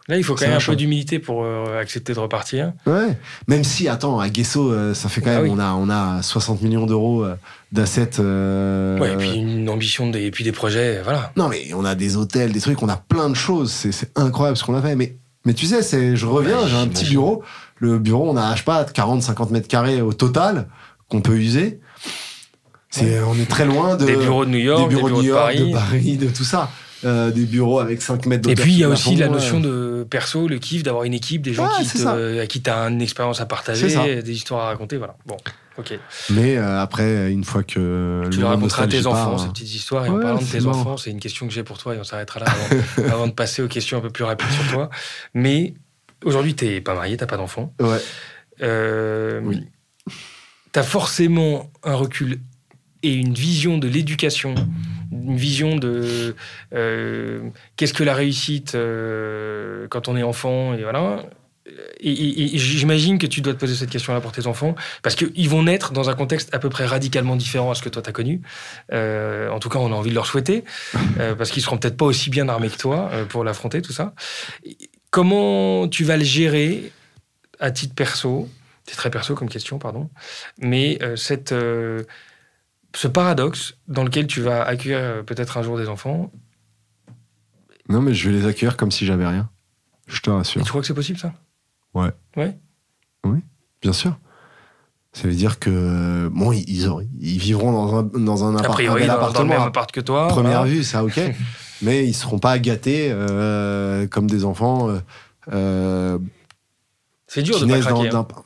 [0.07, 2.75] Là, il faut quand même un peu d'humilité pour euh, accepter de repartir.
[2.87, 3.17] Ouais.
[3.49, 5.51] Même si, attends, à Guesso, euh, ça fait quand Ah même, oui.
[5.55, 7.37] on, a, on a 60 millions d'euros euh,
[7.73, 8.11] d'assets.
[8.21, 11.33] euh, Ouais, et puis une ambition, des, et puis des projets, voilà.
[11.37, 13.73] Non, mais on a des hôtels, des trucs, on a plein de choses.
[13.73, 14.95] C'est, incroyable ce qu'on a fait.
[14.95, 17.43] Mais, mais tu sais, c'est, je reviens, Ouais, j'ai un petit bureau.
[17.79, 20.69] Le bureau, on a, je sais pas, 40, 50 mètres carrés au total
[21.09, 21.81] qu'on peut user.
[22.91, 24.05] C'est, on est très loin de.
[24.05, 25.69] des bureaux de New York, des bureaux de New York, Paris.
[25.71, 26.71] de Paris, de tout ça.
[27.05, 29.61] Euh, des bureaux avec 5 mètres Et puis, il y a aussi la d'ouverture notion
[29.61, 32.79] de perso, le kiff, d'avoir une équipe, des gens qui te- à qui tu as
[32.89, 34.97] une expérience à partager, des histoires à raconter.
[34.97, 35.17] Voilà.
[35.27, 35.37] Bon,
[35.79, 35.93] ok.
[35.93, 35.97] euh.
[36.31, 38.23] Mais euh, après, une fois que.
[38.31, 40.07] Tu le de raconteras à tes enfants, ces petites histoires.
[40.07, 42.05] Et en parlant de tes enfants, c'est une question que j'ai pour toi et on
[42.05, 44.89] s'arrêtera là avant, avant de passer aux questions un peu plus rapides sur toi.
[45.35, 45.75] Mais
[46.25, 47.75] aujourd'hui, tu n'es pas marié, tu n'as pas d'enfant.
[47.81, 47.99] Ouais.
[48.63, 49.63] Euh, Oui.
[50.73, 52.41] Tu as forcément un recul
[53.05, 54.55] et une vision de l'éducation,
[55.13, 56.35] une vision de
[56.75, 61.23] euh, qu'est-ce que la réussite euh, quand on est enfant, et voilà.
[62.03, 65.93] J'imagine que tu dois te poser cette question-là pour tes enfants, parce qu'ils vont naître
[65.93, 68.41] dans un contexte à peu près radicalement différent à ce que toi tu as connu.
[68.93, 70.65] Euh, en tout cas, on a envie de leur souhaiter,
[71.39, 74.15] parce qu'ils seront peut-être pas aussi bien armés que toi pour l'affronter, tout ça.
[75.11, 76.91] Comment tu vas le gérer
[77.61, 78.49] à titre perso?
[78.87, 80.11] C'est très perso comme question, pardon.
[80.59, 81.55] Mais cette,
[82.95, 86.31] ce paradoxe dans lequel tu vas accueillir euh, peut-être un jour des enfants,
[87.89, 89.51] Non, mais je vais les accueillir comme si j'avais rien.
[90.07, 90.63] Je te et rassure.
[90.63, 91.33] tu crois que c'est possible ça?
[91.95, 92.11] Ouais.
[92.37, 92.57] Ouais?
[93.83, 94.17] Bien sûr.
[95.13, 96.91] Ça veut dire que bon, ils, ils
[97.21, 99.49] ils vivront dans un, dans un, appart- un priori, dans, dans le appartement.
[99.55, 100.29] même appart que toi.
[100.29, 100.71] première voilà.
[100.75, 101.21] vue, ça ok.
[101.83, 104.89] mais ils seront pas gâtés euh, comme des enfants
[105.53, 106.19] euh,
[107.27, 108.09] C'est dur de pas dans craquer.
[108.17, 108.44] hein,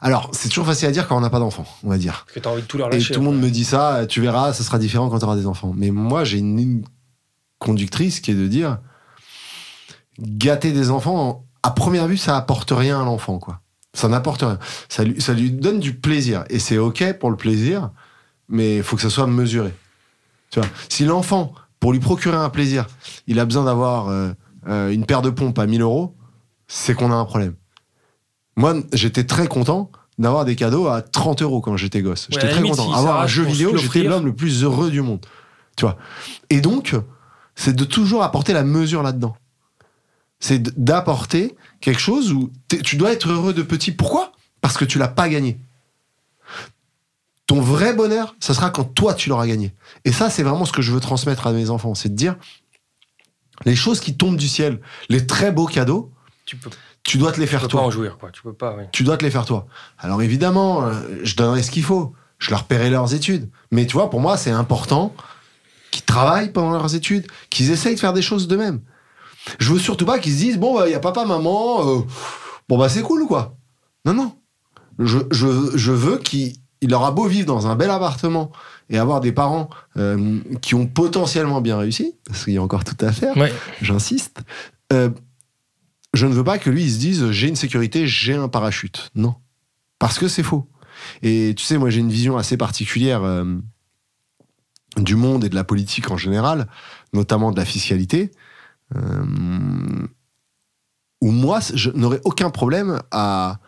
[0.00, 2.24] Alors, c'est toujours facile à dire quand on n'a pas d'enfants, on va dire.
[2.24, 4.06] parce que tu as envie de tout leur Et tout le monde me dit ça,
[4.06, 5.72] tu verras, ça sera différent quand tu auras des enfants.
[5.76, 6.82] Mais moi, j'ai une ligne
[7.58, 8.78] conductrice qui est de dire
[10.20, 13.60] gâter des enfants, à première vue, ça apporte rien à l'enfant, quoi.
[13.94, 14.58] Ça n'apporte rien.
[14.88, 16.44] Ça lui, ça lui donne du plaisir.
[16.50, 17.90] Et c'est OK pour le plaisir,
[18.48, 19.72] mais il faut que ça soit mesuré.
[20.50, 22.86] Tu vois, si l'enfant, pour lui procurer un plaisir,
[23.26, 24.30] il a besoin d'avoir euh,
[24.68, 26.14] euh, une paire de pompes à 1000 euros,
[26.68, 27.54] c'est qu'on a un problème.
[28.58, 32.24] Moi, j'étais très content d'avoir des cadeaux à 30 euros quand j'étais gosse.
[32.24, 32.92] Ouais, J'étais très limite, content.
[32.92, 35.24] si Avoir un jeu vidéo, j'étais l'homme le plus heureux du monde.
[35.76, 35.96] Tu vois.
[36.50, 36.96] Et donc,
[37.54, 39.36] c'est de toujours apporter la mesure là-dedans.
[40.40, 42.50] C'est d'apporter quelque chose où
[42.84, 43.92] tu dois être heureux de petit.
[43.92, 44.32] Pourquoi?
[44.60, 45.58] Parce que tu l'as pas gagné.
[47.46, 49.72] Ton vrai bonheur, ça sera quand toi tu l'auras gagné.
[50.04, 51.94] Et ça, c'est vraiment ce que je veux transmettre à mes enfants.
[51.94, 52.36] C'est de dire
[53.64, 56.12] les choses qui tombent du ciel, les très beaux cadeaux,
[56.44, 56.70] Tu peux,
[57.08, 58.30] tu dois te les tu faire peux pas toi en jouir, quoi.
[58.30, 58.84] Tu peux pas, oui.
[58.92, 59.66] tu dois te les faire toi.
[59.98, 60.92] Alors évidemment, euh,
[61.22, 62.12] je donnerai ce qu'il faut.
[62.38, 63.48] Je leur paierai leurs études.
[63.72, 65.14] Mais tu vois, pour moi, c'est important
[65.90, 68.80] qu'ils travaillent pendant leurs études, qu'ils essayent de faire des choses d'eux-mêmes.
[69.58, 72.00] Je veux surtout pas qu'ils se disent, bon, il y a papa, maman, euh,
[72.68, 73.56] bon, bah c'est cool, quoi.
[74.04, 74.34] Non, non.
[74.98, 75.46] Je, je,
[75.76, 78.52] je veux qu'ils il aura beau vivre dans un bel appartement
[78.90, 82.84] et avoir des parents euh, qui ont potentiellement bien réussi, parce qu'il y a encore
[82.84, 83.52] tout à faire, Ouais.
[83.82, 84.40] j'insiste,
[84.92, 85.10] euh,
[86.14, 89.10] je ne veux pas que lui, il se dise j'ai une sécurité, j'ai un parachute.
[89.14, 89.34] Non.
[89.98, 90.68] Parce que c'est faux.
[91.22, 93.44] Et tu sais, moi, j'ai une vision assez particulière euh,
[94.96, 96.68] du monde et de la politique en général,
[97.12, 98.30] notamment de la fiscalité,
[98.96, 99.24] euh,
[101.20, 103.58] où moi, je n'aurais aucun problème à,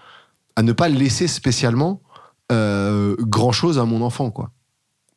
[0.56, 2.02] à ne pas laisser spécialement
[2.50, 4.50] euh, grand chose à mon enfant, quoi.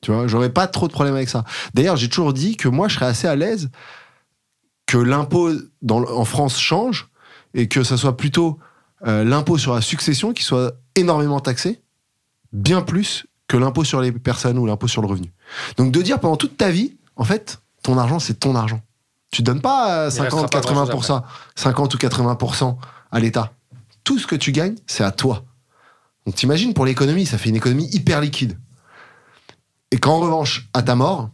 [0.01, 1.45] Tu vois, j'aurais pas trop de problème avec ça.
[1.73, 3.71] D'ailleurs, j'ai toujours dit que moi, je serais assez à l'aise
[4.85, 5.49] que l'impôt
[5.89, 7.09] en France change
[7.53, 8.59] et que ça soit plutôt
[9.05, 11.81] euh, l'impôt sur la succession qui soit énormément taxé,
[12.51, 15.31] bien plus que l'impôt sur les personnes ou l'impôt sur le revenu.
[15.77, 18.81] Donc de dire pendant toute ta vie, en fait, ton argent, c'est ton argent.
[19.31, 21.23] Tu donnes pas euh, Il restera 50, pas grand-chose 80%,
[21.55, 22.77] 50 ou 80%
[23.11, 23.51] à l'État.
[24.03, 25.43] Tout ce que tu gagnes, c'est à toi.
[26.25, 28.57] Donc t'imagines pour l'économie, ça fait une économie hyper liquide.
[29.91, 31.29] Et qu'en revanche, à ta mort,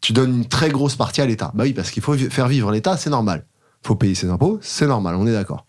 [0.00, 1.52] tu donnes une très grosse partie à l'État.
[1.54, 3.46] Bah oui, parce qu'il faut faire vivre l'État, c'est normal.
[3.86, 5.66] Faut payer ses impôts, c'est normal, on est d'accord.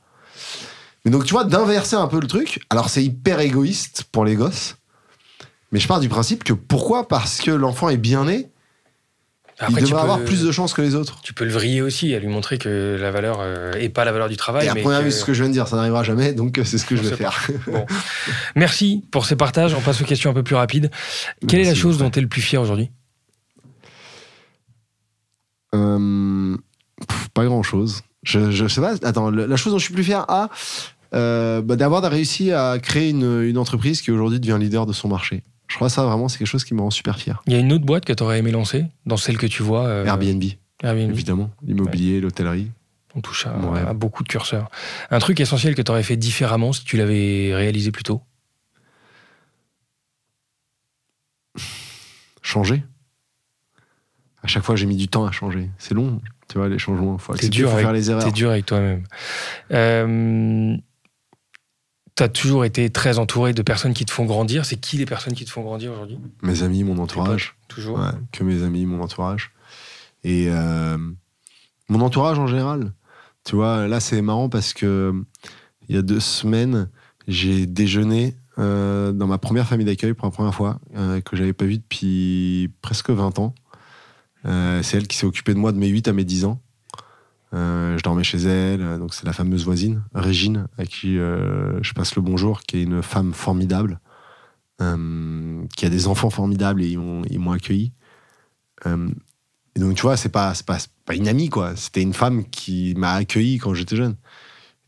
[1.05, 4.35] Mais donc, tu vois, d'inverser un peu le truc, alors c'est hyper égoïste pour les
[4.35, 4.75] gosses,
[5.71, 7.07] mais je pars du principe que pourquoi?
[7.07, 8.49] Parce que l'enfant est bien né,
[9.59, 11.21] Après, il devrait avoir plus de chances que les autres.
[11.21, 14.11] Tu peux le vriller aussi, à lui montrer que la valeur euh, est pas la
[14.11, 14.65] valeur du travail.
[14.65, 16.33] Et à mais première que- vue, ce que je viens de dire, ça n'arrivera jamais,
[16.33, 17.47] donc euh, c'est ce que On je vais faire.
[17.67, 17.85] Bon.
[18.55, 19.73] Merci pour ces partages.
[19.73, 20.91] On passe aux questions un peu plus rapides.
[21.47, 22.91] Quelle est la chose dont tu es le plus fier aujourd'hui?
[25.75, 26.57] Euh,
[27.33, 28.01] pas grand chose.
[28.23, 28.95] Je, je sais pas.
[29.03, 30.49] Attends, le- la chose dont je suis plus fier, ah,
[31.13, 35.07] euh, bah, d'avoir réussi à créer une, une entreprise qui aujourd'hui devient leader de son
[35.07, 35.43] marché.
[35.67, 37.41] Je crois que ça vraiment, c'est quelque chose qui me rend super fier.
[37.47, 39.63] Il y a une autre boîte que tu aurais aimé lancer, dans celle que tu
[39.63, 40.43] vois euh, Airbnb,
[40.83, 41.11] Airbnb.
[41.11, 41.49] évidemment.
[41.65, 42.71] L'immobilier, l'hôtellerie.
[43.15, 43.51] On touche à,
[43.89, 44.69] à beaucoup de curseurs.
[45.09, 48.21] Un truc essentiel que tu aurais fait différemment si tu l'avais réalisé plus tôt?
[52.41, 52.83] Changer.
[54.43, 55.69] À chaque fois, j'ai mis du temps à changer.
[55.77, 57.17] C'est long, tu vois, les changements.
[57.17, 58.23] Faut accepter, dur faut avec- faire les erreurs.
[58.23, 59.03] T'es dur avec toi-même.
[59.71, 60.75] Euh,
[62.15, 64.65] tu as toujours été très entouré de personnes qui te font grandir.
[64.65, 66.17] C'est qui les personnes qui te font grandir aujourd'hui?
[66.41, 67.55] Mes amis, mon entourage.
[67.67, 69.51] Toujours Ouais, que mes amis, mon entourage.
[70.23, 70.97] Et euh,
[71.89, 72.91] mon entourage en général.
[73.43, 75.13] Tu vois, là, c'est marrant parce que
[75.89, 76.89] il y a deux semaines,
[77.27, 81.53] j'ai déjeuné euh, dans ma première famille d'accueil pour la première fois, euh, que j'avais
[81.53, 83.53] pas vue depuis presque 20 ans.
[84.45, 86.61] Euh, c'est elle qui s'est occupée de moi de mes 8 à mes 10 ans.
[87.53, 91.93] Euh, je dormais chez elle, euh, donc c'est la fameuse voisine, Régine, à qui je
[91.93, 93.99] passe le bonjour, qui est une femme formidable,
[94.79, 97.93] qui a des enfants formidables et ils m'ont, accueilli.
[98.85, 101.75] Et donc, tu vois, c'est pas, pas, pas une amie, quoi.
[101.75, 104.15] C'était une femme qui m'a accueilli quand j'étais jeune.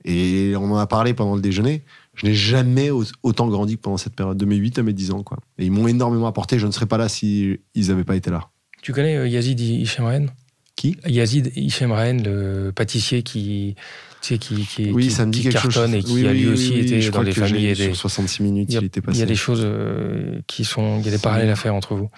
[0.03, 1.83] Et on en a parlé pendant le déjeuner.
[2.15, 4.93] Je n'ai jamais au- autant grandi que pendant cette période, de mes 8 à mes
[4.93, 5.37] 10 ans, quoi.
[5.59, 6.57] Et ils m'ont énormément apporté.
[6.57, 8.49] Je ne serais pas là si ils n'avaient pas été là.
[8.81, 10.27] Tu connais euh, Yazid Hichemraen
[10.75, 10.97] Qui?
[11.05, 13.75] Yazid Hichemraen, le pâtissier qui,
[14.21, 15.73] tu sais, qui, qui, Oui, qui- ça me dit qui quelque chose.
[15.73, 17.39] cartonne et qui Oui, a lui oui, aussi oui, été je dans crois des que
[17.41, 17.61] familles.
[17.75, 19.19] j'ai- et des- Sur 66 minutes, Il y a- il était Il passé.
[19.19, 20.99] y a des choses euh, qui sont.
[20.99, 22.09] Il y a des parallèles à faire entre vous.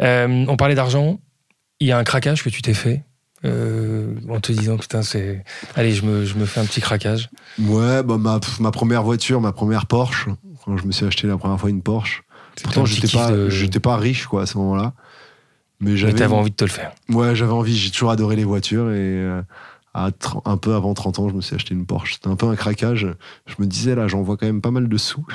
[0.00, 1.20] Euh, on parlait d'argent.
[1.80, 3.02] Il y a un craquage que tu t'es fait
[3.44, 5.44] euh, en te disant putain, c'est.
[5.76, 7.28] Allez, je me, je me fais un petit craquage.
[7.60, 10.26] Ouais, bah, ma, première voiture, ma première Porsche,
[10.64, 12.22] quand je me suis acheté la première fois une Porsche.
[12.62, 14.92] Pourtant, j'étais pas, de- j'étais pas riche, quoi, à ce moment-là.
[15.82, 16.24] Mais j'avais.
[16.26, 16.92] envie de te le faire.
[17.08, 17.76] Ouais, j'avais envie.
[17.76, 19.42] J'ai toujours adoré les voitures et euh,
[19.94, 20.10] à
[20.44, 22.14] un peu avant 30 ans, je me suis acheté une Porsche.
[22.14, 23.08] C'était un peu un craquage.
[23.46, 25.26] Je me disais, là, j'en vois quand même pas mal de sous.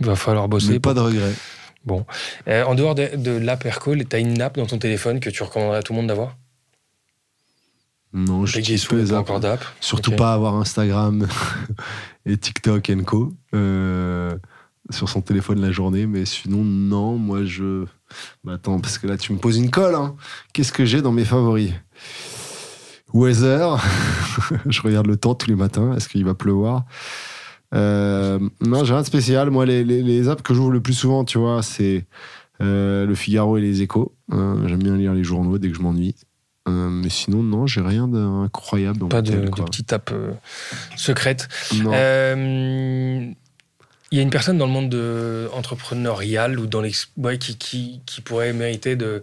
[0.00, 0.72] Il va falloir bosser.
[0.72, 1.34] Mais pas de regrets.
[2.48, 5.42] Euh, en dehors de, de l'app Aircall, t'as une app dans ton téléphone que tu
[5.42, 6.36] recommanderais à tout le monde d'avoir?
[8.12, 9.20] Non, je n'utilise pas les apps.
[9.20, 9.64] encore d'app.
[9.80, 11.28] Surtout pas avoir Instagram
[12.26, 13.34] et TikTok et Co.
[13.54, 14.36] euh,
[14.90, 16.06] sur son téléphone la journée.
[16.06, 17.84] Mais sinon, non, moi je.
[18.44, 19.94] Bah, attends, parce que là tu me poses une colle.
[19.94, 20.14] hein.
[20.52, 21.72] Qu'est-ce que j'ai dans mes favoris?
[23.12, 23.82] Weather.
[24.66, 25.94] je regarde le temps tous les matins.
[25.94, 26.84] Est-ce qu'il va pleuvoir?
[27.74, 29.50] Euh, Non, j'ai rien de spécial.
[29.50, 32.06] Moi, les, les- les apps que j'ouvre le plus souvent, tu vois, c'est
[32.62, 34.14] euh, le Figaro et les Échos.
[34.32, 36.14] Euh, J'aime bien lire les journaux dès que je m'ennuie.
[36.68, 39.08] Euh, mais sinon, non, j'ai rien d'incroyable.
[39.08, 40.32] Pas de, petite app euh,
[40.96, 41.48] secrète.
[41.82, 41.92] Non.
[41.94, 43.30] Euh,
[44.12, 46.82] Il y a une personne dans le monde de, entrepreneurial ou dans
[47.16, 49.20] ouais, qui, qui, qui pourrait mériter de,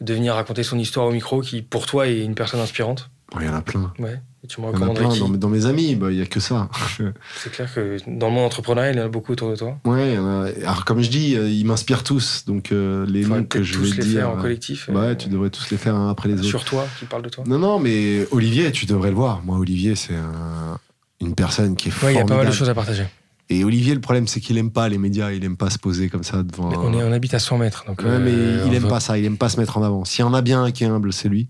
[0.00, 3.10] de venir raconter son histoire au micro, qui pour toi est une personne inspirante?
[3.40, 3.92] Il y en a plein.
[3.98, 4.20] Ouais.
[4.44, 5.20] Et tu me recommanderais qui?
[5.20, 6.68] Dans, mes- dans mes amis, bah, il y a que ça.
[7.36, 9.78] C'est clair que dans le monde entrepreneurial, il y en a beaucoup autour de toi.
[9.86, 10.16] ouais,
[10.62, 12.44] alors comme je dis, euh, ils m'inspirent tous.
[12.46, 14.20] Donc euh, les noms que je tous vais les dire.
[14.20, 14.88] faire en euh, collectif.
[14.88, 16.44] ouais, euh, tu devrais tous les faire un après les autres.
[16.44, 17.44] sur toi, qui parle de toi?
[17.46, 19.42] Non, non, mais Olivier, tu devrais le voir.
[19.44, 20.78] Moi, Olivier, c'est un-
[21.20, 22.28] une personne qui est Ouais, il y a formidable.
[22.28, 23.06] pas mal de choses à partager.
[23.50, 26.08] Et Olivier, le problème, c'est qu'il aime pas les médias, il aime pas se poser
[26.08, 26.70] comme ça devant.
[26.70, 27.84] Mais on, est, on habite à 100 mètres.
[27.86, 29.82] Donc Ouais, mais euh, il aime veut- pas ça, il aime pas se mettre en
[29.82, 30.04] avant.
[30.04, 31.48] S'il y en a bien un qui est humble, c'est lui.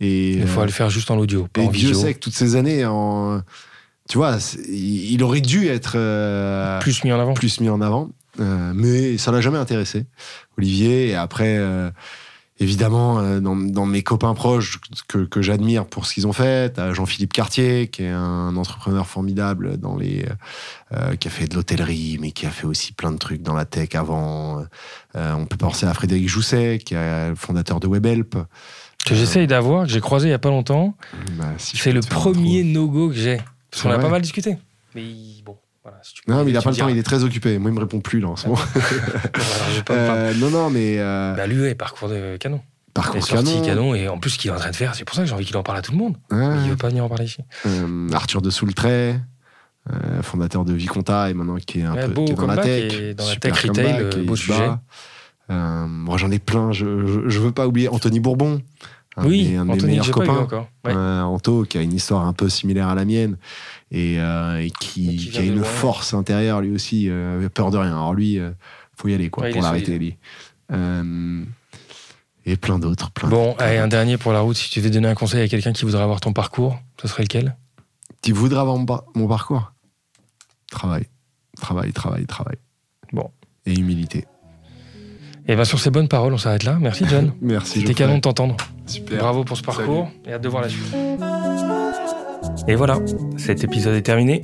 [0.00, 2.00] Et, Il faut euh, le faire juste en audio, pas et en Dieu vidéo.
[2.00, 3.42] sait que toutes ces années, en,
[4.08, 4.38] tu vois,
[4.68, 7.34] il aurait dû être euh, Plus mis en avant.
[7.34, 8.08] plus mis en avant,
[8.38, 10.06] mais ça l'a jamais intéressé.
[10.56, 11.58] Olivier, et après,
[12.60, 14.78] évidemment, euh, dans, dans mes copains proches
[15.08, 19.06] que, que j'admire pour ce qu'ils ont fait, t'as Jean-Philippe Cartier, qui est un entrepreneur
[19.06, 20.26] formidable dans les,
[20.92, 23.54] euh, qui a fait de l'hôtellerie, mais qui a fait aussi plein de trucs dans
[23.54, 24.62] la tech avant.
[25.16, 28.36] Euh, on peut penser à Frédéric Jousset, qui est le fondateur de WebHelp.
[29.06, 30.94] Que j'essaye d'avoir, que j'ai croisé il y a pas longtemps.
[31.38, 33.40] Bah, si C'est le premier no-go que j'ai.
[33.70, 34.58] Parce qu'on a vrai pas mal discuté.
[34.94, 35.04] Mais
[35.44, 35.56] bon,
[35.90, 36.02] voilà.
[36.02, 37.58] si Non, mais il a tu pas le temps, il est très occupé.
[37.58, 38.60] Moi, il me répond plus là en ce moment.
[38.74, 40.12] Me plaindre.
[40.14, 42.60] Euh, non, non, mais euh, Bah, lui, ouais, parcours de canon.
[42.94, 43.64] par Les contre, sorties canon.
[43.66, 43.94] canon.
[43.94, 45.34] Et en plus, ce qu'il est en train de faire, c'est pour ça que j'ai
[45.34, 46.16] envie qu'il en parle à tout le monde.
[46.30, 46.56] Ouais.
[46.64, 47.38] Il veut pas venir en parler ici.
[47.66, 49.20] Euh, Arthur de Soultray,
[49.92, 52.46] euh, fondateur de Viconta et maintenant qui est un Ouais, peu beau qui est dans
[52.46, 52.92] la tech.
[52.94, 54.70] et dans la tech retail, et beau sujet.
[55.50, 56.70] Euh, moi, j'en ai plein.
[56.72, 58.62] Je, je, je veux pas oublier Anthony Bourbon.
[59.16, 60.46] un oui, un de mes Anthony, meilleurs copains.
[60.84, 60.92] Ouais.
[60.94, 63.36] Euh, Anto, qui a une histoire un peu similaire à la mienne
[63.90, 65.64] et, euh, et qui, Et qui qui a une loin.
[65.64, 67.92] force intérieure lui aussi, euh, avait peur de rien.
[67.92, 68.50] Alors lui, euh,
[68.96, 70.16] faut y aller quoi, Ouais, il pour l'arrêter lui.
[70.72, 71.42] Euh,
[72.46, 74.56] et plein d'autres, Bon, allez, un dernier pour la route.
[74.56, 77.22] Si tu devais donner un conseil à quelqu'un qui voudrait avoir ton parcours, ce serait
[77.24, 77.56] lequel?
[78.22, 79.72] Tu voudrais avoir mon, par- mon parcours?
[80.70, 81.06] Travail,
[81.60, 82.56] travail, travail, travail.
[83.12, 83.30] Bon.
[83.66, 84.24] Et humilité.
[85.48, 86.78] Et bien, sur ces bonnes paroles, on s'arrête là.
[86.80, 87.32] Merci, John.
[87.40, 87.80] Merci.
[87.80, 88.56] C'était canon de t'entendre.
[88.86, 89.18] Super.
[89.18, 90.94] Bravo pour ce parcours et hâte de voir la suite.
[92.68, 92.98] Et voilà,
[93.36, 94.42] cet épisode est terminé.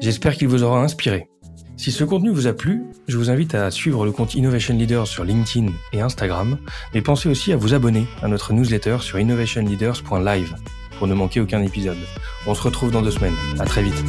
[0.00, 1.28] J'espère qu'il vous aura inspiré.
[1.76, 5.06] Si ce contenu vous a plu, je vous invite à suivre le compte Innovation Leaders
[5.06, 6.58] sur LinkedIn et Instagram,
[6.92, 10.56] mais pensez aussi à vous abonner à notre newsletter sur innovationleaders.live
[10.98, 11.96] pour ne manquer aucun épisode.
[12.46, 13.36] On se retrouve dans deux semaines.
[13.58, 14.04] À très vite.